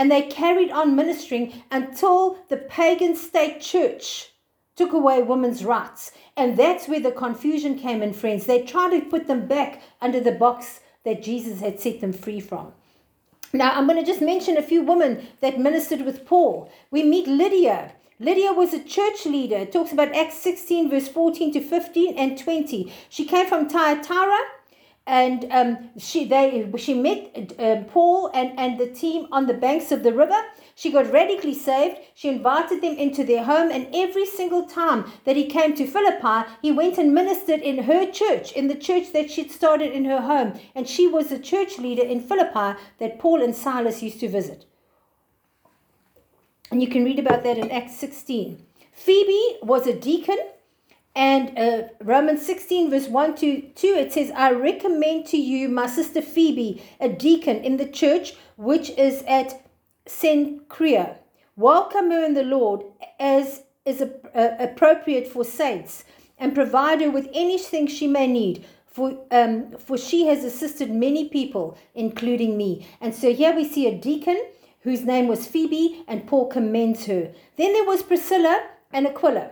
And 0.00 0.10
they 0.10 0.22
carried 0.22 0.70
on 0.70 0.96
ministering 0.96 1.62
until 1.70 2.38
the 2.48 2.56
pagan 2.56 3.14
state 3.14 3.60
church 3.60 4.30
took 4.74 4.94
away 4.94 5.20
women's 5.22 5.62
rights. 5.62 6.12
And 6.38 6.56
that's 6.56 6.88
where 6.88 7.00
the 7.00 7.12
confusion 7.12 7.78
came 7.78 8.02
in, 8.02 8.14
friends. 8.14 8.46
They 8.46 8.62
tried 8.62 8.98
to 8.98 9.10
put 9.10 9.26
them 9.26 9.46
back 9.46 9.82
under 10.00 10.18
the 10.18 10.32
box 10.32 10.80
that 11.04 11.22
Jesus 11.22 11.60
had 11.60 11.80
set 11.80 12.00
them 12.00 12.14
free 12.14 12.40
from. 12.40 12.72
Now, 13.52 13.72
I'm 13.72 13.86
going 13.86 14.02
to 14.02 14.10
just 14.10 14.22
mention 14.22 14.56
a 14.56 14.62
few 14.62 14.80
women 14.80 15.28
that 15.42 15.60
ministered 15.60 16.06
with 16.06 16.24
Paul. 16.24 16.72
We 16.90 17.02
meet 17.02 17.28
Lydia. 17.28 17.92
Lydia 18.18 18.54
was 18.54 18.72
a 18.72 18.82
church 18.82 19.26
leader. 19.26 19.56
It 19.56 19.72
talks 19.72 19.92
about 19.92 20.16
Acts 20.16 20.38
16, 20.38 20.88
verse 20.88 21.08
14 21.08 21.52
to 21.52 21.60
15 21.60 22.16
and 22.16 22.38
20. 22.38 22.90
She 23.10 23.26
came 23.26 23.46
from 23.46 23.68
Thyatira 23.68 24.38
and 25.10 25.44
um, 25.50 25.90
she 25.98 26.24
they 26.24 26.70
she 26.78 26.94
met 26.94 27.52
uh, 27.58 27.82
Paul 27.88 28.30
and, 28.32 28.56
and 28.56 28.78
the 28.78 28.86
team 28.86 29.26
on 29.32 29.48
the 29.48 29.54
banks 29.54 29.90
of 29.90 30.04
the 30.04 30.12
river. 30.12 30.40
She 30.76 30.92
got 30.92 31.10
radically 31.10 31.52
saved. 31.52 31.96
She 32.14 32.28
invited 32.28 32.80
them 32.80 32.94
into 32.94 33.24
their 33.24 33.42
home, 33.42 33.72
and 33.72 33.88
every 33.92 34.24
single 34.24 34.66
time 34.66 35.10
that 35.24 35.34
he 35.34 35.46
came 35.46 35.74
to 35.74 35.86
Philippi, 35.86 36.48
he 36.62 36.70
went 36.70 36.96
and 36.96 37.12
ministered 37.12 37.60
in 37.60 37.82
her 37.82 38.08
church, 38.10 38.52
in 38.52 38.68
the 38.68 38.76
church 38.76 39.12
that 39.12 39.32
she'd 39.32 39.50
started 39.50 39.90
in 39.90 40.04
her 40.04 40.20
home. 40.20 40.58
And 40.76 40.88
she 40.88 41.08
was 41.08 41.32
a 41.32 41.40
church 41.40 41.78
leader 41.78 42.04
in 42.04 42.20
Philippi 42.20 42.78
that 43.00 43.18
Paul 43.18 43.42
and 43.42 43.54
Silas 43.54 44.04
used 44.04 44.20
to 44.20 44.28
visit. 44.28 44.64
And 46.70 46.80
you 46.80 46.88
can 46.88 47.04
read 47.04 47.18
about 47.18 47.42
that 47.42 47.58
in 47.58 47.68
Acts 47.72 47.96
16. 47.96 48.64
Phoebe 48.92 49.58
was 49.60 49.88
a 49.88 49.98
deacon 49.98 50.38
and 51.14 51.58
uh, 51.58 51.88
Romans 52.00 52.46
16, 52.46 52.90
verse 52.90 53.08
1 53.08 53.34
to 53.36 53.62
2, 53.62 53.86
it 53.88 54.12
says, 54.12 54.30
I 54.36 54.52
recommend 54.52 55.26
to 55.26 55.36
you 55.36 55.68
my 55.68 55.86
sister 55.86 56.22
Phoebe, 56.22 56.82
a 57.00 57.08
deacon 57.08 57.56
in 57.64 57.78
the 57.78 57.88
church 57.88 58.34
which 58.56 58.90
is 58.90 59.22
at 59.26 59.66
Cenchrea. 60.06 61.16
Welcome 61.56 62.10
her 62.10 62.24
in 62.24 62.34
the 62.34 62.44
Lord, 62.44 62.84
as 63.18 63.62
is 63.84 64.00
a, 64.00 64.56
appropriate 64.60 65.26
for 65.26 65.44
saints 65.44 66.04
and 66.38 66.54
provide 66.54 67.00
her 67.00 67.10
with 67.10 67.28
anything 67.34 67.86
she 67.86 68.06
may 68.06 68.26
need. 68.26 68.64
For, 68.86 69.18
um, 69.30 69.72
for 69.78 69.96
she 69.96 70.26
has 70.26 70.44
assisted 70.44 70.90
many 70.90 71.28
people, 71.28 71.78
including 71.94 72.56
me. 72.56 72.86
And 73.00 73.14
so 73.14 73.32
here 73.32 73.54
we 73.54 73.64
see 73.64 73.86
a 73.86 73.96
deacon 73.96 74.40
whose 74.80 75.04
name 75.04 75.28
was 75.28 75.46
Phoebe, 75.46 76.04
and 76.08 76.26
Paul 76.26 76.48
commends 76.48 77.06
her. 77.06 77.32
Then 77.56 77.72
there 77.72 77.84
was 77.84 78.02
Priscilla 78.02 78.68
and 78.92 79.06
Aquila. 79.06 79.50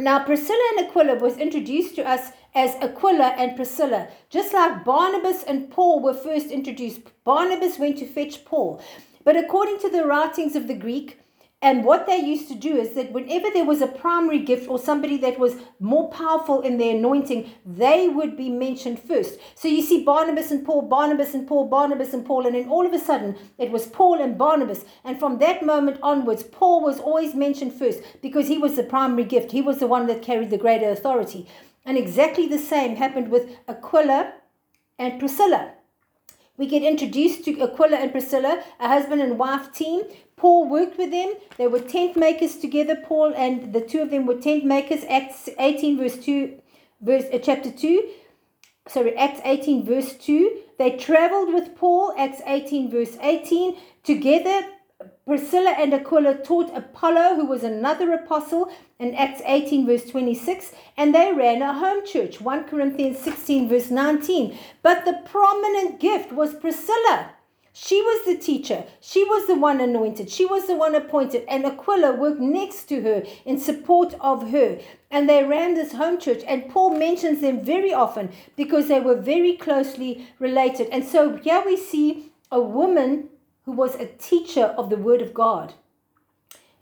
Now, 0.00 0.24
Priscilla 0.24 0.62
and 0.78 0.86
Aquila 0.86 1.16
was 1.16 1.36
introduced 1.36 1.94
to 1.96 2.08
us 2.08 2.32
as 2.54 2.74
Aquila 2.76 3.34
and 3.36 3.54
Priscilla, 3.54 4.08
just 4.30 4.54
like 4.54 4.82
Barnabas 4.82 5.42
and 5.42 5.70
Paul 5.70 6.00
were 6.00 6.14
first 6.14 6.46
introduced. 6.46 7.02
Barnabas 7.22 7.78
went 7.78 7.98
to 7.98 8.06
fetch 8.06 8.46
Paul. 8.46 8.80
But 9.24 9.36
according 9.36 9.78
to 9.80 9.90
the 9.90 10.06
writings 10.06 10.56
of 10.56 10.68
the 10.68 10.74
Greek, 10.74 11.19
and 11.62 11.84
what 11.84 12.06
they 12.06 12.16
used 12.16 12.48
to 12.48 12.54
do 12.54 12.76
is 12.76 12.94
that 12.94 13.12
whenever 13.12 13.50
there 13.50 13.66
was 13.66 13.82
a 13.82 13.86
primary 13.86 14.38
gift 14.38 14.66
or 14.66 14.78
somebody 14.78 15.18
that 15.18 15.38
was 15.38 15.56
more 15.78 16.10
powerful 16.10 16.62
in 16.62 16.78
their 16.78 16.96
anointing, 16.96 17.50
they 17.66 18.08
would 18.08 18.34
be 18.34 18.48
mentioned 18.48 18.98
first. 18.98 19.38
So 19.54 19.68
you 19.68 19.82
see 19.82 20.02
Barnabas 20.02 20.50
and 20.50 20.64
Paul, 20.64 20.82
Barnabas 20.82 21.34
and 21.34 21.46
Paul, 21.46 21.68
Barnabas 21.68 22.14
and 22.14 22.24
Paul, 22.24 22.46
and 22.46 22.54
then 22.54 22.70
all 22.70 22.86
of 22.86 22.94
a 22.94 22.98
sudden 22.98 23.36
it 23.58 23.70
was 23.70 23.86
Paul 23.86 24.22
and 24.22 24.38
Barnabas. 24.38 24.86
And 25.04 25.18
from 25.18 25.38
that 25.40 25.62
moment 25.62 25.98
onwards, 26.02 26.44
Paul 26.44 26.82
was 26.82 26.98
always 26.98 27.34
mentioned 27.34 27.74
first 27.74 28.02
because 28.22 28.48
he 28.48 28.56
was 28.56 28.76
the 28.76 28.82
primary 28.82 29.24
gift. 29.24 29.52
He 29.52 29.60
was 29.60 29.80
the 29.80 29.86
one 29.86 30.06
that 30.06 30.22
carried 30.22 30.48
the 30.48 30.56
greater 30.56 30.88
authority. 30.88 31.46
And 31.84 31.98
exactly 31.98 32.48
the 32.48 32.58
same 32.58 32.96
happened 32.96 33.30
with 33.30 33.58
Aquila 33.68 34.32
and 34.98 35.18
Priscilla. 35.20 35.74
We 36.60 36.66
get 36.66 36.82
introduced 36.82 37.46
to 37.46 37.58
Aquila 37.62 37.96
and 37.96 38.12
Priscilla, 38.12 38.62
a 38.78 38.86
husband 38.86 39.22
and 39.22 39.38
wife 39.38 39.72
team. 39.72 40.02
Paul 40.36 40.68
worked 40.68 40.98
with 40.98 41.10
them. 41.10 41.32
They 41.56 41.66
were 41.66 41.80
tent 41.80 42.18
makers 42.18 42.58
together. 42.58 42.96
Paul 43.02 43.32
and 43.34 43.72
the 43.72 43.80
two 43.80 44.02
of 44.02 44.10
them 44.10 44.26
were 44.26 44.38
tent 44.38 44.66
makers. 44.66 45.02
Acts 45.08 45.48
18, 45.58 45.96
verse 45.96 46.18
2, 46.18 46.60
verse 47.00 47.24
uh, 47.32 47.38
chapter 47.38 47.70
2. 47.70 48.10
Sorry, 48.88 49.16
Acts 49.16 49.40
18, 49.42 49.86
verse 49.86 50.12
2. 50.18 50.58
They 50.76 50.98
traveled 50.98 51.54
with 51.54 51.74
Paul, 51.76 52.12
Acts 52.18 52.42
18, 52.44 52.90
verse 52.90 53.16
18. 53.22 53.78
Together, 54.04 54.60
Priscilla 55.30 55.76
and 55.78 55.94
Aquila 55.94 56.38
taught 56.38 56.76
Apollo, 56.76 57.36
who 57.36 57.46
was 57.46 57.62
another 57.62 58.12
apostle, 58.12 58.68
in 58.98 59.14
Acts 59.14 59.40
18, 59.44 59.86
verse 59.86 60.04
26, 60.06 60.72
and 60.96 61.14
they 61.14 61.32
ran 61.32 61.62
a 61.62 61.72
home 61.72 62.04
church, 62.04 62.40
1 62.40 62.64
Corinthians 62.64 63.16
16, 63.20 63.68
verse 63.68 63.92
19. 63.92 64.58
But 64.82 65.04
the 65.04 65.22
prominent 65.24 66.00
gift 66.00 66.32
was 66.32 66.54
Priscilla. 66.54 67.30
She 67.72 68.02
was 68.02 68.26
the 68.26 68.38
teacher. 68.38 68.82
She 69.00 69.22
was 69.22 69.46
the 69.46 69.54
one 69.54 69.80
anointed. 69.80 70.30
She 70.30 70.46
was 70.46 70.66
the 70.66 70.74
one 70.74 70.96
appointed. 70.96 71.44
And 71.46 71.64
Aquila 71.64 72.16
worked 72.16 72.40
next 72.40 72.86
to 72.86 73.00
her 73.02 73.22
in 73.44 73.60
support 73.60 74.14
of 74.20 74.50
her. 74.50 74.80
And 75.12 75.28
they 75.28 75.44
ran 75.44 75.74
this 75.74 75.92
home 75.92 76.18
church. 76.18 76.42
And 76.44 76.68
Paul 76.68 76.98
mentions 76.98 77.40
them 77.40 77.64
very 77.64 77.92
often 77.92 78.30
because 78.56 78.88
they 78.88 78.98
were 78.98 79.14
very 79.14 79.52
closely 79.52 80.26
related. 80.40 80.88
And 80.90 81.04
so 81.04 81.36
here 81.36 81.62
we 81.64 81.76
see 81.76 82.32
a 82.50 82.60
woman 82.60 83.28
who 83.70 83.76
was 83.76 83.94
a 83.94 84.06
teacher 84.06 84.64
of 84.64 84.90
the 84.90 84.96
Word 84.96 85.22
of 85.22 85.32
God. 85.32 85.74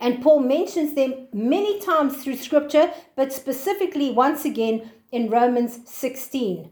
And 0.01 0.23
Paul 0.23 0.41
mentions 0.41 0.95
them 0.95 1.29
many 1.35 1.81
times 1.81 2.17
through 2.17 2.37
Scripture, 2.37 2.91
but 3.15 3.31
specifically 3.31 4.11
once 4.11 4.47
again 4.47 4.91
in 5.13 5.29
Romans 5.29 5.81
16. 5.85 6.71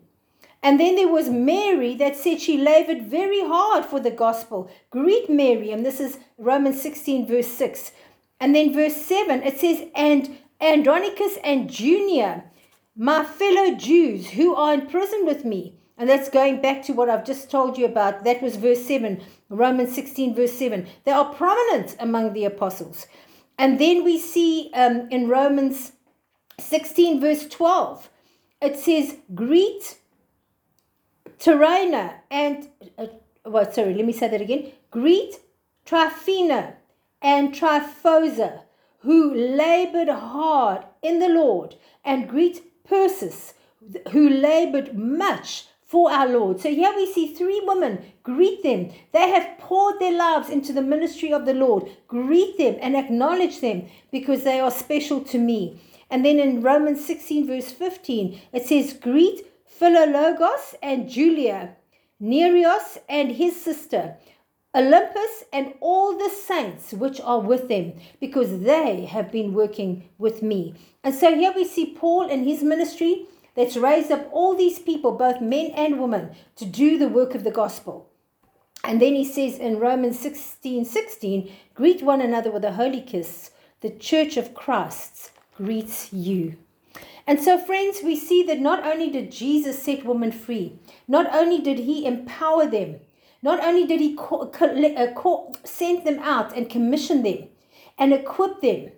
And 0.63 0.81
then 0.81 0.97
there 0.97 1.09
was 1.09 1.29
Mary 1.29 1.95
that 1.97 2.17
said 2.17 2.41
she 2.41 2.57
labored 2.57 3.03
very 3.03 3.43
hard 3.43 3.85
for 3.85 4.01
the 4.01 4.11
gospel. 4.11 4.71
Greet 4.91 5.29
Mary, 5.29 5.71
and 5.71 5.85
this 5.85 6.01
is 6.01 6.19
Romans 6.39 6.81
16, 6.81 7.27
verse 7.27 7.49
6. 7.49 7.93
And 8.41 8.55
then 8.55 8.73
verse 8.73 8.97
7, 8.97 9.43
it 9.43 9.59
says, 9.59 9.87
And 9.95 10.39
Andronicus 10.63 11.37
and 11.45 11.69
Junia, 11.71 12.45
my 12.97 13.23
fellow 13.23 13.75
Jews 13.75 14.31
who 14.31 14.55
are 14.55 14.73
in 14.73 14.87
prison 14.87 15.27
with 15.27 15.45
me. 15.45 15.75
And 15.99 16.09
that's 16.09 16.29
going 16.29 16.61
back 16.61 16.83
to 16.85 16.93
what 16.93 17.09
I've 17.09 17.25
just 17.25 17.51
told 17.51 17.79
you 17.79 17.87
about. 17.87 18.25
That 18.25 18.43
was 18.43 18.57
verse 18.57 18.85
7, 18.85 19.23
Romans 19.49 19.95
16, 19.95 20.35
verse 20.35 20.53
7. 20.53 20.87
They 21.05 21.13
are 21.13 21.33
prominent 21.33 21.97
among 21.99 22.33
the 22.33 22.45
apostles. 22.45 23.07
And 23.59 23.79
then 23.79 24.05
we 24.05 24.19
see 24.19 24.71
um, 24.75 25.09
in 25.11 25.29
Romans 25.29 25.93
16, 26.61 27.21
verse 27.21 27.47
12, 27.49 28.11
it 28.61 28.79
says, 28.79 29.17
Greet 29.35 29.99
Tryphena 31.39 32.17
and, 32.31 32.69
uh, 32.99 33.07
well, 33.45 33.71
sorry, 33.73 33.95
let 33.95 34.05
me 34.05 34.13
say 34.13 34.29
that 34.29 34.41
again. 34.41 34.73
Greet 34.91 35.37
Tryphena 35.87 36.75
and 37.23 37.55
Tryphosa, 37.55 38.63
who 38.99 39.35
labored 39.35 40.09
hard 40.09 40.85
in 41.03 41.21
the 41.21 41.29
Lord, 41.29 41.77
and 42.05 42.29
greet 42.29 42.63
Persis, 42.85 43.55
who 44.11 44.29
labored 44.29 44.97
much 44.97 45.67
for 45.87 46.11
our 46.11 46.29
Lord. 46.29 46.61
So 46.61 46.69
here 46.69 46.93
we 46.95 47.11
see 47.13 47.35
three 47.35 47.63
women. 47.65 48.05
Greet 48.25 48.63
them. 48.63 48.91
They 49.13 49.31
have 49.31 49.59
poured 49.59 50.01
their 50.01 50.17
lives 50.17 50.51
into 50.51 50.73
the 50.73 50.83
ministry 50.83 51.33
of 51.33 51.47
the 51.47 51.55
Lord. 51.55 51.89
Greet 52.09 52.59
them 52.59 52.77
and 52.81 52.97
acknowledge 52.97 53.61
them 53.61 53.87
because 54.11 54.43
they 54.43 54.59
are 54.61 54.71
special 54.71 55.21
to 55.25 55.39
me. 55.39 55.81
And 56.11 56.25
then 56.25 56.39
in 56.39 56.61
Romans 56.61 57.05
16, 57.05 57.47
verse 57.47 57.71
15, 57.71 58.41
it 58.53 58.67
says, 58.67 58.93
Greet 58.93 59.47
Philologos 59.81 60.75
and 60.83 61.09
Julia, 61.09 61.77
Nereus 62.21 62.99
and 63.09 63.33
his 63.33 63.61
sister, 63.61 64.17
Olympus 64.75 65.45
and 65.53 65.73
all 65.81 66.19
the 66.19 66.31
saints 66.31 66.93
which 66.93 67.21
are 67.21 67.41
with 67.41 67.69
them, 67.69 67.95
because 68.21 68.61
they 68.61 69.05
have 69.07 69.33
been 69.33 69.55
working 69.55 70.09
with 70.19 70.43
me. 70.43 70.75
And 71.03 71.15
so 71.15 71.35
here 71.35 71.53
we 71.55 71.65
see 71.65 71.95
Paul 71.95 72.31
and 72.31 72.45
his 72.45 72.63
ministry 72.63 73.27
that's 73.57 73.77
raised 73.77 74.13
up 74.13 74.29
all 74.33 74.55
these 74.55 74.79
people, 74.79 75.13
both 75.13 75.41
men 75.41 75.73
and 75.75 75.99
women, 75.99 76.31
to 76.57 76.65
do 76.65 76.99
the 76.99 77.09
work 77.09 77.35
of 77.35 77.43
the 77.43 77.51
gospel. 77.51 78.09
And 78.85 79.01
then 79.03 79.15
he 79.15 79.25
says 79.25 79.59
in 79.59 79.81
Romans 79.81 80.21
16 80.21 80.85
16, 80.85 81.51
greet 81.75 82.03
one 82.03 82.21
another 82.21 82.53
with 82.53 82.65
a 82.65 82.75
holy 82.75 83.01
kiss. 83.01 83.51
The 83.81 83.91
church 83.91 84.37
of 84.37 84.55
Christ 84.55 85.33
greets 85.57 86.13
you. 86.13 86.57
And 87.27 87.41
so, 87.41 87.59
friends, 87.59 88.01
we 88.05 88.15
see 88.15 88.45
that 88.45 88.61
not 88.61 88.87
only 88.87 89.11
did 89.11 89.33
Jesus 89.33 89.83
set 89.83 90.05
women 90.05 90.31
free, 90.31 90.79
not 91.09 91.35
only 91.35 91.61
did 91.61 91.81
he 91.81 92.07
empower 92.07 92.67
them, 92.67 93.01
not 93.43 93.61
only 93.65 93.87
did 93.87 94.01
he 94.01 94.15
call, 94.15 94.53
uh, 94.61 95.13
call, 95.13 95.55
send 95.65 96.07
them 96.07 96.19
out 96.21 96.57
and 96.57 96.71
commission 96.71 97.23
them 97.23 97.49
and 97.99 98.13
equip 98.13 98.61
them, 98.61 98.93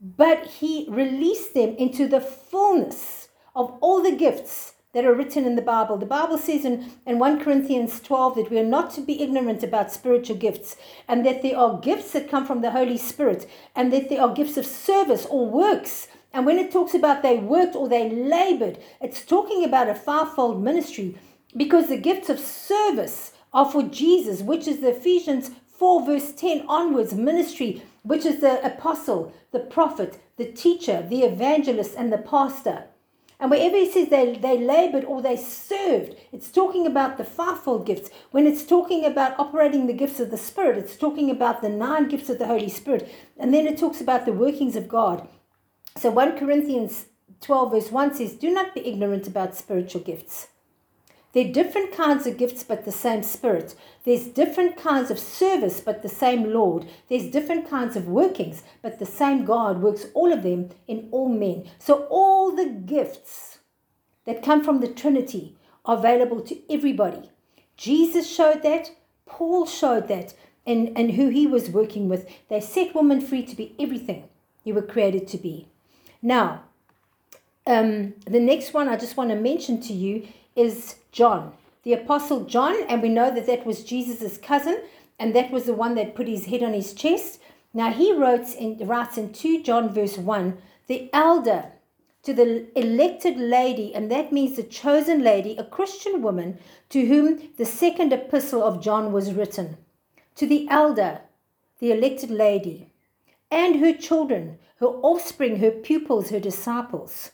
but 0.00 0.46
he 0.46 0.86
released 0.88 1.54
them 1.54 1.74
into 1.76 2.06
the 2.06 2.20
fullness 2.20 3.27
of 3.58 3.76
all 3.80 4.00
the 4.00 4.14
gifts 4.14 4.74
that 4.94 5.04
are 5.04 5.14
written 5.14 5.44
in 5.44 5.56
the 5.56 5.62
Bible. 5.62 5.98
The 5.98 6.06
Bible 6.06 6.38
says 6.38 6.64
in, 6.64 6.92
in 7.04 7.18
1 7.18 7.40
Corinthians 7.44 8.00
12 8.00 8.36
that 8.36 8.50
we 8.50 8.58
are 8.58 8.64
not 8.64 8.90
to 8.92 9.00
be 9.00 9.20
ignorant 9.20 9.64
about 9.64 9.92
spiritual 9.92 10.36
gifts 10.36 10.76
and 11.08 11.26
that 11.26 11.42
there 11.42 11.58
are 11.58 11.80
gifts 11.80 12.12
that 12.12 12.30
come 12.30 12.46
from 12.46 12.62
the 12.62 12.70
Holy 12.70 12.96
Spirit 12.96 13.50
and 13.74 13.92
that 13.92 14.08
there 14.08 14.22
are 14.22 14.32
gifts 14.32 14.56
of 14.56 14.64
service 14.64 15.26
or 15.26 15.50
works 15.50 16.06
and 16.32 16.46
when 16.46 16.58
it 16.58 16.70
talks 16.70 16.94
about 16.94 17.22
they 17.22 17.38
worked 17.38 17.74
or 17.74 17.88
they 17.88 18.08
labored, 18.08 18.78
it's 19.00 19.24
talking 19.24 19.64
about 19.64 19.88
a 19.88 19.94
fivefold 19.94 20.62
ministry 20.62 21.16
because 21.56 21.88
the 21.88 21.96
gifts 21.96 22.28
of 22.28 22.38
service 22.38 23.32
are 23.52 23.68
for 23.68 23.82
Jesus, 23.82 24.40
which 24.40 24.68
is 24.68 24.80
the 24.80 24.90
Ephesians 24.90 25.50
4, 25.78 26.06
verse 26.06 26.32
10 26.32 26.64
onwards 26.68 27.14
ministry, 27.14 27.82
which 28.02 28.24
is 28.24 28.40
the 28.40 28.64
apostle, 28.64 29.32
the 29.50 29.58
prophet, 29.58 30.20
the 30.36 30.44
teacher, 30.44 31.04
the 31.08 31.22
evangelist, 31.22 31.94
and 31.96 32.12
the 32.12 32.18
pastor. 32.18 32.84
And 33.40 33.50
wherever 33.50 33.76
he 33.76 33.90
says 33.90 34.08
they, 34.08 34.36
they 34.36 34.58
labored 34.58 35.04
or 35.04 35.22
they 35.22 35.36
served, 35.36 36.16
it's 36.32 36.50
talking 36.50 36.86
about 36.86 37.18
the 37.18 37.24
fivefold 37.24 37.86
gifts. 37.86 38.10
When 38.32 38.46
it's 38.46 38.64
talking 38.66 39.04
about 39.04 39.38
operating 39.38 39.86
the 39.86 39.92
gifts 39.92 40.18
of 40.18 40.30
the 40.30 40.36
Spirit, 40.36 40.76
it's 40.78 40.96
talking 40.96 41.30
about 41.30 41.62
the 41.62 41.68
nine 41.68 42.08
gifts 42.08 42.28
of 42.28 42.38
the 42.38 42.48
Holy 42.48 42.68
Spirit. 42.68 43.08
And 43.36 43.54
then 43.54 43.66
it 43.66 43.78
talks 43.78 44.00
about 44.00 44.26
the 44.26 44.32
workings 44.32 44.74
of 44.74 44.88
God. 44.88 45.28
So 45.96 46.10
1 46.10 46.36
Corinthians 46.38 47.06
12, 47.40 47.70
verse 47.70 47.92
1 47.92 48.14
says, 48.14 48.32
Do 48.34 48.50
not 48.50 48.74
be 48.74 48.86
ignorant 48.86 49.28
about 49.28 49.54
spiritual 49.54 50.00
gifts. 50.00 50.48
There 51.32 51.46
are 51.46 51.52
different 51.52 51.92
kinds 51.92 52.26
of 52.26 52.38
gifts, 52.38 52.62
but 52.62 52.84
the 52.84 52.92
same 52.92 53.22
Spirit. 53.22 53.74
There's 54.04 54.26
different 54.26 54.76
kinds 54.76 55.10
of 55.10 55.18
service, 55.18 55.80
but 55.80 56.02
the 56.02 56.08
same 56.08 56.52
Lord. 56.52 56.86
There's 57.08 57.30
different 57.30 57.68
kinds 57.68 57.96
of 57.96 58.08
workings, 58.08 58.62
but 58.80 58.98
the 58.98 59.06
same 59.06 59.44
God 59.44 59.82
works 59.82 60.06
all 60.14 60.32
of 60.32 60.42
them 60.42 60.70
in 60.86 61.08
all 61.10 61.28
men. 61.28 61.68
So 61.78 62.06
all 62.10 62.54
the 62.54 62.70
gifts 62.70 63.58
that 64.24 64.42
come 64.42 64.64
from 64.64 64.80
the 64.80 64.88
Trinity 64.88 65.54
are 65.84 65.98
available 65.98 66.40
to 66.42 66.58
everybody. 66.72 67.30
Jesus 67.76 68.28
showed 68.28 68.62
that. 68.62 68.90
Paul 69.26 69.66
showed 69.66 70.08
that. 70.08 70.34
And, 70.66 70.92
and 70.98 71.12
who 71.12 71.28
he 71.28 71.46
was 71.46 71.70
working 71.70 72.10
with. 72.10 72.28
They 72.50 72.60
set 72.60 72.94
women 72.94 73.22
free 73.22 73.42
to 73.42 73.56
be 73.56 73.74
everything 73.78 74.28
you 74.64 74.74
were 74.74 74.82
created 74.82 75.26
to 75.28 75.38
be. 75.38 75.66
Now, 76.20 76.64
um, 77.66 78.14
the 78.26 78.40
next 78.40 78.74
one 78.74 78.86
I 78.86 78.96
just 78.96 79.16
want 79.16 79.30
to 79.30 79.36
mention 79.36 79.80
to 79.82 79.94
you 79.94 80.28
is 80.54 80.96
John, 81.18 81.52
the 81.82 81.94
Apostle 81.94 82.44
John, 82.44 82.76
and 82.88 83.02
we 83.02 83.08
know 83.08 83.28
that 83.34 83.46
that 83.46 83.66
was 83.66 83.82
Jesus' 83.82 84.38
cousin, 84.38 84.80
and 85.18 85.34
that 85.34 85.50
was 85.50 85.64
the 85.64 85.74
one 85.74 85.96
that 85.96 86.14
put 86.14 86.28
his 86.28 86.46
head 86.46 86.62
on 86.62 86.72
his 86.72 86.94
chest. 86.94 87.40
Now 87.74 87.90
he 87.90 88.12
wrote 88.12 88.54
in, 88.54 88.78
writes 88.86 89.18
in 89.18 89.32
2 89.32 89.64
John 89.64 89.92
verse 89.92 90.16
1, 90.16 90.56
the 90.86 91.10
elder 91.12 91.72
to 92.22 92.32
the 92.32 92.68
elected 92.78 93.36
lady, 93.36 93.92
and 93.92 94.08
that 94.12 94.32
means 94.32 94.54
the 94.54 94.62
chosen 94.62 95.24
lady, 95.24 95.56
a 95.56 95.64
Christian 95.64 96.22
woman 96.22 96.60
to 96.90 97.06
whom 97.06 97.50
the 97.56 97.64
second 97.64 98.12
epistle 98.12 98.62
of 98.62 98.80
John 98.80 99.10
was 99.10 99.34
written. 99.34 99.76
To 100.36 100.46
the 100.46 100.68
elder, 100.70 101.22
the 101.80 101.90
elected 101.90 102.30
lady, 102.30 102.92
and 103.50 103.80
her 103.80 103.92
children, 103.92 104.60
her 104.76 104.86
offspring, 104.86 105.58
her 105.58 105.72
pupils, 105.72 106.30
her 106.30 106.38
disciples, 106.38 107.32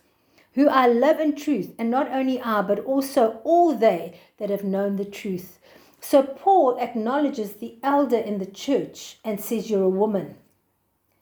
who 0.54 0.68
I 0.68 0.86
love 0.86 1.20
in 1.20 1.34
truth, 1.34 1.74
and 1.78 1.90
not 1.90 2.10
only 2.10 2.40
I, 2.40 2.62
but 2.62 2.80
also 2.80 3.40
all 3.44 3.74
they 3.74 4.20
that 4.38 4.50
have 4.50 4.64
known 4.64 4.96
the 4.96 5.04
truth. 5.04 5.58
So 6.00 6.22
Paul 6.22 6.78
acknowledges 6.78 7.54
the 7.54 7.78
elder 7.82 8.18
in 8.18 8.38
the 8.38 8.46
church 8.46 9.18
and 9.24 9.40
says, 9.40 9.70
You're 9.70 9.82
a 9.82 9.88
woman. 9.88 10.36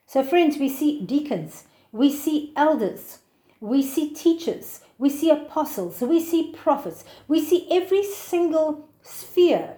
So, 0.07 0.23
friends, 0.23 0.59
we 0.59 0.69
see 0.69 1.01
deacons, 1.01 1.65
we 1.91 2.13
see 2.13 2.53
elders, 2.57 3.21
we 3.61 3.83
see 3.83 4.13
teachers, 4.13 4.81
we 4.99 5.09
see 5.09 5.31
apostles, 5.31 6.01
we 6.03 6.21
see 6.21 6.53
prophets, 6.53 7.05
we 7.29 7.41
see 7.41 7.67
every 7.71 8.05
single 8.05 8.89
sphere 9.01 9.77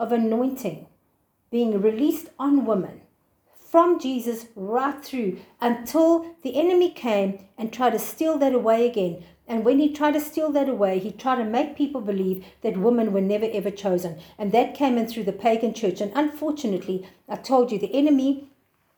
of 0.00 0.10
anointing 0.10 0.86
being 1.50 1.80
released 1.80 2.28
on 2.38 2.66
women 2.66 3.02
from 3.70 3.98
Jesus 3.98 4.46
right 4.54 5.04
through 5.04 5.38
until 5.60 6.36
the 6.42 6.56
enemy 6.56 6.90
came 6.90 7.46
and 7.58 7.72
tried 7.72 7.90
to 7.90 7.98
steal 7.98 8.38
that 8.38 8.54
away 8.54 8.88
again. 8.88 9.24
And 9.48 9.64
when 9.64 9.78
he 9.78 9.92
tried 9.92 10.14
to 10.14 10.20
steal 10.20 10.50
that 10.52 10.68
away, 10.68 10.98
he 10.98 11.12
tried 11.12 11.36
to 11.36 11.44
make 11.44 11.76
people 11.76 12.00
believe 12.00 12.44
that 12.62 12.76
women 12.76 13.12
were 13.12 13.20
never 13.20 13.48
ever 13.52 13.70
chosen. 13.70 14.18
And 14.38 14.52
that 14.52 14.74
came 14.74 14.98
in 14.98 15.06
through 15.06 15.24
the 15.24 15.32
pagan 15.32 15.72
church. 15.72 16.00
And 16.00 16.12
unfortunately, 16.14 17.08
I 17.28 17.36
told 17.36 17.70
you, 17.70 17.78
the 17.78 17.94
enemy 17.94 18.48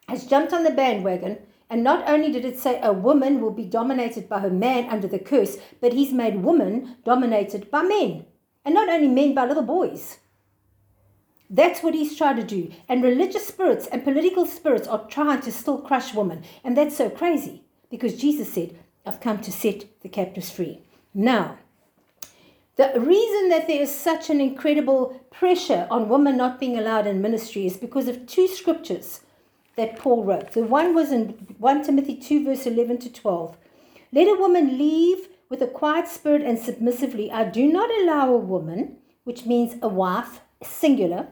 has 0.08 0.26
jumped 0.26 0.52
on 0.52 0.64
the 0.64 0.70
bandwagon. 0.70 1.38
And 1.70 1.84
not 1.84 2.08
only 2.08 2.32
did 2.32 2.46
it 2.46 2.58
say 2.58 2.80
a 2.82 2.94
woman 2.94 3.42
will 3.42 3.50
be 3.50 3.64
dominated 3.64 4.28
by 4.28 4.40
her 4.40 4.50
man 4.50 4.88
under 4.88 5.06
the 5.06 5.18
curse, 5.18 5.58
but 5.82 5.92
he's 5.92 6.12
made 6.12 6.42
women 6.42 6.96
dominated 7.04 7.70
by 7.70 7.82
men. 7.82 8.24
And 8.64 8.74
not 8.74 8.88
only 8.88 9.08
men, 9.08 9.34
by 9.34 9.44
little 9.46 9.62
boys. 9.62 10.18
That's 11.50 11.82
what 11.82 11.94
he's 11.94 12.16
trying 12.16 12.36
to 12.36 12.44
do. 12.44 12.70
And 12.88 13.02
religious 13.02 13.46
spirits 13.46 13.86
and 13.86 14.04
political 14.04 14.44
spirits 14.46 14.86
are 14.86 15.06
trying 15.08 15.40
to 15.42 15.52
still 15.52 15.78
crush 15.78 16.14
women. 16.14 16.44
And 16.62 16.76
that's 16.76 16.96
so 16.96 17.08
crazy 17.08 17.62
because 17.90 18.16
Jesus 18.16 18.52
said, 18.52 18.76
I've 19.06 19.20
come 19.20 19.40
to 19.40 19.52
set 19.52 19.86
the 20.02 20.08
captives 20.08 20.50
free. 20.50 20.82
Now, 21.14 21.58
the 22.76 22.92
reason 23.00 23.48
that 23.48 23.66
there 23.66 23.82
is 23.82 23.92
such 23.92 24.30
an 24.30 24.40
incredible 24.40 25.26
pressure 25.30 25.88
on 25.90 26.08
women 26.08 26.36
not 26.36 26.60
being 26.60 26.78
allowed 26.78 27.06
in 27.06 27.22
ministry 27.22 27.66
is 27.66 27.76
because 27.76 28.06
of 28.06 28.26
two 28.26 28.46
scriptures 28.46 29.20
that 29.76 29.98
Paul 29.98 30.24
wrote. 30.24 30.52
The 30.52 30.62
one 30.62 30.94
was 30.94 31.10
in 31.10 31.30
1 31.58 31.84
Timothy 31.84 32.14
2, 32.16 32.44
verse 32.44 32.66
11 32.66 32.98
to 32.98 33.12
12. 33.12 33.56
Let 34.12 34.28
a 34.28 34.38
woman 34.38 34.76
leave 34.76 35.28
with 35.48 35.62
a 35.62 35.66
quiet 35.66 36.08
spirit 36.08 36.42
and 36.42 36.58
submissively. 36.58 37.32
I 37.32 37.44
do 37.44 37.66
not 37.66 37.90
allow 38.02 38.32
a 38.32 38.36
woman, 38.36 38.98
which 39.24 39.46
means 39.46 39.76
a 39.80 39.88
wife, 39.88 40.40
singular, 40.62 41.28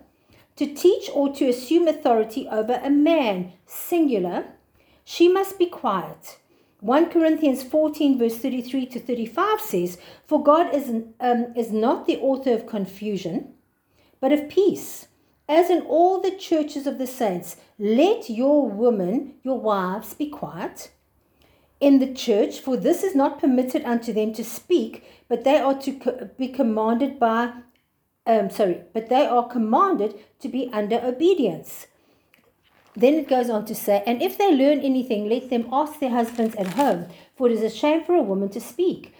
to 0.56 0.66
teach 0.66 1.10
or 1.12 1.32
to 1.34 1.48
assume 1.48 1.86
authority 1.86 2.48
over 2.48 2.80
a 2.82 2.90
man, 2.90 3.52
singular, 3.66 4.46
she 5.04 5.28
must 5.28 5.58
be 5.58 5.66
quiet. 5.66 6.38
1 6.80 7.10
Corinthians 7.10 7.62
14, 7.62 8.18
verse 8.18 8.36
33 8.38 8.86
to 8.86 9.00
35 9.00 9.60
says, 9.60 9.98
For 10.26 10.42
God 10.42 10.74
is, 10.74 10.88
um, 11.20 11.52
is 11.56 11.72
not 11.72 12.06
the 12.06 12.18
author 12.18 12.52
of 12.52 12.66
confusion, 12.66 13.54
but 14.20 14.32
of 14.32 14.48
peace. 14.48 15.08
As 15.48 15.70
in 15.70 15.82
all 15.82 16.20
the 16.20 16.36
churches 16.36 16.86
of 16.86 16.98
the 16.98 17.06
saints, 17.06 17.56
let 17.78 18.28
your 18.28 18.68
women, 18.68 19.34
your 19.42 19.60
wives, 19.60 20.12
be 20.14 20.28
quiet 20.28 20.90
in 21.80 21.98
the 21.98 22.12
church, 22.12 22.60
for 22.60 22.76
this 22.76 23.02
is 23.02 23.14
not 23.14 23.38
permitted 23.38 23.84
unto 23.84 24.12
them 24.12 24.32
to 24.32 24.44
speak, 24.44 25.04
but 25.28 25.44
they 25.44 25.58
are 25.58 25.78
to 25.80 26.30
be 26.38 26.48
commanded 26.48 27.18
by 27.18 27.52
um, 28.26 28.50
sorry, 28.50 28.82
but 28.92 29.08
they 29.08 29.26
are 29.26 29.46
commanded 29.46 30.14
to 30.40 30.48
be 30.48 30.68
under 30.72 31.00
obedience. 31.02 31.86
Then 32.96 33.14
it 33.14 33.28
goes 33.28 33.50
on 33.50 33.66
to 33.66 33.74
say, 33.74 34.02
and 34.06 34.22
if 34.22 34.38
they 34.38 34.50
learn 34.54 34.80
anything, 34.80 35.28
let 35.28 35.50
them 35.50 35.68
ask 35.70 36.00
their 36.00 36.10
husbands 36.10 36.56
at 36.56 36.68
home, 36.68 37.06
for 37.36 37.48
it 37.48 37.52
is 37.52 37.62
a 37.62 37.70
shame 37.70 38.02
for 38.02 38.14
a 38.14 38.22
woman 38.22 38.48
to 38.50 38.60
speak 38.60 39.14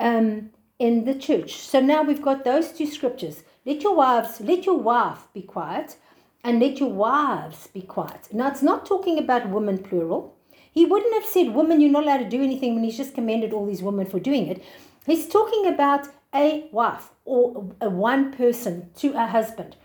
um, 0.00 0.50
in 0.78 1.04
the 1.04 1.14
church. 1.14 1.56
So 1.56 1.78
now 1.78 2.02
we've 2.02 2.22
got 2.22 2.44
those 2.44 2.72
two 2.72 2.86
scriptures. 2.86 3.42
Let 3.66 3.82
your 3.82 3.94
wives, 3.94 4.40
let 4.40 4.64
your 4.64 4.78
wife 4.78 5.28
be 5.34 5.42
quiet, 5.42 5.96
and 6.42 6.58
let 6.58 6.80
your 6.80 6.88
wives 6.88 7.66
be 7.66 7.82
quiet. 7.82 8.28
Now 8.32 8.48
it's 8.48 8.62
not 8.62 8.86
talking 8.86 9.18
about 9.18 9.50
women 9.50 9.78
plural. 9.78 10.34
He 10.72 10.86
wouldn't 10.86 11.14
have 11.14 11.26
said, 11.26 11.54
Woman, 11.54 11.80
you're 11.80 11.90
not 11.90 12.04
allowed 12.04 12.18
to 12.18 12.28
do 12.28 12.42
anything 12.42 12.74
when 12.74 12.84
he's 12.84 12.96
just 12.96 13.14
commended 13.14 13.52
all 13.52 13.66
these 13.66 13.82
women 13.82 14.06
for 14.06 14.20
doing 14.20 14.46
it. 14.46 14.62
He's 15.04 15.28
talking 15.28 15.66
about 15.66 16.08
a 16.34 16.68
wife 16.72 17.10
or 17.24 17.74
a 17.80 17.88
one 17.88 18.32
person 18.32 18.90
to 18.96 19.12
a 19.12 19.26
husband. 19.26 19.76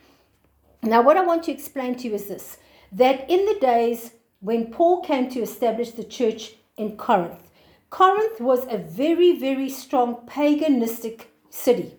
Now, 0.82 1.02
what 1.02 1.18
I 1.18 1.26
want 1.26 1.44
to 1.44 1.52
explain 1.52 1.96
to 1.96 2.08
you 2.08 2.16
is 2.16 2.28
this 2.28 2.58
that 2.92 3.30
in 3.30 3.46
the 3.46 3.58
days 3.60 4.12
when 4.40 4.72
Paul 4.72 5.02
came 5.02 5.30
to 5.30 5.42
establish 5.42 5.92
the 5.92 6.04
church 6.04 6.56
in 6.78 6.98
Corinth, 6.98 7.50
Corinth 7.90 8.42
was 8.42 8.66
a 8.70 8.78
very, 8.78 9.40
very 9.40 9.70
strong 9.70 10.28
paganistic 10.28 11.28
city. 11.50 11.94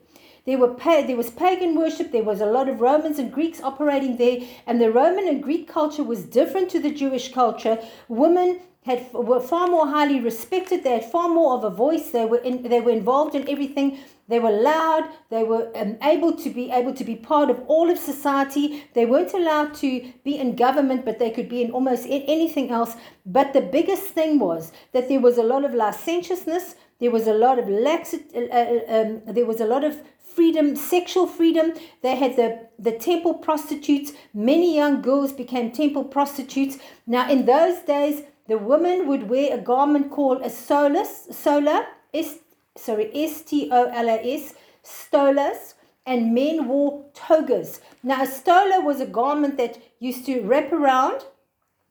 There, 0.45 0.59
were 0.59 0.77
there 0.77 1.17
was 1.17 1.31
pagan 1.31 1.75
worship, 1.75 2.13
there 2.13 2.23
was 2.23 2.43
a 2.43 2.47
lot 2.47 2.69
of 2.69 2.81
Romans 2.81 3.19
and 3.19 3.33
Greeks 3.33 3.63
operating 3.63 4.19
there, 4.19 4.41
and 4.67 4.79
the 4.79 4.93
Roman 4.93 5.27
and 5.27 5.43
Greek 5.43 5.67
culture 5.67 6.05
was 6.05 6.25
different 6.25 6.69
to 6.71 6.81
the 6.81 6.91
Jewish 6.91 7.33
culture. 7.33 7.79
Women 8.09 8.61
had 8.85 9.11
were 9.15 9.41
far 9.41 9.67
more 9.69 9.87
highly 9.87 10.21
respected. 10.21 10.85
They 10.85 10.99
had 10.99 11.11
far 11.11 11.29
more 11.29 11.55
of 11.55 11.65
a 11.65 11.71
voice. 11.71 12.11
They 12.11 12.27
were 12.27 12.39
in, 12.39 12.63
they 12.63 12.81
were 12.81 12.91
involved 12.91 13.35
in 13.35 13.49
everything. 13.49 13.99
They 14.29 14.41
were 14.41 14.51
loud. 14.51 15.11
They 15.31 15.45
were 15.45 15.71
um, 15.75 15.97
able 16.03 16.33
to 16.37 16.51
be 16.51 16.71
able 16.71 16.95
to 16.95 17.05
be 17.05 17.17
part 17.17 17.51
of 17.51 17.61
all 17.67 17.91
of 17.91 17.99
society. 17.99 18.85
They 18.95 19.07
weren't 19.07 19.35
allowed 19.35 19.75
to 19.77 20.13
be 20.25 20.39
in 20.39 20.57
government, 20.57 21.05
but 21.05 21.19
they 21.19 21.31
could 21.31 21.49
be 21.49 21.63
in 21.63 21.71
almost 21.71 22.07
anything 22.09 22.71
else. 22.71 22.97
But 23.27 23.53
the 23.53 23.61
biggest 23.61 24.05
thing 24.05 24.39
was 24.39 24.73
that 24.93 25.09
there 25.09 25.21
was 25.21 25.37
a 25.37 25.43
lot 25.43 25.65
of 25.65 25.75
licentiousness. 25.75 26.75
There 27.01 27.11
was 27.11 27.27
a 27.27 27.35
lot 27.35 27.59
of 27.59 27.69
lax. 27.69 28.15
Uh, 28.15 28.41
uh, 28.41 28.81
um, 28.89 29.23
there 29.27 29.47
was 29.47 29.61
a 29.61 29.67
lot 29.67 29.85
of 29.85 30.01
freedom, 30.35 30.75
sexual 30.75 31.27
freedom. 31.27 31.75
They 32.03 32.17
had 32.17 32.37
the, 32.37 32.69
the 32.79 32.93
temple 32.93 33.35
prostitutes. 33.35 34.13
Many 34.33 34.75
young 34.75 35.03
girls 35.03 35.33
became 35.33 35.71
temple 35.71 36.05
prostitutes. 36.05 36.79
Now, 37.07 37.31
in 37.31 37.45
those 37.45 37.79
days, 37.81 38.25
the 38.49 38.59
woman 38.59 39.07
would 39.07 39.29
wear 39.29 39.55
a 39.55 39.61
garment 39.61 40.11
called 40.11 40.43
a 40.43 40.51
solus, 40.51 41.29
sola, 41.31 41.87
S, 42.13 42.39
sorry, 42.77 43.11
S-T-O-L-A-S, 43.15 44.55
stolas, 44.85 45.75
and 46.07 46.35
men 46.35 46.69
wore 46.69 47.05
togas. 47.15 47.81
Now, 48.03 48.23
a 48.23 48.27
stola 48.27 48.81
was 48.83 49.01
a 49.01 49.07
garment 49.07 49.57
that 49.57 49.79
used 49.99 50.27
to 50.27 50.41
wrap 50.43 50.73
around 50.73 51.25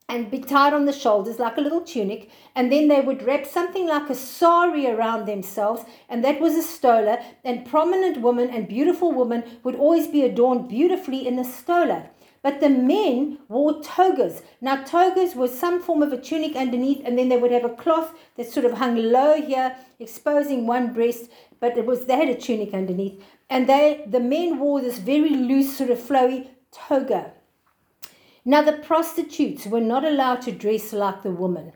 and 0.09 0.29
be 0.29 0.39
tied 0.39 0.73
on 0.73 0.86
the 0.86 0.93
shoulders 0.93 1.39
like 1.39 1.57
a 1.57 1.61
little 1.61 1.81
tunic, 1.81 2.29
and 2.55 2.71
then 2.71 2.88
they 2.89 3.01
would 3.01 3.23
wrap 3.23 3.45
something 3.45 3.88
like 3.88 4.09
a 4.09 4.15
sari 4.15 4.86
around 4.86 5.25
themselves, 5.25 5.84
and 6.09 6.23
that 6.23 6.39
was 6.39 6.53
a 6.53 6.61
stola. 6.61 7.17
And 7.43 7.65
prominent 7.65 8.21
women 8.21 8.49
and 8.49 8.67
beautiful 8.67 9.11
women 9.11 9.43
would 9.63 9.75
always 9.75 10.07
be 10.07 10.23
adorned 10.23 10.67
beautifully 10.67 11.25
in 11.25 11.39
a 11.39 11.43
stola. 11.45 12.09
But 12.43 12.59
the 12.59 12.69
men 12.69 13.39
wore 13.47 13.81
togas. 13.81 14.43
Now, 14.59 14.83
togas 14.83 15.33
was 15.33 15.57
some 15.57 15.81
form 15.81 16.03
of 16.03 16.11
a 16.11 16.17
tunic 16.17 16.57
underneath, 16.57 17.01
and 17.05 17.17
then 17.17 17.29
they 17.29 17.37
would 17.37 17.51
have 17.51 17.63
a 17.63 17.69
cloth 17.69 18.13
that 18.35 18.51
sort 18.51 18.65
of 18.65 18.73
hung 18.73 18.97
low 18.97 19.41
here, 19.41 19.77
exposing 19.97 20.67
one 20.67 20.93
breast, 20.93 21.29
but 21.61 21.77
it 21.77 21.85
was 21.85 22.05
they 22.05 22.17
had 22.17 22.27
a 22.27 22.35
tunic 22.35 22.73
underneath. 22.73 23.23
And 23.49 23.67
they 23.67 24.03
the 24.05 24.19
men 24.19 24.59
wore 24.59 24.81
this 24.81 24.99
very 24.99 25.29
loose, 25.29 25.77
sort 25.77 25.89
of 25.89 25.99
flowy 25.99 26.49
toga. 26.71 27.31
Now, 28.43 28.61
the 28.61 28.73
prostitutes 28.73 29.65
were 29.65 29.79
not 29.79 30.03
allowed 30.03 30.41
to 30.41 30.51
dress 30.51 30.91
like 30.91 31.23
the 31.23 31.31
woman. 31.31 31.71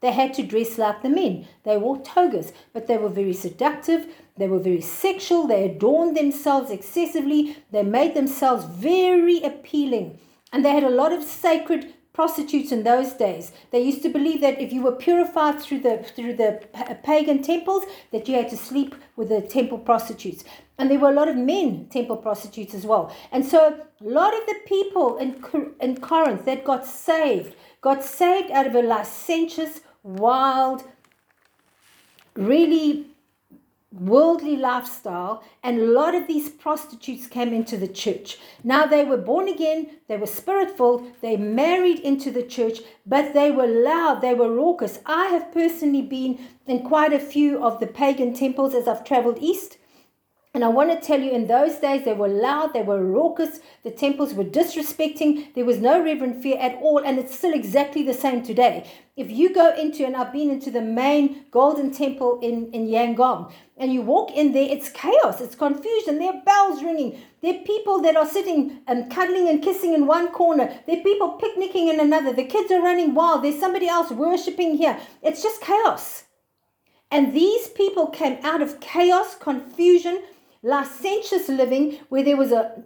They 0.00 0.12
had 0.12 0.34
to 0.34 0.42
dress 0.42 0.76
like 0.76 1.02
the 1.02 1.08
men. 1.08 1.46
They 1.62 1.78
wore 1.78 1.98
togas, 2.02 2.52
but 2.74 2.86
they 2.86 2.98
were 2.98 3.08
very 3.08 3.32
seductive. 3.32 4.06
They 4.40 4.48
were 4.48 4.58
very 4.58 4.80
sexual. 4.80 5.46
They 5.46 5.64
adorned 5.64 6.16
themselves 6.16 6.70
excessively. 6.70 7.58
They 7.70 7.82
made 7.82 8.14
themselves 8.14 8.64
very 8.64 9.42
appealing. 9.42 10.18
And 10.50 10.64
they 10.64 10.70
had 10.70 10.82
a 10.82 10.88
lot 10.88 11.12
of 11.12 11.22
sacred 11.22 11.92
prostitutes 12.14 12.72
in 12.72 12.82
those 12.82 13.12
days. 13.12 13.52
They 13.70 13.82
used 13.82 14.02
to 14.02 14.08
believe 14.08 14.40
that 14.40 14.58
if 14.58 14.72
you 14.72 14.82
were 14.82 14.92
purified 14.92 15.60
through 15.60 15.80
the 15.80 15.98
through 15.98 16.36
the 16.36 16.60
uh, 16.74 16.94
pagan 17.02 17.42
temples, 17.42 17.84
that 18.12 18.28
you 18.28 18.34
had 18.34 18.48
to 18.48 18.56
sleep 18.56 18.94
with 19.16 19.28
the 19.28 19.42
temple 19.42 19.78
prostitutes. 19.78 20.42
And 20.78 20.90
there 20.90 20.98
were 20.98 21.10
a 21.10 21.20
lot 21.20 21.28
of 21.28 21.36
men 21.36 21.86
temple 21.90 22.16
prostitutes 22.16 22.74
as 22.74 22.86
well. 22.86 23.14
And 23.30 23.44
so 23.44 23.58
a 24.00 24.08
lot 24.20 24.32
of 24.32 24.46
the 24.46 24.58
people 24.66 25.18
in, 25.18 25.44
in 25.80 26.00
Corinth 26.00 26.46
that 26.46 26.64
got 26.64 26.86
saved 26.86 27.54
got 27.82 28.02
saved 28.02 28.50
out 28.50 28.66
of 28.66 28.74
a 28.74 28.82
licentious, 28.82 29.80
wild, 30.02 30.84
really 32.34 33.06
worldly 33.92 34.56
lifestyle, 34.56 35.42
and 35.64 35.78
a 35.78 35.84
lot 35.84 36.14
of 36.14 36.28
these 36.28 36.48
prostitutes 36.48 37.26
came 37.26 37.52
into 37.52 37.76
the 37.76 37.88
church. 37.88 38.38
Now 38.62 38.86
they 38.86 39.04
were 39.04 39.16
born 39.16 39.48
again, 39.48 39.90
they 40.06 40.16
were 40.16 40.26
spirit 40.26 40.76
filled, 40.76 41.10
they 41.20 41.36
married 41.36 41.98
into 41.98 42.30
the 42.30 42.44
church, 42.44 42.78
but 43.04 43.34
they 43.34 43.50
were 43.50 43.66
loud, 43.66 44.20
they 44.20 44.34
were 44.34 44.54
raucous. 44.54 45.00
I 45.06 45.26
have 45.26 45.52
personally 45.52 46.02
been 46.02 46.38
in 46.66 46.84
quite 46.84 47.12
a 47.12 47.18
few 47.18 47.62
of 47.62 47.80
the 47.80 47.88
pagan 47.88 48.32
temples 48.32 48.74
as 48.74 48.86
I've 48.86 49.04
traveled 49.04 49.38
east. 49.40 49.76
And 50.52 50.64
I 50.64 50.68
want 50.68 50.90
to 50.90 51.06
tell 51.06 51.20
you, 51.20 51.30
in 51.30 51.46
those 51.46 51.76
days, 51.76 52.04
they 52.04 52.12
were 52.12 52.26
loud, 52.26 52.72
they 52.72 52.82
were 52.82 53.04
raucous, 53.04 53.60
the 53.84 53.90
temples 53.92 54.34
were 54.34 54.42
disrespecting, 54.42 55.54
there 55.54 55.64
was 55.64 55.78
no 55.78 56.02
reverent 56.02 56.42
fear 56.42 56.58
at 56.58 56.74
all, 56.82 56.98
and 56.98 57.20
it's 57.20 57.36
still 57.38 57.54
exactly 57.54 58.02
the 58.02 58.12
same 58.12 58.42
today. 58.42 58.90
If 59.16 59.30
you 59.30 59.54
go 59.54 59.72
into, 59.76 60.04
and 60.04 60.16
I've 60.16 60.32
been 60.32 60.50
into 60.50 60.72
the 60.72 60.82
main 60.82 61.44
golden 61.52 61.92
temple 61.92 62.40
in, 62.42 62.72
in 62.72 62.88
Yangon, 62.88 63.52
and 63.80 63.92
you 63.92 64.02
walk 64.02 64.30
in 64.30 64.52
there, 64.52 64.68
it's 64.70 64.90
chaos, 64.90 65.40
it's 65.40 65.54
confusion, 65.56 66.18
there 66.18 66.34
are 66.34 66.42
bells 66.44 66.84
ringing, 66.84 67.20
there 67.42 67.54
are 67.54 67.64
people 67.64 68.00
that 68.02 68.14
are 68.14 68.26
sitting 68.26 68.80
and 68.86 69.10
cuddling 69.10 69.48
and 69.48 69.62
kissing 69.62 69.94
in 69.94 70.06
one 70.06 70.28
corner, 70.28 70.72
there 70.86 71.00
are 71.00 71.02
people 71.02 71.30
picnicking 71.32 71.88
in 71.88 71.98
another, 71.98 72.32
the 72.32 72.44
kids 72.44 72.70
are 72.70 72.82
running 72.82 73.14
wild, 73.14 73.42
there's 73.42 73.58
somebody 73.58 73.88
else 73.88 74.10
worshipping 74.10 74.76
here. 74.76 75.00
It's 75.22 75.42
just 75.42 75.62
chaos. 75.62 76.24
And 77.10 77.34
these 77.34 77.68
people 77.68 78.06
came 78.06 78.38
out 78.44 78.62
of 78.62 78.78
chaos, 78.78 79.34
confusion, 79.34 80.22
licentious 80.62 81.48
living 81.48 81.98
where 82.10 82.22
there 82.22 82.36
was 82.36 82.52
a 82.52 82.84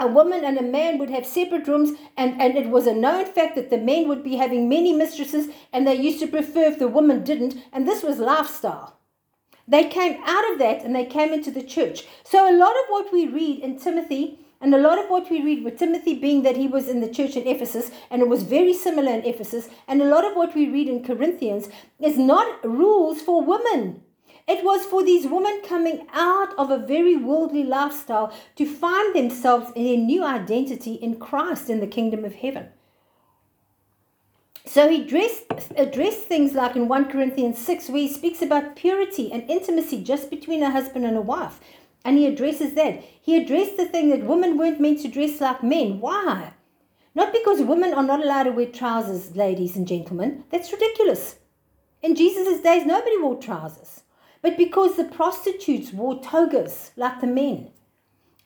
a 0.00 0.06
woman 0.08 0.44
and 0.44 0.58
a 0.58 0.62
man 0.62 0.98
would 0.98 1.10
have 1.10 1.24
separate 1.24 1.68
rooms, 1.68 1.96
and, 2.16 2.40
and 2.42 2.56
it 2.56 2.68
was 2.68 2.88
a 2.88 2.94
known 2.94 3.24
fact 3.24 3.54
that 3.54 3.70
the 3.70 3.78
men 3.78 4.08
would 4.08 4.24
be 4.24 4.34
having 4.34 4.68
many 4.68 4.92
mistresses, 4.92 5.46
and 5.72 5.86
they 5.86 5.94
used 5.94 6.18
to 6.18 6.26
prefer 6.26 6.64
if 6.64 6.80
the 6.80 6.88
woman 6.88 7.22
didn't, 7.22 7.54
and 7.72 7.86
this 7.86 8.02
was 8.02 8.18
lifestyle. 8.18 8.98
They 9.72 9.88
came 9.88 10.22
out 10.26 10.52
of 10.52 10.58
that 10.58 10.84
and 10.84 10.94
they 10.94 11.06
came 11.06 11.32
into 11.32 11.50
the 11.50 11.62
church. 11.62 12.04
So, 12.24 12.44
a 12.44 12.54
lot 12.54 12.76
of 12.80 12.84
what 12.88 13.10
we 13.10 13.26
read 13.26 13.60
in 13.60 13.78
Timothy, 13.78 14.38
and 14.60 14.74
a 14.74 14.78
lot 14.78 14.98
of 14.98 15.08
what 15.08 15.30
we 15.30 15.40
read 15.40 15.64
with 15.64 15.78
Timothy 15.78 16.14
being 16.14 16.42
that 16.42 16.58
he 16.58 16.68
was 16.68 16.88
in 16.88 17.00
the 17.00 17.08
church 17.08 17.36
in 17.36 17.48
Ephesus, 17.48 17.90
and 18.10 18.20
it 18.20 18.28
was 18.28 18.42
very 18.42 18.74
similar 18.74 19.10
in 19.10 19.24
Ephesus, 19.24 19.70
and 19.88 20.02
a 20.02 20.10
lot 20.14 20.26
of 20.26 20.36
what 20.36 20.54
we 20.54 20.68
read 20.68 20.88
in 20.88 21.02
Corinthians 21.02 21.70
is 21.98 22.18
not 22.18 22.62
rules 22.62 23.22
for 23.22 23.42
women. 23.42 24.02
It 24.46 24.62
was 24.62 24.84
for 24.84 25.02
these 25.02 25.26
women 25.26 25.62
coming 25.66 26.06
out 26.12 26.52
of 26.58 26.70
a 26.70 26.86
very 26.86 27.16
worldly 27.16 27.64
lifestyle 27.64 28.30
to 28.56 28.66
find 28.66 29.14
themselves 29.14 29.72
in 29.74 29.86
a 29.86 29.96
new 29.96 30.22
identity 30.22 30.96
in 30.96 31.18
Christ 31.18 31.70
in 31.70 31.80
the 31.80 31.86
kingdom 31.86 32.26
of 32.26 32.34
heaven. 32.34 32.68
So 34.64 34.88
he 34.88 35.02
addressed, 35.02 35.44
addressed 35.76 36.24
uh, 36.24 36.28
things 36.28 36.52
like 36.52 36.76
in 36.76 36.88
1 36.88 37.10
Corinthians 37.10 37.58
6, 37.58 37.88
where 37.88 38.02
he 38.02 38.08
speaks 38.08 38.42
about 38.42 38.76
purity 38.76 39.32
and 39.32 39.48
intimacy 39.50 40.02
just 40.02 40.30
between 40.30 40.62
a 40.62 40.70
husband 40.70 41.04
and 41.04 41.16
a 41.16 41.20
wife. 41.20 41.60
And 42.04 42.16
he 42.16 42.26
addresses 42.26 42.74
that. 42.74 43.02
He 43.20 43.36
addressed 43.36 43.76
the 43.76 43.86
thing 43.86 44.10
that 44.10 44.24
women 44.24 44.56
weren't 44.56 44.80
meant 44.80 45.00
to 45.02 45.08
dress 45.08 45.40
like 45.40 45.62
men. 45.62 46.00
Why? 46.00 46.52
Not 47.14 47.32
because 47.32 47.60
women 47.60 47.92
are 47.92 48.02
not 48.02 48.22
allowed 48.22 48.44
to 48.44 48.52
wear 48.52 48.66
trousers, 48.66 49.36
ladies 49.36 49.76
and 49.76 49.86
gentlemen. 49.86 50.44
That's 50.50 50.72
ridiculous. 50.72 51.36
In 52.00 52.14
Jesus' 52.14 52.60
days, 52.60 52.86
nobody 52.86 53.18
wore 53.18 53.40
trousers 53.40 54.02
but 54.42 54.56
because 54.56 54.96
the 54.96 55.04
prostitutes 55.04 55.92
wore 55.92 56.20
togas 56.20 56.90
like 56.96 57.20
the 57.20 57.26
men. 57.26 57.70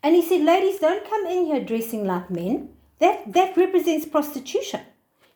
And 0.03 0.15
he 0.15 0.23
said, 0.23 0.43
Ladies, 0.43 0.79
don't 0.79 1.09
come 1.09 1.27
in 1.27 1.47
here 1.47 1.65
dressing 1.65 2.07
like 2.07 2.31
men. 2.31 2.69
That, 2.99 3.33
that 3.33 3.57
represents 3.57 4.07
prostitution. 4.07 4.83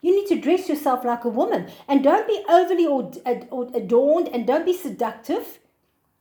You 0.01 0.14
need 0.14 0.28
to 0.28 0.40
dress 0.40 0.68
yourself 0.68 1.05
like 1.05 1.24
a 1.24 1.28
woman 1.28 1.68
and 1.86 2.03
don't 2.03 2.26
be 2.26 2.42
overly 2.48 2.86
adorned 3.74 4.28
and 4.28 4.46
don't 4.46 4.64
be 4.64 4.72
seductive 4.72 5.59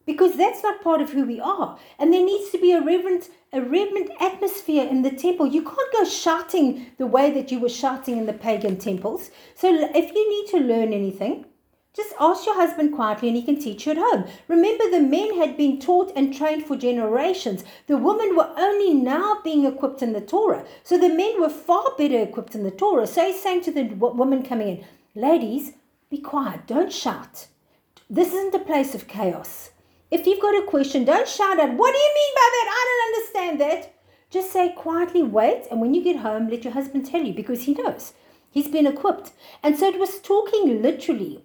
because 0.06 0.36
that's 0.36 0.64
not 0.64 0.82
part 0.82 1.02
of 1.02 1.12
who 1.12 1.24
we 1.26 1.40
are. 1.40 1.78
And 2.00 2.12
there 2.12 2.26
needs 2.26 2.50
to 2.52 2.58
be 2.58 2.72
a 2.72 2.82
reverent, 2.82 3.30
a 3.54 3.62
reverent 3.62 4.10
atmosphere 4.20 4.88
in 4.88 5.04
the 5.04 5.12
temple. 5.12 5.48
You 5.48 5.62
can't 5.62 5.94
go 5.94 6.04
shouting 6.04 6.88
the 6.98 7.08
way 7.08 7.32
that 7.32 7.52
you 7.52 7.60
were 7.60 7.70
shouting 7.70 8.18
in 8.18 8.26
the 8.26 8.34
pagan 8.34 8.78
temples. 8.78 9.30
So 9.56 9.68
if 9.72 10.14
you 10.14 10.30
need 10.30 10.50
to 10.52 10.66
learn 10.66 10.94
anything, 10.94 11.46
just 11.96 12.14
ask 12.20 12.46
your 12.46 12.56
husband 12.56 12.94
quietly 12.94 13.30
and 13.30 13.38
he 13.38 13.44
can 13.44 13.60
teach 13.60 13.86
you 13.86 13.94
at 13.94 13.98
home. 13.98 14.26
Remember, 14.48 14.90
the 14.90 15.02
men 15.02 15.36
had 15.36 15.58
been 15.58 15.80
taught 15.80 16.12
and 16.16 16.34
trained 16.34 16.66
for 16.66 16.78
generations. 16.78 17.64
The 17.88 17.98
women 17.98 18.36
were 18.36 18.54
only 18.58 18.94
now 18.94 19.40
being 19.44 19.66
equipped 19.66 20.04
in 20.04 20.14
the 20.14 20.22
Torah. 20.22 20.66
So 20.84 21.00
the 21.00 21.10
men 21.10 21.42
were 21.42 21.50
far 21.50 21.96
better 21.98 22.20
equipped 22.20 22.54
in 22.54 22.64
the 22.64 22.72
Torah. 22.72 23.08
So 23.08 23.26
he's 23.26 23.42
saying 23.42 23.62
to 23.64 23.72
the 23.72 23.84
woman 23.96 24.44
coming 24.44 24.68
in, 24.68 24.86
Ladies, 25.16 25.74
be 26.12 26.20
quiet, 26.20 26.68
don't 26.68 26.94
shout. 26.94 27.48
This 28.08 28.34
isn't 28.34 28.54
a 28.54 28.60
place 28.60 28.94
of 28.94 29.08
chaos. 29.08 29.72
If 30.12 30.28
you've 30.28 30.42
got 30.42 30.62
a 30.62 30.68
question, 30.68 31.06
don't 31.06 31.28
shout 31.28 31.60
out, 31.60 31.74
What 31.74 31.92
do 31.92 31.98
you 31.98 32.12
mean 32.16 32.34
by 32.36 32.50
that? 32.52 32.68
I 32.70 32.86
don't 32.88 33.16
understand 33.16 33.62
that. 33.62 33.96
Just 34.30 34.52
say 34.52 34.74
quietly, 34.74 35.24
wait, 35.24 35.66
and 35.72 35.82
when 35.82 35.96
you 35.96 36.04
get 36.04 36.18
home, 36.18 36.50
let 36.50 36.64
your 36.64 36.74
husband 36.74 37.08
tell 37.08 37.24
you 37.24 37.34
because 37.34 37.64
he 37.64 37.74
knows. 37.74 38.14
He's 38.52 38.68
been 38.68 38.86
equipped. 38.86 39.32
And 39.64 39.78
so 39.78 39.88
it 39.88 40.00
was 40.00 40.20
talking 40.20 40.84
literally 40.84 41.44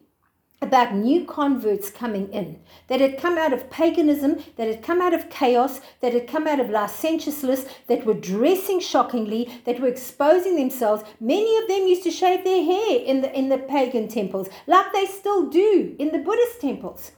about 0.64 0.94
new 0.94 1.24
converts 1.24 1.90
coming 1.90 2.32
in, 2.32 2.58
that 2.88 3.00
had 3.00 3.18
come 3.18 3.38
out 3.38 3.52
of 3.52 3.70
paganism, 3.70 4.42
that 4.56 4.66
had 4.66 4.82
come 4.82 5.00
out 5.00 5.14
of 5.14 5.30
chaos, 5.30 5.80
that 6.00 6.12
had 6.12 6.26
come 6.26 6.48
out 6.48 6.58
of 6.58 6.70
licentiousness, 6.70 7.66
that 7.86 8.04
were 8.04 8.14
dressing 8.14 8.80
shockingly, 8.80 9.60
that 9.64 9.78
were 9.80 9.86
exposing 9.86 10.56
themselves. 10.56 11.04
Many 11.20 11.56
of 11.58 11.68
them 11.68 11.86
used 11.86 12.02
to 12.04 12.10
shave 12.10 12.42
their 12.42 12.64
hair 12.64 12.98
in 12.98 13.20
the, 13.20 13.32
in 13.38 13.50
the 13.50 13.58
pagan 13.58 14.08
temples, 14.08 14.48
like 14.66 14.92
they 14.92 15.06
still 15.06 15.48
do 15.48 15.94
in 15.98 16.10
the 16.10 16.18
Buddhist 16.18 16.60
temples. 16.60 17.12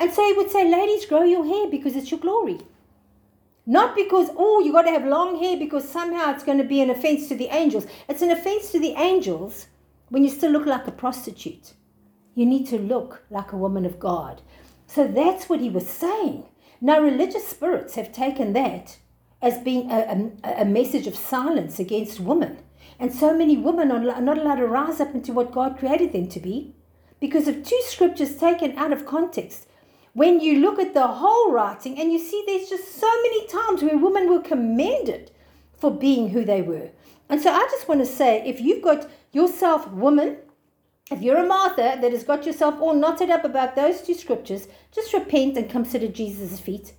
And 0.00 0.12
so 0.12 0.24
he 0.24 0.32
would 0.32 0.50
say, 0.50 0.68
Ladies, 0.68 1.06
grow 1.06 1.22
your 1.22 1.44
hair 1.44 1.68
because 1.70 1.96
it's 1.96 2.10
your 2.10 2.20
glory. 2.20 2.58
Not 3.66 3.94
because, 3.94 4.28
oh, 4.36 4.60
you 4.60 4.72
got 4.72 4.82
to 4.82 4.90
have 4.90 5.06
long 5.06 5.38
hair 5.38 5.56
because 5.56 5.88
somehow 5.88 6.32
it's 6.32 6.44
going 6.44 6.58
to 6.58 6.64
be 6.64 6.80
an 6.80 6.90
offense 6.90 7.28
to 7.28 7.36
the 7.36 7.48
angels. 7.48 7.86
It's 8.08 8.22
an 8.22 8.30
offense 8.30 8.70
to 8.72 8.80
the 8.80 8.92
angels 8.92 9.68
when 10.10 10.22
you 10.22 10.28
still 10.28 10.50
look 10.50 10.66
like 10.66 10.86
a 10.86 10.92
prostitute. 10.92 11.72
You 12.34 12.46
need 12.46 12.66
to 12.68 12.78
look 12.78 13.22
like 13.30 13.52
a 13.52 13.56
woman 13.56 13.86
of 13.86 13.98
God. 13.98 14.42
So 14.86 15.06
that's 15.06 15.48
what 15.48 15.60
he 15.60 15.70
was 15.70 15.88
saying. 15.88 16.44
Now, 16.80 17.00
religious 17.00 17.46
spirits 17.46 17.94
have 17.94 18.12
taken 18.12 18.52
that 18.52 18.98
as 19.40 19.58
being 19.58 19.90
a, 19.90 20.30
a, 20.44 20.62
a 20.62 20.64
message 20.64 21.06
of 21.06 21.16
silence 21.16 21.78
against 21.78 22.20
women. 22.20 22.58
And 22.98 23.12
so 23.12 23.36
many 23.36 23.56
women 23.56 23.90
are 23.90 24.20
not 24.20 24.38
allowed 24.38 24.56
to 24.56 24.66
rise 24.66 25.00
up 25.00 25.14
into 25.14 25.32
what 25.32 25.52
God 25.52 25.78
created 25.78 26.12
them 26.12 26.28
to 26.28 26.40
be 26.40 26.74
because 27.20 27.48
of 27.48 27.64
two 27.64 27.80
scriptures 27.86 28.36
taken 28.36 28.76
out 28.76 28.92
of 28.92 29.06
context. 29.06 29.66
When 30.12 30.40
you 30.40 30.60
look 30.60 30.78
at 30.78 30.94
the 30.94 31.06
whole 31.06 31.50
writing 31.50 31.98
and 31.98 32.12
you 32.12 32.18
see 32.18 32.42
there's 32.46 32.68
just 32.68 32.94
so 33.00 33.10
many 33.22 33.46
times 33.48 33.82
where 33.82 33.98
women 33.98 34.30
were 34.30 34.40
commended 34.40 35.30
for 35.76 35.90
being 35.90 36.30
who 36.30 36.44
they 36.44 36.62
were. 36.62 36.90
And 37.28 37.40
so 37.40 37.50
I 37.50 37.66
just 37.70 37.88
want 37.88 38.00
to 38.00 38.06
say 38.06 38.42
if 38.46 38.60
you've 38.60 38.82
got 38.82 39.10
yourself 39.32 39.90
woman 39.90 40.36
if 41.10 41.20
you're 41.20 41.44
a 41.44 41.46
Martha 41.46 41.98
that 42.00 42.12
has 42.12 42.24
got 42.24 42.46
yourself 42.46 42.80
all 42.80 42.94
knotted 42.94 43.30
up 43.30 43.44
about 43.44 43.76
those 43.76 44.00
two 44.00 44.14
scriptures, 44.14 44.68
just 44.92 45.12
repent 45.12 45.56
and 45.56 45.68
come 45.68 45.84
sit 45.84 46.02
at 46.02 46.14
Jesus' 46.14 46.60
feet. 46.60 46.94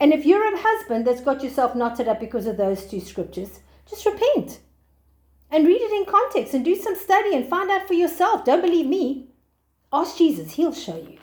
And 0.00 0.12
if 0.12 0.26
you're 0.26 0.52
a 0.52 0.58
husband 0.58 1.06
that's 1.06 1.20
got 1.20 1.44
yourself 1.44 1.74
knotted 1.74 2.08
up 2.08 2.20
because 2.20 2.46
of 2.46 2.56
those 2.56 2.86
two 2.86 3.00
scriptures, 3.00 3.60
just 3.88 4.04
repent 4.04 4.60
and 5.50 5.66
read 5.66 5.80
it 5.80 5.92
in 5.92 6.04
context 6.12 6.54
and 6.54 6.64
do 6.64 6.74
some 6.74 6.96
study 6.96 7.34
and 7.34 7.48
find 7.48 7.70
out 7.70 7.86
for 7.86 7.94
yourself. 7.94 8.44
Don't 8.44 8.62
believe 8.62 8.86
me. 8.86 9.28
Ask 9.92 10.18
Jesus, 10.18 10.54
He'll 10.54 10.74
show 10.74 10.96
you. 10.96 11.18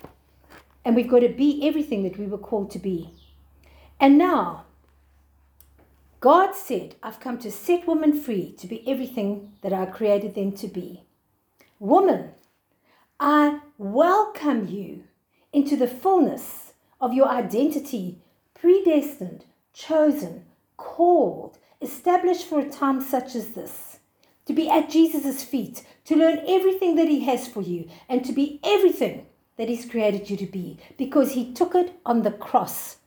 And 0.86 0.96
we've 0.96 1.10
got 1.10 1.20
to 1.20 1.30
be 1.30 1.68
everything 1.68 2.04
that 2.04 2.18
we 2.18 2.26
were 2.26 2.38
called 2.38 2.72
to 2.72 2.80
be. 2.80 3.10
And 4.00 4.18
now, 4.18 4.66
God 6.22 6.56
said, 6.56 6.96
I've 7.04 7.20
come 7.20 7.38
to 7.40 7.52
set 7.52 7.86
women 7.86 8.20
free 8.20 8.54
to 8.54 8.68
be 8.68 8.88
everything 8.90 9.52
that 9.62 9.74
I 9.74 9.86
created 9.86 10.36
them 10.36 10.54
to 10.54 10.68
be. 10.68 11.04
Woman, 11.84 12.30
I 13.20 13.60
welcome 13.78 14.70
you 14.70 15.04
into 15.52 15.76
the 15.76 15.86
fullness 15.86 16.72
of 17.02 17.12
your 17.12 17.28
identity, 17.28 18.20
predestined, 18.54 19.44
chosen, 19.74 20.46
called, 20.78 21.58
established 21.82 22.48
for 22.48 22.62
a 22.62 22.70
time 22.70 23.02
such 23.02 23.36
as 23.36 23.50
this. 23.50 24.00
To 24.46 24.54
be 24.54 24.70
at 24.70 24.90
Jesus' 24.90 25.44
feet, 25.44 25.84
to 26.06 26.16
learn 26.16 26.40
everything 26.48 26.96
that 26.96 27.10
He 27.10 27.26
has 27.26 27.50
for 27.50 27.62
you, 27.62 27.90
and 28.08 28.24
to 28.24 28.32
be 28.32 28.62
everything 28.64 29.26
that 29.58 29.68
He's 29.68 29.84
created 29.84 30.30
you 30.30 30.38
to 30.38 30.46
be, 30.46 30.78
because 30.98 31.34
He 31.34 31.52
took 31.52 31.76
it 31.76 32.00
on 32.06 32.22
the 32.22 32.32
cross. 32.32 33.00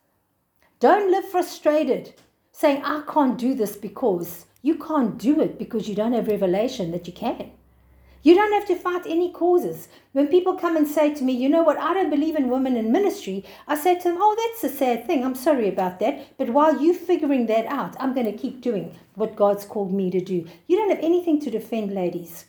Don't 0.80 1.10
live 1.10 1.30
frustrated, 1.30 2.12
saying, 2.52 2.82
I 2.84 3.04
can't 3.10 3.38
do 3.38 3.54
this 3.54 3.74
because 3.74 4.44
you 4.60 4.74
can't 4.74 5.16
do 5.16 5.40
it 5.40 5.58
because 5.58 5.88
you 5.88 5.94
don't 5.94 6.12
have 6.12 6.28
revelation 6.28 6.90
that 6.90 7.06
you 7.06 7.14
can. 7.14 7.52
You 8.26 8.34
don't 8.34 8.52
have 8.54 8.66
to 8.66 8.74
fight 8.74 9.02
any 9.06 9.30
causes. 9.30 9.86
When 10.10 10.26
people 10.26 10.54
come 10.54 10.76
and 10.76 10.88
say 10.88 11.14
to 11.14 11.22
me, 11.22 11.32
you 11.32 11.48
know 11.48 11.62
what, 11.62 11.78
I 11.78 11.94
don't 11.94 12.10
believe 12.10 12.34
in 12.34 12.48
women 12.48 12.76
in 12.76 12.90
ministry, 12.90 13.44
I 13.68 13.76
say 13.76 13.94
to 13.94 14.02
them, 14.02 14.18
oh, 14.18 14.34
that's 14.34 14.64
a 14.64 14.76
sad 14.76 15.06
thing. 15.06 15.24
I'm 15.24 15.36
sorry 15.36 15.68
about 15.68 16.00
that. 16.00 16.36
But 16.36 16.50
while 16.50 16.82
you're 16.82 16.92
figuring 16.92 17.46
that 17.46 17.66
out, 17.66 17.94
I'm 18.00 18.14
going 18.14 18.26
to 18.26 18.36
keep 18.36 18.60
doing 18.60 18.98
what 19.14 19.36
God's 19.36 19.64
called 19.64 19.92
me 19.92 20.10
to 20.10 20.20
do. 20.20 20.44
You 20.66 20.76
don't 20.76 20.90
have 20.90 20.98
anything 21.04 21.40
to 21.42 21.52
defend, 21.52 21.94
ladies. 21.94 22.46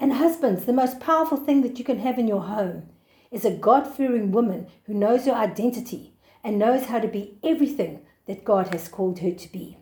And 0.00 0.14
husbands, 0.14 0.64
the 0.64 0.72
most 0.72 0.98
powerful 0.98 1.38
thing 1.38 1.62
that 1.62 1.78
you 1.78 1.84
can 1.84 2.00
have 2.00 2.18
in 2.18 2.26
your 2.26 2.42
home 2.42 2.88
is 3.30 3.44
a 3.44 3.52
God 3.52 3.86
fearing 3.86 4.32
woman 4.32 4.66
who 4.86 4.94
knows 4.94 5.26
her 5.26 5.32
identity 5.34 6.14
and 6.42 6.58
knows 6.58 6.86
how 6.86 6.98
to 6.98 7.06
be 7.06 7.38
everything 7.44 8.00
that 8.26 8.44
God 8.44 8.74
has 8.74 8.88
called 8.88 9.20
her 9.20 9.30
to 9.30 9.52
be. 9.52 9.78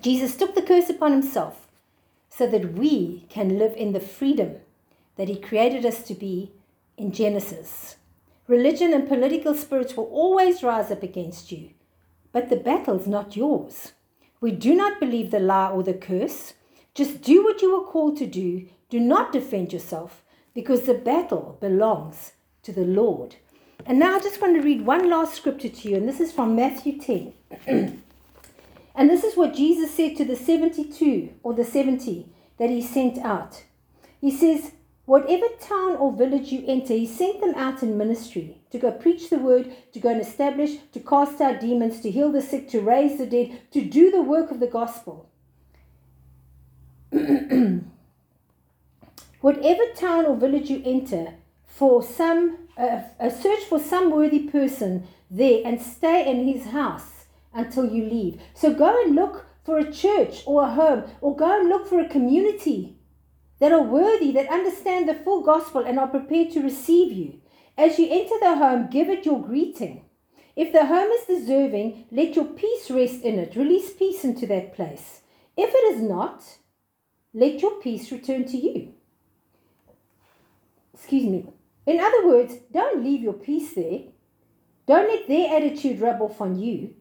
Jesus 0.00 0.34
took 0.34 0.56
the 0.56 0.62
curse 0.62 0.90
upon 0.90 1.12
himself 1.12 1.67
so 2.28 2.46
that 2.46 2.74
we 2.74 3.26
can 3.28 3.58
live 3.58 3.74
in 3.76 3.92
the 3.92 4.00
freedom 4.00 4.56
that 5.16 5.28
he 5.28 5.36
created 5.36 5.84
us 5.84 6.02
to 6.02 6.14
be 6.14 6.52
in 6.96 7.12
Genesis. 7.12 7.96
Religion 8.46 8.94
and 8.94 9.08
political 9.08 9.54
spirits 9.54 9.96
will 9.96 10.06
always 10.06 10.62
rise 10.62 10.90
up 10.90 11.02
against 11.02 11.52
you, 11.52 11.70
but 12.32 12.48
the 12.48 12.56
battle's 12.56 13.06
not 13.06 13.36
yours. 13.36 13.92
We 14.40 14.52
do 14.52 14.74
not 14.74 15.00
believe 15.00 15.30
the 15.30 15.40
lie 15.40 15.70
or 15.70 15.82
the 15.82 15.94
curse. 15.94 16.54
Just 16.94 17.22
do 17.22 17.42
what 17.44 17.60
you 17.60 17.72
were 17.76 17.86
called 17.86 18.16
to 18.18 18.26
do. 18.26 18.68
Do 18.88 19.00
not 19.00 19.32
defend 19.32 19.72
yourself 19.72 20.22
because 20.54 20.82
the 20.82 20.94
battle 20.94 21.58
belongs 21.60 22.32
to 22.62 22.72
the 22.72 22.84
Lord. 22.84 23.36
And 23.84 23.98
now 23.98 24.16
I 24.16 24.20
just 24.20 24.40
want 24.40 24.54
to 24.56 24.62
read 24.62 24.86
one 24.86 25.10
last 25.10 25.34
scripture 25.34 25.68
to 25.68 25.88
you, 25.88 25.96
and 25.96 26.08
this 26.08 26.20
is 26.20 26.32
from 26.32 26.56
Matthew 26.56 26.98
10. 26.98 28.02
and 28.98 29.08
this 29.08 29.22
is 29.22 29.36
what 29.36 29.54
Jesus 29.54 29.92
said 29.92 30.16
to 30.16 30.24
the 30.24 30.34
72 30.34 31.32
or 31.44 31.54
the 31.54 31.64
70 31.64 32.26
that 32.58 32.68
he 32.68 32.82
sent 32.82 33.16
out. 33.18 33.62
He 34.20 34.32
says, 34.32 34.72
Whatever 35.04 35.46
town 35.60 35.94
or 35.96 36.12
village 36.12 36.50
you 36.50 36.64
enter, 36.66 36.94
he 36.94 37.06
sent 37.06 37.40
them 37.40 37.54
out 37.54 37.80
in 37.82 37.96
ministry 37.96 38.60
to 38.72 38.78
go 38.78 38.90
preach 38.90 39.30
the 39.30 39.38
word, 39.38 39.72
to 39.92 40.00
go 40.00 40.08
and 40.10 40.20
establish, 40.20 40.78
to 40.92 40.98
cast 40.98 41.40
out 41.40 41.60
demons, 41.60 42.00
to 42.00 42.10
heal 42.10 42.32
the 42.32 42.42
sick, 42.42 42.68
to 42.70 42.80
raise 42.80 43.18
the 43.18 43.26
dead, 43.26 43.60
to 43.70 43.82
do 43.82 44.10
the 44.10 44.20
work 44.20 44.50
of 44.50 44.58
the 44.58 44.66
gospel. 44.66 45.30
Whatever 49.40 49.82
town 49.94 50.26
or 50.26 50.36
village 50.36 50.68
you 50.68 50.82
enter, 50.84 51.34
for 51.64 52.02
some 52.02 52.58
uh, 52.76 53.02
a 53.20 53.30
search 53.30 53.60
for 53.60 53.78
some 53.78 54.10
worthy 54.10 54.48
person 54.48 55.06
there 55.30 55.62
and 55.64 55.80
stay 55.80 56.28
in 56.28 56.48
his 56.48 56.66
house 56.66 57.17
until 57.52 57.90
you 57.90 58.04
leave. 58.04 58.40
So 58.54 58.74
go 58.74 59.02
and 59.02 59.14
look 59.14 59.46
for 59.64 59.78
a 59.78 59.92
church 59.92 60.42
or 60.46 60.64
a 60.64 60.70
home, 60.70 61.04
or 61.20 61.36
go 61.36 61.60
and 61.60 61.68
look 61.68 61.86
for 61.86 62.00
a 62.00 62.08
community 62.08 62.96
that 63.60 63.72
are 63.72 63.82
worthy, 63.82 64.32
that 64.32 64.48
understand 64.48 65.08
the 65.08 65.14
full 65.14 65.42
gospel 65.42 65.84
and 65.84 65.98
are 65.98 66.08
prepared 66.08 66.50
to 66.52 66.62
receive 66.62 67.12
you. 67.12 67.40
As 67.76 67.98
you 67.98 68.08
enter 68.10 68.34
the 68.40 68.56
home, 68.56 68.88
give 68.90 69.08
it 69.08 69.26
your 69.26 69.42
greeting. 69.42 70.04
If 70.56 70.72
the 70.72 70.86
home 70.86 71.10
is 71.10 71.26
deserving, 71.26 72.06
let 72.10 72.34
your 72.34 72.46
peace 72.46 72.90
rest 72.90 73.22
in 73.22 73.38
it. 73.38 73.54
Release 73.56 73.92
peace 73.92 74.24
into 74.24 74.46
that 74.46 74.74
place. 74.74 75.20
If 75.56 75.70
it 75.72 75.94
is 75.94 76.02
not, 76.02 76.44
let 77.34 77.60
your 77.62 77.80
peace 77.80 78.10
return 78.10 78.44
to 78.46 78.56
you. 78.56 78.94
Excuse 80.94 81.24
me. 81.24 81.46
In 81.86 82.00
other 82.00 82.26
words, 82.26 82.54
don't 82.72 83.04
leave 83.04 83.20
your 83.20 83.34
peace 83.34 83.74
there. 83.74 84.00
Don't 84.86 85.08
let 85.08 85.28
their 85.28 85.56
attitude 85.56 86.00
rub 86.00 86.20
off 86.20 86.40
on 86.40 86.58
you. 86.58 86.94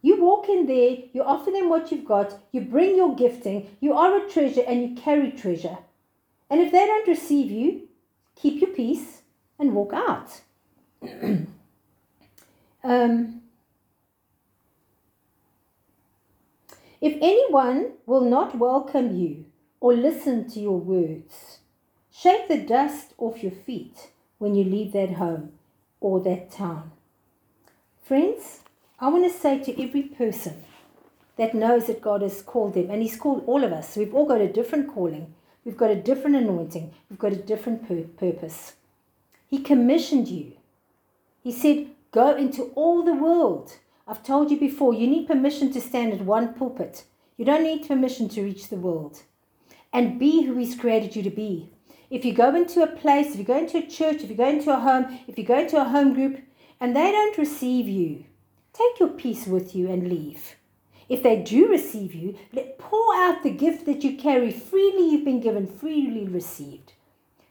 You 0.00 0.22
walk 0.22 0.48
in 0.48 0.66
there, 0.66 0.98
you 1.12 1.22
offer 1.22 1.50
them 1.50 1.68
what 1.68 1.90
you've 1.90 2.04
got, 2.04 2.38
you 2.52 2.60
bring 2.60 2.96
your 2.96 3.16
gifting, 3.16 3.76
you 3.80 3.94
are 3.94 4.16
a 4.16 4.28
treasure 4.28 4.62
and 4.66 4.82
you 4.82 4.94
carry 5.02 5.32
treasure. 5.32 5.78
And 6.48 6.60
if 6.60 6.72
they 6.72 6.86
don't 6.86 7.08
receive 7.08 7.50
you, 7.50 7.88
keep 8.36 8.60
your 8.60 8.70
peace 8.70 9.22
and 9.58 9.74
walk 9.74 9.92
out. 9.92 10.40
um, 12.84 13.42
if 17.00 17.16
anyone 17.20 17.92
will 18.06 18.24
not 18.24 18.56
welcome 18.56 19.16
you 19.16 19.46
or 19.80 19.92
listen 19.94 20.48
to 20.50 20.60
your 20.60 20.78
words, 20.78 21.58
shake 22.12 22.48
the 22.48 22.58
dust 22.58 23.14
off 23.18 23.42
your 23.42 23.52
feet 23.52 24.10
when 24.38 24.54
you 24.54 24.64
leave 24.64 24.92
that 24.92 25.14
home 25.14 25.52
or 26.00 26.20
that 26.20 26.50
town. 26.50 26.92
Friends, 28.02 28.60
I 29.00 29.08
want 29.10 29.30
to 29.30 29.38
say 29.38 29.60
to 29.60 29.80
every 29.80 30.02
person 30.02 30.64
that 31.36 31.54
knows 31.54 31.86
that 31.86 32.00
God 32.00 32.20
has 32.22 32.42
called 32.42 32.74
them, 32.74 32.90
and 32.90 33.00
He's 33.00 33.16
called 33.16 33.44
all 33.46 33.62
of 33.62 33.72
us, 33.72 33.96
we've 33.96 34.12
all 34.12 34.26
got 34.26 34.40
a 34.40 34.52
different 34.52 34.92
calling. 34.92 35.34
We've 35.64 35.76
got 35.76 35.90
a 35.90 36.02
different 36.02 36.34
anointing. 36.34 36.92
We've 37.08 37.18
got 37.18 37.32
a 37.32 37.36
different 37.36 37.86
pur- 37.86 38.08
purpose. 38.18 38.74
He 39.46 39.60
commissioned 39.60 40.26
you. 40.26 40.54
He 41.44 41.52
said, 41.52 41.90
Go 42.10 42.34
into 42.34 42.72
all 42.74 43.04
the 43.04 43.14
world. 43.14 43.76
I've 44.08 44.24
told 44.24 44.50
you 44.50 44.58
before, 44.58 44.94
you 44.94 45.06
need 45.06 45.28
permission 45.28 45.70
to 45.74 45.80
stand 45.80 46.12
at 46.12 46.22
one 46.22 46.54
pulpit. 46.54 47.04
You 47.36 47.44
don't 47.44 47.62
need 47.62 47.86
permission 47.86 48.28
to 48.30 48.42
reach 48.42 48.68
the 48.68 48.76
world. 48.76 49.22
And 49.92 50.18
be 50.18 50.42
who 50.42 50.56
He's 50.56 50.74
created 50.74 51.14
you 51.14 51.22
to 51.22 51.30
be. 51.30 51.70
If 52.10 52.24
you 52.24 52.32
go 52.32 52.52
into 52.52 52.82
a 52.82 52.88
place, 52.88 53.28
if 53.28 53.38
you 53.38 53.44
go 53.44 53.58
into 53.58 53.78
a 53.78 53.86
church, 53.86 54.22
if 54.22 54.30
you 54.30 54.34
go 54.34 54.48
into 54.48 54.72
a 54.72 54.80
home, 54.80 55.20
if 55.28 55.38
you 55.38 55.44
go 55.44 55.60
into 55.60 55.80
a 55.80 55.84
home 55.84 56.14
group, 56.14 56.40
and 56.80 56.96
they 56.96 57.12
don't 57.12 57.38
receive 57.38 57.86
you, 57.86 58.24
take 58.72 59.00
your 59.00 59.08
peace 59.08 59.46
with 59.46 59.74
you 59.74 59.90
and 59.90 60.08
leave. 60.08 60.56
If 61.08 61.22
they 61.22 61.42
do 61.42 61.68
receive 61.68 62.14
you, 62.14 62.36
let 62.52 62.78
pour 62.78 63.14
out 63.16 63.42
the 63.42 63.50
gift 63.50 63.86
that 63.86 64.04
you 64.04 64.16
carry 64.16 64.50
freely 64.50 65.10
you've 65.10 65.24
been 65.24 65.40
given, 65.40 65.66
freely 65.66 66.26
received. 66.26 66.92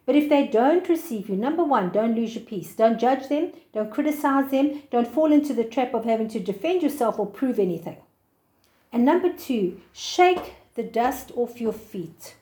But 0.05 0.15
if 0.15 0.29
they 0.29 0.47
don't 0.47 0.87
receive 0.87 1.27
you, 1.27 1.35
number 1.35 1.63
one, 1.63 1.89
don't 1.89 2.15
lose 2.15 2.35
your 2.35 2.45
peace. 2.45 2.73
Don't 2.73 2.99
judge 2.99 3.27
them. 3.27 3.51
Don't 3.73 3.91
criticize 3.91 4.51
them. 4.51 4.83
Don't 4.89 5.07
fall 5.07 5.33
into 5.33 5.53
the 5.53 5.65
trap 5.65 5.93
of 5.93 6.05
having 6.05 6.29
to 6.29 6.39
defend 6.39 6.81
yourself 6.81 7.19
or 7.19 7.25
prove 7.25 7.59
anything. 7.59 7.97
And 8.93 9.03
number 9.03 9.33
two, 9.33 9.81
shake 9.91 10.55
the 10.75 10.83
dust 10.83 11.31
off 11.35 11.59
your 11.59 11.73
feet 11.73 12.35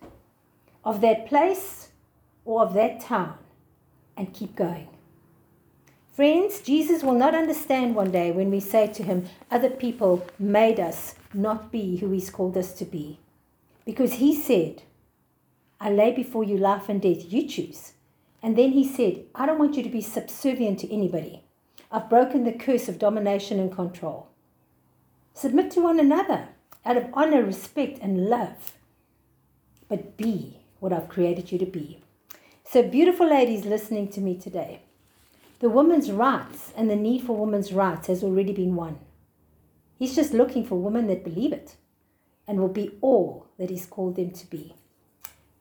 of 0.83 1.01
that 1.01 1.25
place 1.25 1.89
or 2.43 2.61
of 2.61 2.75
that 2.75 2.99
town 2.99 3.37
and 4.15 4.31
keep 4.31 4.55
going. 4.55 4.87
Friends, 6.15 6.61
Jesus 6.61 7.03
will 7.03 7.13
not 7.13 7.35
understand 7.35 7.93
one 7.93 8.09
day 8.09 8.31
when 8.31 8.49
we 8.49 8.61
say 8.61 8.87
to 8.87 9.03
him, 9.03 9.25
Other 9.51 9.69
people 9.69 10.25
made 10.39 10.79
us 10.79 11.15
not 11.33 11.73
be 11.73 11.97
who 11.97 12.09
he's 12.11 12.29
called 12.29 12.55
us 12.55 12.71
to 12.75 12.85
be. 12.85 13.19
Because 13.85 14.13
he 14.13 14.33
said, 14.33 14.83
I 15.77 15.89
lay 15.89 16.13
before 16.13 16.45
you 16.45 16.57
life 16.57 16.87
and 16.87 17.01
death, 17.01 17.33
you 17.33 17.45
choose. 17.45 17.91
And 18.41 18.57
then 18.57 18.71
he 18.71 18.87
said, 18.87 19.25
I 19.35 19.45
don't 19.45 19.59
want 19.59 19.75
you 19.75 19.83
to 19.83 19.89
be 19.89 19.99
subservient 19.99 20.79
to 20.79 20.93
anybody. 20.93 21.43
I've 21.91 22.09
broken 22.09 22.45
the 22.45 22.53
curse 22.53 22.87
of 22.87 22.97
domination 22.97 23.59
and 23.59 23.69
control. 23.69 24.29
Submit 25.33 25.69
to 25.71 25.81
one 25.81 25.99
another 25.99 26.47
out 26.85 26.95
of 26.95 27.09
honor, 27.11 27.43
respect, 27.43 27.99
and 28.01 28.29
love. 28.29 28.71
But 29.89 30.15
be 30.15 30.61
what 30.79 30.93
I've 30.93 31.09
created 31.09 31.51
you 31.51 31.59
to 31.59 31.65
be. 31.65 31.99
So, 32.63 32.83
beautiful 32.83 33.29
ladies 33.29 33.65
listening 33.65 34.07
to 34.13 34.21
me 34.21 34.37
today, 34.37 34.79
the 35.59 35.69
woman's 35.69 36.11
rights 36.11 36.73
and 36.75 36.89
the 36.89 36.95
need 36.95 37.23
for 37.23 37.37
women's 37.37 37.71
rights 37.71 38.07
has 38.07 38.23
already 38.23 38.53
been 38.53 38.75
won. 38.75 38.99
He's 39.97 40.15
just 40.15 40.33
looking 40.33 40.65
for 40.65 40.75
women 40.75 41.07
that 41.07 41.23
believe 41.23 41.53
it 41.53 41.75
and 42.47 42.59
will 42.59 42.67
be 42.67 42.97
all 43.01 43.47
that 43.57 43.69
He's 43.69 43.85
called 43.85 44.17
them 44.17 44.31
to 44.31 44.49
be. 44.49 44.75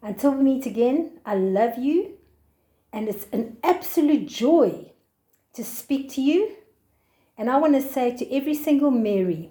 Until 0.03 0.33
we 0.33 0.43
meet 0.43 0.67
again, 0.67 1.13
I 1.25 1.37
love 1.37 1.79
you, 1.79 2.19
and 2.93 3.09
it's 3.09 3.27
an 3.33 3.57
absolute 3.63 4.27
joy 4.27 4.93
to 5.55 5.65
speak 5.65 6.11
to 6.11 6.21
you. 6.21 6.57
And 7.39 7.49
I 7.49 7.57
want 7.57 7.75
to 7.75 7.81
say 7.81 8.15
to 8.17 8.35
every 8.35 8.55
single 8.55 8.91
Mary 8.91 9.51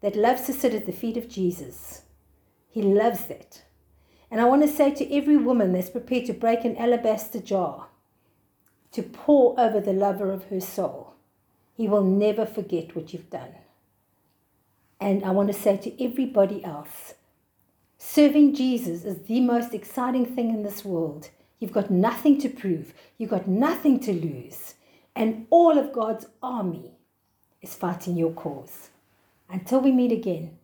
that 0.00 0.16
loves 0.16 0.42
to 0.46 0.52
sit 0.52 0.74
at 0.74 0.86
the 0.86 0.92
feet 0.92 1.16
of 1.16 1.28
Jesus, 1.28 2.02
He 2.68 2.82
loves 2.82 3.26
that. 3.26 3.62
And 4.30 4.40
I 4.40 4.44
want 4.44 4.62
to 4.62 4.68
say 4.68 4.92
to 4.94 5.14
every 5.14 5.36
woman 5.36 5.72
that's 5.72 5.90
prepared 5.90 6.26
to 6.26 6.32
break 6.32 6.64
an 6.64 6.76
alabaster 6.76 7.40
jar 7.40 7.87
to 8.92 9.02
pour 9.02 9.58
over 9.58 9.80
the 9.80 9.92
lover 9.92 10.32
of 10.32 10.44
her 10.44 10.60
soul. 10.60 11.14
He 11.76 11.86
will 11.86 12.02
never 12.04 12.44
forget 12.46 12.96
what 12.96 13.12
you've 13.12 13.30
done. 13.30 13.54
And 15.00 15.24
I 15.24 15.30
want 15.30 15.48
to 15.48 15.58
say 15.58 15.76
to 15.76 16.04
everybody 16.04 16.64
else 16.64 17.14
serving 17.98 18.54
Jesus 18.54 19.04
is 19.04 19.26
the 19.26 19.40
most 19.40 19.74
exciting 19.74 20.26
thing 20.26 20.50
in 20.50 20.62
this 20.62 20.84
world. 20.84 21.30
You've 21.58 21.72
got 21.72 21.90
nothing 21.90 22.40
to 22.40 22.48
prove, 22.48 22.94
you've 23.16 23.30
got 23.30 23.48
nothing 23.48 24.00
to 24.00 24.12
lose. 24.12 24.74
And 25.14 25.46
all 25.50 25.78
of 25.78 25.92
God's 25.92 26.26
army 26.42 26.92
is 27.60 27.74
fighting 27.74 28.16
your 28.16 28.32
cause. 28.32 28.90
Until 29.50 29.80
we 29.80 29.90
meet 29.90 30.12
again, 30.12 30.58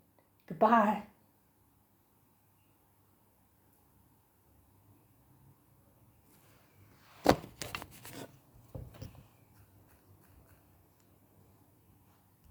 goodbye. 0.46 1.02